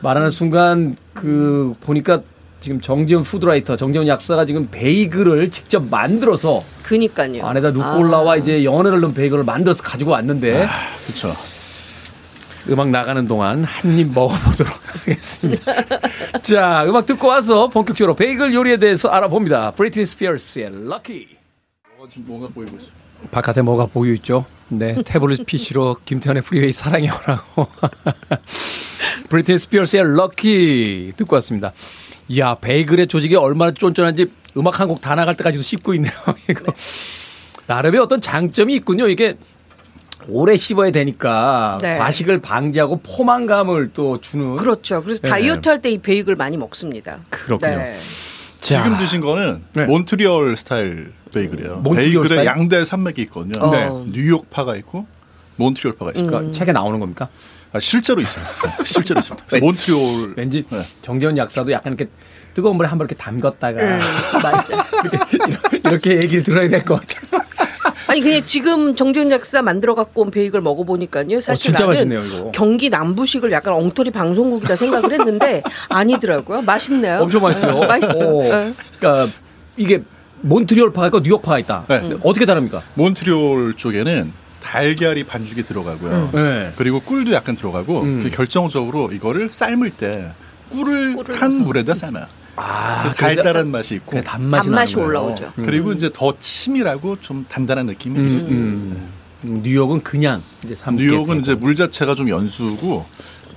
말하는 0.00 0.30
순간 0.30 0.96
그 1.12 1.74
보니까 1.82 2.22
지금 2.60 2.80
정재훈 2.80 3.22
food 3.24 3.45
writer 3.45 3.76
정재훈 3.76 4.08
약사가 4.08 4.46
지금 4.46 4.68
베이글을 4.70 5.50
직접 5.50 5.84
만들어서 5.90 6.64
그니까요. 6.82 7.46
안에다 7.46 7.72
루꼴라와 7.72 8.36
이제 8.36 8.64
연어를 8.64 9.00
넣은 9.00 9.12
베이글을 9.12 9.44
만들어서 9.44 9.82
가지고 9.82 10.12
왔는데 10.12 10.66
그렇죠. 11.06 11.34
음악 12.68 12.90
나가는 12.90 13.26
동안 13.28 13.62
한 13.64 13.98
입 13.98 14.12
먹어보도록 14.12 14.72
하겠습니다. 15.06 15.72
자, 16.42 16.84
음악 16.86 17.04
듣고 17.06 17.28
와서 17.28 17.68
본격적으로 17.68 18.14
베이글 18.16 18.54
요리에 18.54 18.78
대해서 18.78 19.08
알아봅니다. 19.08 19.72
브리트니 19.72 20.04
스피어스의 20.06 20.70
Lucky. 20.88 21.28
지금 22.10 22.24
뭔가 22.26 22.48
보이고 22.48 22.76
있어. 22.76 22.86
바깥에 23.30 23.62
뭐가 23.62 23.86
보여 23.86 24.12
있죠? 24.14 24.44
네, 24.68 24.94
태블릿 25.04 25.46
PC로 25.46 25.96
김태현의 26.04 26.42
프리웨이 26.42 26.72
사랑해요라고. 26.72 27.66
브리트니 29.28 29.58
스피어스의 29.58 30.14
Lucky 30.16 31.12
듣고 31.16 31.36
왔습니다. 31.36 31.72
이야, 32.28 32.54
베이글의 32.54 33.06
조직이 33.08 33.36
얼마나 33.36 33.72
쫀쫀한지 33.72 34.30
음악 34.56 34.80
한 34.80 34.88
곡 34.88 35.00
다 35.00 35.14
나갈 35.14 35.36
때까지도 35.36 35.62
씹고 35.62 35.94
있네요. 35.94 36.12
이거. 36.48 36.72
나름의 37.66 38.00
어떤 38.00 38.20
장점이 38.20 38.74
있군요. 38.76 39.08
이게 39.08 39.34
오래 40.28 40.56
씹어야 40.56 40.90
되니까 40.90 41.78
네. 41.82 41.96
과식을 41.98 42.40
방지하고 42.40 43.00
포만감을 43.00 43.90
또 43.94 44.20
주는. 44.20 44.56
그렇죠. 44.56 45.02
그래서 45.02 45.20
네. 45.22 45.28
다이어트 45.30 45.68
할 45.68 45.80
때 45.82 45.90
이 45.90 45.98
베이글 45.98 46.36
많이 46.36 46.56
먹습니다. 46.56 47.18
그렇군요. 47.30 47.76
네. 47.76 47.98
자, 48.60 48.82
지금 48.82 48.96
드신 48.96 49.20
거는 49.20 49.62
네. 49.74 49.84
몬트리올 49.84 50.56
스타일 50.56 51.12
베이글이에요. 51.34 51.76
몬트리올 51.76 52.22
베이글에 52.22 52.28
스타일? 52.42 52.46
양대 52.46 52.84
산맥이 52.84 53.22
있거든요. 53.22 53.62
어. 53.62 53.70
네. 53.70 53.88
뉴욕파가 54.12 54.76
있고 54.76 55.06
몬트리올 55.56 55.96
파가 55.96 56.12
있어요. 56.12 56.26
그러니까 56.26 56.52
책에 56.52 56.72
나오는 56.72 56.98
겁니까? 56.98 57.28
아, 57.72 57.80
실제로 57.80 58.20
있어요. 58.22 58.44
네, 58.78 58.84
실제로 58.84 59.20
있습니다. 59.20 59.58
몬트리올 59.58 60.34
왠지 60.36 60.64
네. 60.70 60.86
정재훈 61.02 61.36
약사도 61.36 61.70
약간 61.72 61.92
이렇게 61.94 62.10
뜨거운 62.54 62.76
물에 62.76 62.88
한번 62.88 63.06
이렇게 63.08 63.20
담갔다가 63.20 63.80
음, 63.80 64.00
맞아. 64.42 64.84
이렇게 65.90 66.18
얘기를 66.18 66.42
들어야 66.44 66.68
될 66.68 66.84
것 66.84 67.00
같아요. 67.00 67.33
아니 68.14 68.20
그냥 68.22 68.42
지금 68.46 68.94
정지훈 68.94 69.28
작사 69.28 69.60
만들어 69.60 69.96
갖고 69.96 70.22
온 70.22 70.30
베이글 70.30 70.60
먹어보니까요. 70.60 71.40
사실 71.40 71.50
어, 71.50 71.74
진짜 71.74 71.84
나는 71.84 71.94
맛있네요, 72.08 72.24
이거. 72.24 72.50
경기 72.52 72.88
남부식을 72.88 73.50
약간 73.50 73.74
엉터리 73.74 74.12
방송국이다 74.12 74.76
생각을 74.76 75.10
했는데 75.10 75.64
아니더라고요. 75.90 76.62
맛있네요. 76.62 77.18
엄청 77.22 77.42
맛있어요. 77.42 77.80
네, 77.80 77.86
맛있어. 77.88 78.28
오. 78.28 78.42
네. 78.44 78.72
그러니까 79.00 79.32
이게 79.76 80.02
몬트리올 80.42 80.92
파가 80.92 81.08
있고 81.08 81.22
뉴욕 81.24 81.42
파가 81.42 81.58
있다. 81.58 81.86
네. 81.88 82.12
어떻게 82.22 82.46
다릅니까? 82.46 82.82
몬트리올 82.94 83.74
쪽에는 83.74 84.32
달걀이 84.60 85.24
반죽이 85.24 85.64
들어가고요. 85.64 86.30
네. 86.34 86.72
그리고 86.76 87.00
꿀도 87.00 87.32
약간 87.32 87.56
들어가고 87.56 88.02
음. 88.02 88.20
그리고 88.20 88.36
결정적으로 88.36 89.10
이거를 89.10 89.48
삶을 89.50 89.90
때 89.90 90.30
꿀을 90.70 91.16
꿀을 91.16 91.36
탄 91.36 91.50
넣어서. 91.50 91.64
물에다 91.64 91.94
삶아요. 91.94 92.26
아, 92.56 93.02
그래서 93.02 93.14
달달한 93.16 93.70
맛이 93.70 93.94
있고 93.96 94.10
그냥 94.10 94.24
단맛이, 94.24 94.64
단맛이. 94.64 94.96
올라오죠. 94.96 95.52
그리고 95.56 95.92
이제 95.92 96.10
더 96.12 96.34
치밀하고 96.38 97.20
좀 97.20 97.46
단단한 97.48 97.86
느낌이 97.86 98.18
음, 98.20 98.26
있습니다. 98.26 98.60
음. 98.60 99.10
뉴욕은 99.62 100.02
그냥 100.02 100.42
이제 100.64 100.74
뉴욕은 100.90 101.26
되고. 101.26 101.40
이제 101.40 101.54
물 101.54 101.74
자체가 101.74 102.14
좀 102.14 102.28
연수고 102.28 103.06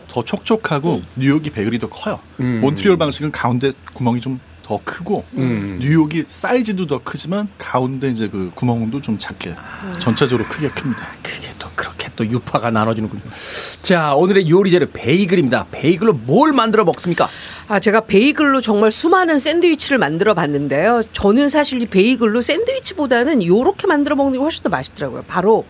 더 0.10 0.24
촉촉하고 0.24 1.02
뉴욕이 1.16 1.50
베이글이 1.52 1.80
더 1.80 1.89
커요. 1.89 2.20
음. 2.39 2.62
몬트리올 2.62 2.98
방식은 2.98 3.32
가운데 3.32 3.74
구멍이 3.93 4.22
좀 4.22 4.39
더 4.68 4.78
크고 4.84 5.24
음. 5.36 5.80
뉴욕이 5.82 6.26
사이즈도 6.28 6.88
더 6.88 7.00
크지만 7.02 7.48
가운데 7.58 8.10
이제 8.10 8.28
그 8.28 8.52
구멍도 8.54 9.02
좀 9.02 9.18
작게 9.18 9.56
전체적으로 9.98 10.45
크게 10.50 10.68
큽니다. 10.68 11.08
그게 11.24 11.48
또 11.58 11.70
그렇게 11.74 12.10
또 12.18 12.26
유파가 12.28 12.70
나눠지는군요. 12.70 13.22
자, 13.82 14.14
오늘의 14.14 14.50
요리 14.50 14.72
재료 14.72 14.86
베이글입니다. 14.89 15.68
베이글로 15.72 16.12
뭘 16.14 16.52
만들어 16.52 16.84
먹습니까? 16.84 17.30
아, 17.70 17.80
제가 17.80 18.01
베이글로 18.01 18.61
정말 18.61 18.91
수많은 18.91 19.39
샌드위치를 19.39 19.97
만들어 19.97 20.34
봤는데요. 20.34 21.01
저는 21.11 21.49
사실 21.49 21.82
이 21.82 21.86
베이글로 21.86 22.39
샌드위치보다는 22.39 23.45
요렇게 23.45 23.88
만들어 23.88 24.15
먹는 24.15 24.34
게 24.34 24.39
훨씬 24.39 24.63
더 24.63 24.70
맛있더라고요. 24.70 25.26
바로 25.28 25.65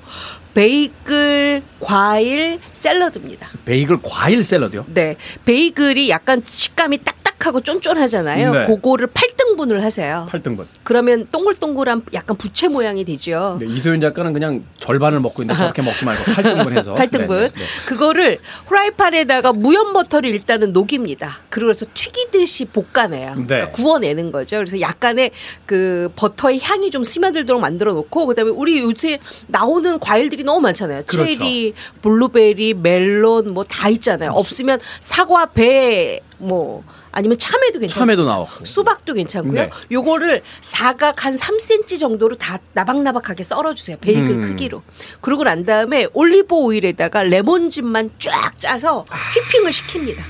베이글 0.54 1.64
과일 1.80 2.60
샐러드입니다. 2.74 3.50
베이글 3.66 4.00
과일 4.04 4.43
샐러드요. 4.43 4.86
네. 4.88 5.16
베이글이 5.45 6.10
약간 6.10 6.43
식감이 6.45 7.00
딱 7.04 7.16
딱하고 7.48 7.62
쫀쫀하잖아요. 7.62 8.52
네. 8.54 8.66
그거를 8.66 9.08
8등분을 9.08 9.80
하세요. 9.82 10.28
8등분. 10.32 10.66
그러면 10.84 11.28
동글동글한 11.32 12.04
약간 12.14 12.38
부채 12.38 12.68
모양이 12.68 13.06
되죠. 13.06 13.58
네, 13.60 13.66
이소연 13.68 14.02
작가는 14.02 14.34
그냥 14.34 14.64
절반을 14.80 15.20
먹고 15.22 15.43
있는데 15.43 15.60
저렇게 15.60 15.82
먹지 15.82 16.06
말고 16.06 16.24
8등분 16.34 16.78
해서. 16.78 16.93
8등분. 16.95 17.28
네, 17.30 17.39
네, 17.39 17.52
네. 17.54 17.62
그거를 17.88 18.39
후라이팬에다가 18.68 19.54
무염 19.54 19.93
버터를 19.93 20.30
일단은 20.30 20.74
녹입니다. 20.74 21.38
그러고서 21.50 21.86
튀기듯이 21.93 22.66
볶아내요. 22.66 23.36
네. 23.36 23.45
그러니까 23.45 23.72
구워내는 23.72 24.32
거죠. 24.32 24.58
그래서 24.58 24.80
약간의 24.82 25.32
그 25.66 26.12
버터의 26.16 26.60
향이 26.62 26.91
좀 26.91 27.04
스며들도록 27.04 27.62
만들어 27.62 27.93
놓고 27.93 28.26
그다음에 28.28 28.52
우리 28.52 28.80
요새 28.80 29.20
나오는 29.48 30.00
과일들이 30.00 30.43
너무 30.43 30.60
많잖아요. 30.62 31.04
그렇죠. 31.08 31.38
체리, 31.38 31.74
블루베리, 32.02 32.74
멜론 32.76 33.54
뭐 33.54 33.64
다 33.68 33.89
있잖아요. 33.89 34.32
없으면 34.32 34.80
사과, 35.02 35.45
배, 35.48 36.22
뭐 36.38 36.84
아니면 37.18 37.39
참외도 37.39 37.80
괜찮습니다. 37.80 38.05
참외도 38.05 38.26
나왔고. 38.26 38.63
수박도 38.63 39.15
괜찮고요. 39.15 39.53
네. 39.53 39.70
요거를 39.91 40.43
사각 40.61 41.26
한 41.26 41.34
3cm 41.36 41.99
정도로 41.99 42.38
다 42.38 42.59
나박나박하게 42.74 43.43
썰어 43.43 43.74
주세요. 43.74 43.97
베이글 43.99 44.30
음. 44.30 44.41
크기로. 44.43 44.84
그러고 45.20 45.43
난 45.43 45.65
다음에 45.65 46.07
올리브 46.13 46.53
오일에다가 46.53 47.24
레몬즙만 47.24 48.11
쫙 48.20 48.59
짜서 48.59 49.03
whipping을 49.34 49.72
시킵니다. 49.72 50.22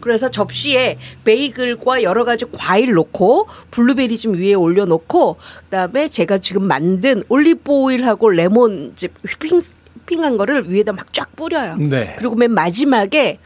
그래서 0.00 0.30
접시에 0.30 0.98
베이글과 1.24 2.04
여러 2.04 2.24
가지 2.24 2.44
과일 2.52 2.92
넣고 2.92 3.48
블루베리 3.72 4.16
좀 4.16 4.34
위에 4.34 4.54
올려놓고 4.54 5.38
그다음에 5.64 6.06
제가 6.06 6.38
지금 6.38 6.62
만든 6.62 7.24
올리브 7.28 7.72
오일하고 7.72 8.28
레몬 8.28 8.92
이제 8.92 9.08
whipping 9.28 9.60
휘핑한 10.06 10.36
거를 10.36 10.70
위에다 10.70 10.92
막 10.92 11.12
쫙 11.12 11.34
뿌려요. 11.34 11.76
네. 11.78 12.14
그리고 12.16 12.36
맨 12.36 12.52
마지막에 12.52 13.40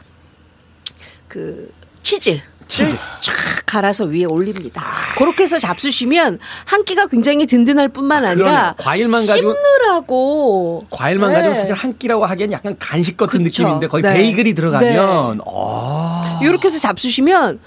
그 1.28 1.72
치즈. 2.02 2.40
쫙 2.70 3.34
갈아서 3.66 4.04
위에 4.04 4.24
올립니다. 4.24 4.84
그렇게 5.18 5.42
해서 5.42 5.58
잡수시면 5.58 6.38
한 6.64 6.84
끼가 6.84 7.08
굉장히 7.08 7.46
든든할 7.46 7.88
뿐만 7.88 8.24
아니라 8.24 8.44
그러네요. 8.50 8.74
과일만 8.78 9.26
가지고- 9.26 9.54
씹느라고 9.54 10.86
과일만 10.90 11.30
네. 11.30 11.34
가지고 11.36 11.54
사실 11.54 11.74
한 11.74 11.98
끼라고 11.98 12.24
하기엔 12.26 12.52
약간 12.52 12.76
간식 12.78 13.16
같은 13.16 13.42
그쵸. 13.44 13.62
느낌인데 13.64 13.88
거의 13.88 14.02
네. 14.02 14.14
베이글이 14.14 14.54
들어가면 14.54 15.40
어. 15.44 16.38
이렇게 16.42 16.68
해서 16.68 16.78
잡수시면 16.78 17.58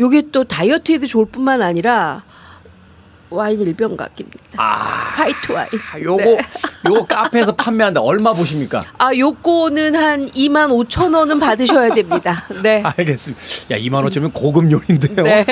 요게 0.00 0.30
또 0.32 0.44
다이어트에도 0.44 1.06
좋을 1.06 1.26
뿐만 1.26 1.62
아니라 1.62 2.22
와인 3.30 3.60
일병각입니다. 3.60 4.62
화이트 4.62 5.52
와인. 5.52 5.68
아, 5.92 6.00
요거 6.00 6.22
네. 6.24 6.38
요거 6.88 7.06
카페에서 7.06 7.54
판매한다. 7.54 8.00
얼마 8.00 8.32
보십니까? 8.32 8.84
아 8.96 9.14
요거는 9.14 9.94
한 9.94 10.30
2만 10.30 10.70
5천 10.88 11.14
원은 11.14 11.38
받으셔야 11.38 11.92
됩니다. 11.94 12.44
네. 12.62 12.82
알겠습니다. 12.82 13.42
야, 13.70 13.78
2만 13.78 14.08
5천이면 14.08 14.32
고급 14.32 14.70
요리인데요. 14.70 15.22
네. 15.24 15.44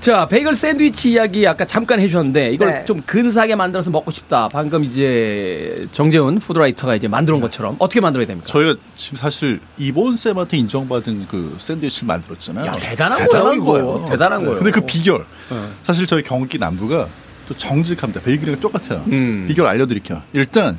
자, 0.00 0.26
베이글 0.28 0.54
샌드위치 0.54 1.12
이야기 1.12 1.46
아까 1.46 1.66
잠깐 1.66 2.00
해주셨는데 2.00 2.52
이걸 2.52 2.68
네. 2.72 2.84
좀 2.86 3.02
근사하게 3.04 3.54
만들어서 3.56 3.90
먹고 3.90 4.10
싶다. 4.10 4.48
방금 4.50 4.84
이제 4.84 5.86
정재훈 5.92 6.38
food 6.38 6.57
writer가 6.57 6.94
이제 6.94 7.06
만들어 7.08 7.36
온 7.36 7.42
것처럼 7.42 7.76
어떻게 7.78 8.00
만들어야 8.00 8.26
됩니까? 8.26 8.48
저희가 8.50 8.76
지금 8.96 9.18
사실 9.18 9.60
이본 9.76 10.16
쌤한테 10.16 10.56
인정받은 10.56 11.26
그 11.28 11.56
샌드위치를 11.58 12.06
만들었잖아요. 12.06 12.66
야, 12.66 12.72
대단한 12.72 13.18
대단한 13.18 13.60
거예요. 13.60 13.86
거예요. 13.92 14.04
대단한 14.08 14.40
거예요. 14.44 14.56
근데 14.56 14.70
그 14.70 14.80
비결 14.80 15.26
어. 15.50 15.70
사실 15.82 16.06
저희 16.06 16.22
경기 16.22 16.58
남부가 16.58 17.08
또 17.50 17.56
정직합니다. 17.56 18.20
베이글이랑 18.20 18.60
똑같아요. 18.60 19.02
음. 19.08 19.46
비결 19.48 19.66
알려드릴게요. 19.66 20.22
일단 20.32 20.78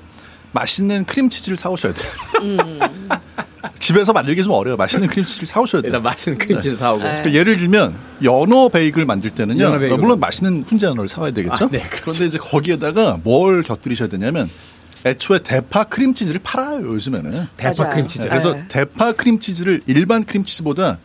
맛있는 0.54 1.04
크림치즈를 1.04 1.58
사오셔야 1.58 1.94
돼요. 1.94 2.10
음. 2.44 2.80
집에서 3.78 4.14
만들기 4.14 4.42
좀 4.42 4.54
어려요. 4.54 4.78
맛있는 4.78 5.10
크림치즈를 5.10 5.48
사오셔야 5.48 5.82
돼요. 5.82 5.90
일단 5.90 6.02
맛있는 6.02 6.38
크림치즈 6.38 6.76
사오고. 6.76 7.00
네. 7.04 7.10
그러니까 7.10 7.34
예를 7.34 7.58
들면 7.58 7.96
연어 8.24 8.70
베이글 8.70 9.06
만들 9.06 9.32
때는요. 9.32 9.62
연어 9.66 9.80
베이글. 9.80 9.98
물론 9.98 10.22
맛있는 10.22 10.64
훈제 10.66 10.88
연어를 10.88 11.10
사와야 11.10 11.32
되겠죠. 11.32 11.66
아, 11.66 11.70
네, 11.70 11.80
그렇죠. 11.82 12.04
그런데 12.04 12.26
이제 12.26 12.38
거기에다가 12.38 13.20
뭘 13.22 13.64
곁들이셔야 13.64 14.08
되냐면 14.08 14.50
애초에 15.06 15.40
대파 15.40 15.86
크림치즈를 15.86 16.40
팔아요 16.42 16.86
요즘에는. 16.88 17.48
대파 17.58 17.84
맞아요. 17.84 17.94
크림치즈. 17.94 18.30
그래서 18.30 18.54
네. 18.54 18.66
대파 18.70 19.12
크림치즈를 19.12 19.82
일반 19.88 20.24
크림치즈보다 20.24 21.00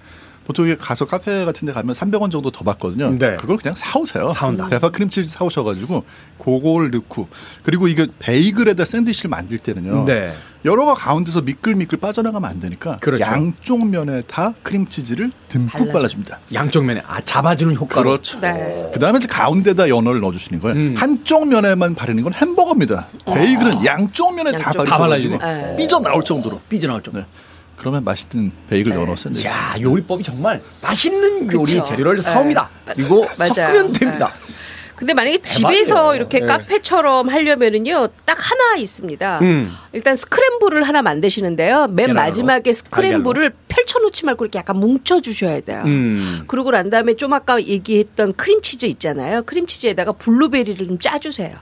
보통 0.46 0.72
가서 0.78 1.06
카페 1.06 1.44
같은 1.44 1.66
데 1.66 1.72
가면 1.72 1.92
300원 1.94 2.30
정도 2.30 2.50
더 2.52 2.62
받거든요. 2.64 3.10
네. 3.18 3.34
그걸 3.34 3.56
그냥 3.56 3.74
사오세요. 3.76 4.32
사온다. 4.32 4.68
대파 4.68 4.90
크림치즈 4.90 5.28
사오셔가지고 5.28 6.04
그걸 6.38 6.90
넣고 6.92 7.28
그리고 7.64 7.88
이게 7.88 8.06
베이글에다 8.20 8.84
샌드위치를 8.84 9.28
만들 9.28 9.58
때는요. 9.58 10.04
네. 10.04 10.32
여러가 10.64 10.94
가운데서 10.94 11.42
미끌미끌 11.42 11.98
빠져나가면 11.98 12.48
안 12.48 12.60
되니까 12.60 12.98
그렇죠. 12.98 13.24
양쪽 13.24 13.86
면에 13.88 14.22
다 14.22 14.52
크림치즈를 14.62 15.32
듬뿍 15.48 15.72
발라줘. 15.72 15.92
발라줍니다. 15.92 16.38
양쪽 16.54 16.84
면에 16.84 17.02
아 17.06 17.20
잡아주는 17.20 17.74
효과로. 17.74 18.10
그렇죠. 18.10 18.38
네. 18.40 18.88
그 18.92 19.00
다음에 19.00 19.18
이제 19.18 19.26
가운데다 19.26 19.88
연어를 19.88 20.20
넣어주시는 20.20 20.60
거예요. 20.60 20.76
음. 20.76 20.94
한쪽 20.96 21.48
면에만 21.48 21.96
바르는 21.96 22.22
건 22.22 22.32
햄버거입니다. 22.34 23.08
베이글은 23.26 23.84
양쪽 23.84 24.34
면에 24.34 24.52
다 24.52 24.66
양쪽. 24.66 24.84
다 24.84 24.98
발라주고. 24.98 25.38
네. 25.38 25.74
삐져 25.76 25.98
나올 26.00 26.22
정도로. 26.22 26.60
삐져 26.68 26.86
나올 26.86 27.02
정도. 27.02 27.18
네. 27.20 27.26
그러면 27.76 28.04
맛있는 28.04 28.50
베이글 28.68 28.92
연어 28.92 29.14
샌드위치. 29.16 29.46
야 29.46 29.76
요리법이 29.80 30.24
정말 30.24 30.62
맛있는 30.82 31.52
요리 31.52 31.74
그쵸. 31.74 31.84
재료를 31.84 32.16
네. 32.16 32.22
사옵니다. 32.22 32.70
그리고 32.86 33.24
맞아요. 33.38 33.52
섞으면 33.54 33.92
됩니다. 33.92 34.32
근데 34.96 35.14
만약에. 35.14 35.42
집에서 35.42 36.16
이렇게 36.16 36.40
네. 36.40 36.46
카페처럼 36.46 37.28
하려면은요 37.28 38.08
딱 38.24 38.38
하나 38.38 38.76
있습니다. 38.76 39.38
음. 39.42 39.72
일단 39.92 40.16
스크램블을 40.16 40.82
하나 40.82 41.02
만드시는데요. 41.02 41.88
맨 41.88 42.08
계란으로? 42.08 42.14
마지막에 42.14 42.72
스크램블을 42.72 43.52
펼쳐놓지 43.68 44.24
말고 44.24 44.44
이렇게 44.44 44.58
약간 44.58 44.78
뭉쳐주셔야 44.78 45.60
돼요. 45.60 45.82
음. 45.84 46.44
그러고 46.46 46.70
난 46.70 46.90
다음에 46.90 47.14
좀 47.14 47.32
아까 47.32 47.62
얘기했던 47.62 48.34
크림치즈 48.34 48.86
있잖아요. 48.86 49.42
크림치즈에다가 49.42 50.12
블루베리를 50.12 50.86
좀 50.86 50.98
짜주세요. 50.98 51.54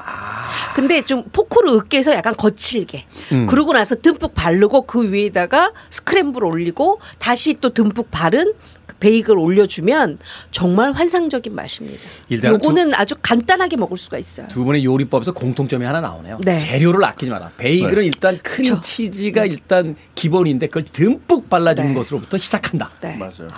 근데 0.75 1.03
좀 1.03 1.25
포크로 1.33 1.75
으깨서 1.77 2.15
약간 2.15 2.37
거칠게. 2.37 3.05
음. 3.33 3.47
그러고 3.47 3.73
나서 3.73 3.97
듬뿍 3.97 4.35
바르고 4.35 4.83
그 4.83 5.13
위에다가 5.13 5.73
스크램블 5.91 6.45
올리고 6.45 7.01
다시 7.19 7.55
또 7.61 7.73
듬뿍 7.73 8.11
바른 8.11 8.53
그 8.53 8.74
베이글 9.01 9.37
올려주면 9.39 10.19
정말 10.51 10.93
환상적인 10.93 11.55
맛입니다. 11.55 12.01
요거는 12.31 12.95
아주 12.95 13.15
간단하게 13.21 13.77
먹을 13.77 13.97
수가 13.97 14.19
있어요. 14.19 14.47
두 14.49 14.65
분의 14.65 14.85
요리법에서 14.85 15.33
공통점이 15.33 15.85
하나 15.85 16.01
나오네요. 16.01 16.37
네. 16.43 16.57
재료를 16.59 17.05
아끼지 17.05 17.31
마라. 17.31 17.51
베이글은 17.57 17.95
네. 18.03 18.05
일단 18.07 18.39
크림 18.43 18.81
치즈가 18.81 19.45
일단 19.47 19.97
기본인데 20.15 20.67
그걸 20.69 20.85
듬뿍 20.93 21.49
발라주는 21.51 21.89
네. 21.89 21.95
것으로부터 21.95 22.37
시작한다. 22.39 22.91
네. 23.01 23.17
맞아요. 23.17 23.51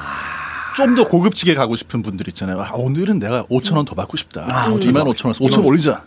좀더 0.76 1.04
고급지게 1.04 1.54
가고 1.54 1.74
싶은 1.74 2.02
분들 2.02 2.28
있잖아요. 2.28 2.60
아, 2.60 2.72
오늘은 2.74 3.18
내가 3.18 3.44
5천 3.44 3.76
원 3.76 3.84
더 3.84 3.94
받고 3.94 4.16
싶다. 4.16 4.46
아, 4.48 4.68
2만 4.70 5.04
5천 5.14 5.26
원, 5.26 5.34
5천 5.34 5.56
원 5.58 5.64
올리자. 5.66 6.04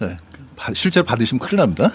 네. 0.00 0.18
바- 0.56 0.72
실제로 0.74 1.04
받으시면 1.04 1.40
큰일 1.40 1.56
납니다. 1.58 1.90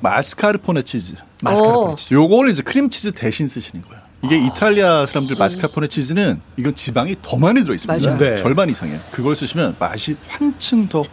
마스카르포네 0.00 0.82
치즈. 0.82 1.14
마스카르포네 1.42 1.92
오. 1.92 1.96
치즈. 1.96 2.14
요걸 2.14 2.50
이제 2.50 2.62
크림 2.62 2.88
치즈 2.88 3.12
대신 3.12 3.48
쓰시는 3.48 3.84
거예요. 3.84 4.02
이게 4.26 4.38
이탈리아 4.44 5.06
사람들 5.06 5.36
마스카포네 5.36 5.86
치즈는 5.86 6.40
이건 6.56 6.74
지방이 6.74 7.14
더 7.22 7.36
많이 7.36 7.62
들어있습니다. 7.62 8.06
맞아요. 8.10 8.18
네. 8.18 8.36
절반 8.36 8.68
이상이에요. 8.68 8.98
그걸 9.12 9.36
쓰시면 9.36 9.76
맛이 9.78 10.16
한층 10.28 10.88
더 10.88 11.04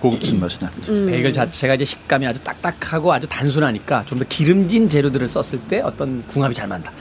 고급진 0.00 0.40
맛이 0.40 0.58
납니다. 0.58 0.86
베이글 0.86 1.34
자체가 1.34 1.74
이제 1.74 1.84
식감이 1.84 2.26
아주 2.26 2.40
딱딱하고 2.40 3.12
아주 3.12 3.26
단순하니까 3.26 4.04
좀 4.06 4.18
더 4.18 4.24
기름진 4.28 4.88
재료들을 4.88 5.28
썼을 5.28 5.60
때 5.68 5.80
어떤 5.80 6.26
궁합이 6.28 6.54
잘 6.54 6.66
맞는다. 6.68 6.92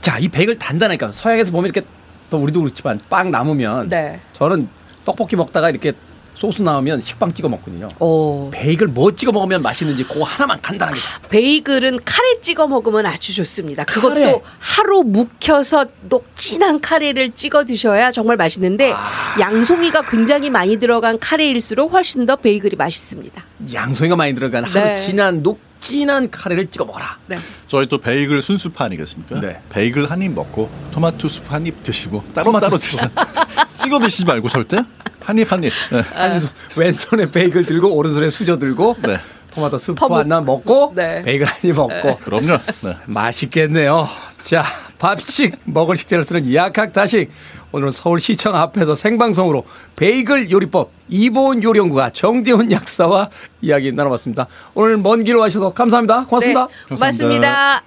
자, 0.00 0.18
이 0.18 0.28
베이글 0.28 0.58
단단하니까 0.58 1.12
서양에서 1.12 1.50
보면 1.52 1.66
이렇게 1.70 1.86
또 2.30 2.38
우리도 2.38 2.62
그렇지만 2.62 2.98
빵 3.10 3.30
남으면 3.30 3.88
네. 3.90 4.20
저는 4.32 4.68
떡볶이 5.04 5.36
먹다가 5.36 5.68
이렇게 5.68 5.92
소스 6.34 6.62
나오면 6.62 7.02
식빵 7.02 7.34
찍어 7.34 7.48
먹거든요. 7.48 7.88
오. 7.98 8.50
베이글 8.50 8.88
뭐 8.88 9.14
찍어 9.14 9.32
먹으면 9.32 9.62
맛있는지 9.62 10.04
그거 10.04 10.24
하나만 10.24 10.60
간단하게. 10.60 10.98
베이글은 11.28 12.00
카레 12.04 12.40
찍어 12.40 12.66
먹으면 12.66 13.06
아주 13.06 13.34
좋습니다. 13.34 13.84
그것도 13.84 14.14
카레. 14.14 14.40
하루 14.58 15.02
묵혀서 15.04 15.86
녹진한 16.08 16.80
카레를 16.80 17.32
찍어 17.32 17.64
드셔야 17.64 18.10
정말 18.10 18.36
맛있는데 18.36 18.92
아. 18.92 19.36
양송이가 19.38 20.02
굉장히 20.06 20.50
많이 20.50 20.78
들어간 20.78 21.18
카레일수록 21.18 21.92
훨씬 21.92 22.26
더 22.26 22.36
베이글이 22.36 22.76
맛있습니다. 22.76 23.42
양송이가 23.72 24.16
많이 24.16 24.34
들어간 24.34 24.64
하루 24.64 24.86
네. 24.86 24.94
진한 24.94 25.42
녹 25.42 25.60
진한 25.86 26.30
카레를 26.30 26.70
찍어 26.70 26.84
먹어라. 26.84 27.18
네. 27.26 27.36
저희 27.66 27.86
또 27.88 27.98
베이글 27.98 28.40
순수파 28.40 28.84
아니겠습니까? 28.84 29.40
네. 29.40 29.60
베이글 29.70 30.10
한 30.12 30.22
입 30.22 30.32
먹고 30.32 30.70
토마토 30.92 31.28
수프 31.28 31.48
한 31.52 31.66
입 31.66 31.82
드시고 31.82 32.22
따로 32.32 32.58
따로 32.60 32.78
드세요. 32.78 33.10
찍어 33.76 33.98
드시지 33.98 34.24
말고 34.24 34.48
절대 34.48 34.78
한 35.20 35.36
입 35.38 35.50
한 35.50 35.64
입. 35.64 35.72
네. 35.90 36.00
한 36.14 36.38
손, 36.38 36.50
왼손에 36.76 37.30
베이글 37.32 37.66
들고 37.66 37.94
오른손에 37.96 38.30
수저 38.30 38.58
들고 38.58 38.94
네. 39.02 39.18
토마토 39.50 39.78
스프 39.78 39.94
퍼먹- 40.06 40.18
하나 40.18 40.40
먹고 40.40 40.92
네. 40.94 41.22
베이글 41.22 41.46
한 41.48 41.56
입 41.64 41.74
먹고 41.74 42.16
그럼요. 42.18 42.58
네. 42.82 42.96
맛있겠네요. 43.06 44.08
자, 44.44 44.62
밥식 45.00 45.56
먹을 45.64 45.96
식재를 45.96 46.22
쓰는 46.22 46.54
약학다식. 46.54 47.28
오늘은 47.72 47.90
서울시청 47.90 48.54
앞에서 48.54 48.94
생방송으로 48.94 49.64
베이글 49.96 50.50
요리법 50.50 50.90
이보은 51.08 51.62
요리연구가 51.62 52.10
정재훈 52.10 52.70
약사와 52.70 53.30
이야기 53.62 53.92
나눠봤습니다. 53.92 54.46
오늘 54.74 54.98
먼길 54.98 55.36
와주셔서 55.36 55.72
감사합니다. 55.72 56.26
고맙습니다. 56.26 56.66
네, 56.66 56.94
고맙습니다. 56.94 57.82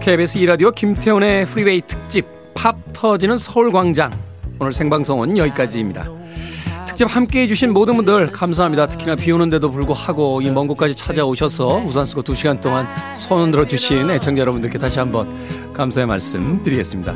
KBS 0.00 0.38
2라디오 0.38 0.74
김태훈의 0.74 1.44
프리웨이 1.44 1.82
특집 1.82 2.37
팝 2.58 2.74
터지는 2.92 3.38
서울광장 3.38 4.10
오늘 4.58 4.72
생방송은 4.72 5.38
여기까지입니다. 5.38 6.04
특집 6.86 7.04
함께 7.04 7.42
해 7.42 7.46
주신 7.46 7.72
모든 7.72 7.94
분들 7.94 8.32
감사합니다. 8.32 8.88
특히나 8.88 9.14
비 9.14 9.30
오는데도 9.30 9.70
불구하고 9.70 10.42
이 10.42 10.50
먼 10.50 10.66
곳까지 10.66 10.96
찾아오셔서 10.96 11.84
우산 11.86 12.04
쓰고 12.04 12.22
2시간 12.22 12.60
동안 12.60 12.88
손 13.14 13.52
들어주신 13.52 14.10
애청자 14.10 14.40
여러분들께 14.40 14.76
다시 14.78 14.98
한번 14.98 15.28
감사의 15.72 16.08
말씀 16.08 16.64
드리겠습니다. 16.64 17.14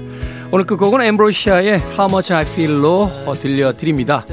오늘 0.53 0.64
끝곡은 0.64 1.01
Ambrosia의 1.01 1.80
How 1.80 2.05
Much 2.09 2.32
I 2.32 2.43
Feel로 2.45 3.11
들려드립니다. 3.40 4.24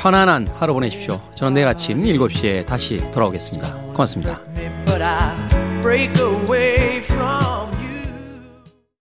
편안한 0.00 0.48
하루 0.58 0.74
보내십시오. 0.74 1.20
저는 1.36 1.54
내일 1.54 1.68
아침 1.68 2.02
7시에 2.02 2.66
다시 2.66 2.98
돌아오겠습니다. 3.12 3.72
고맙습니다. 3.92 4.40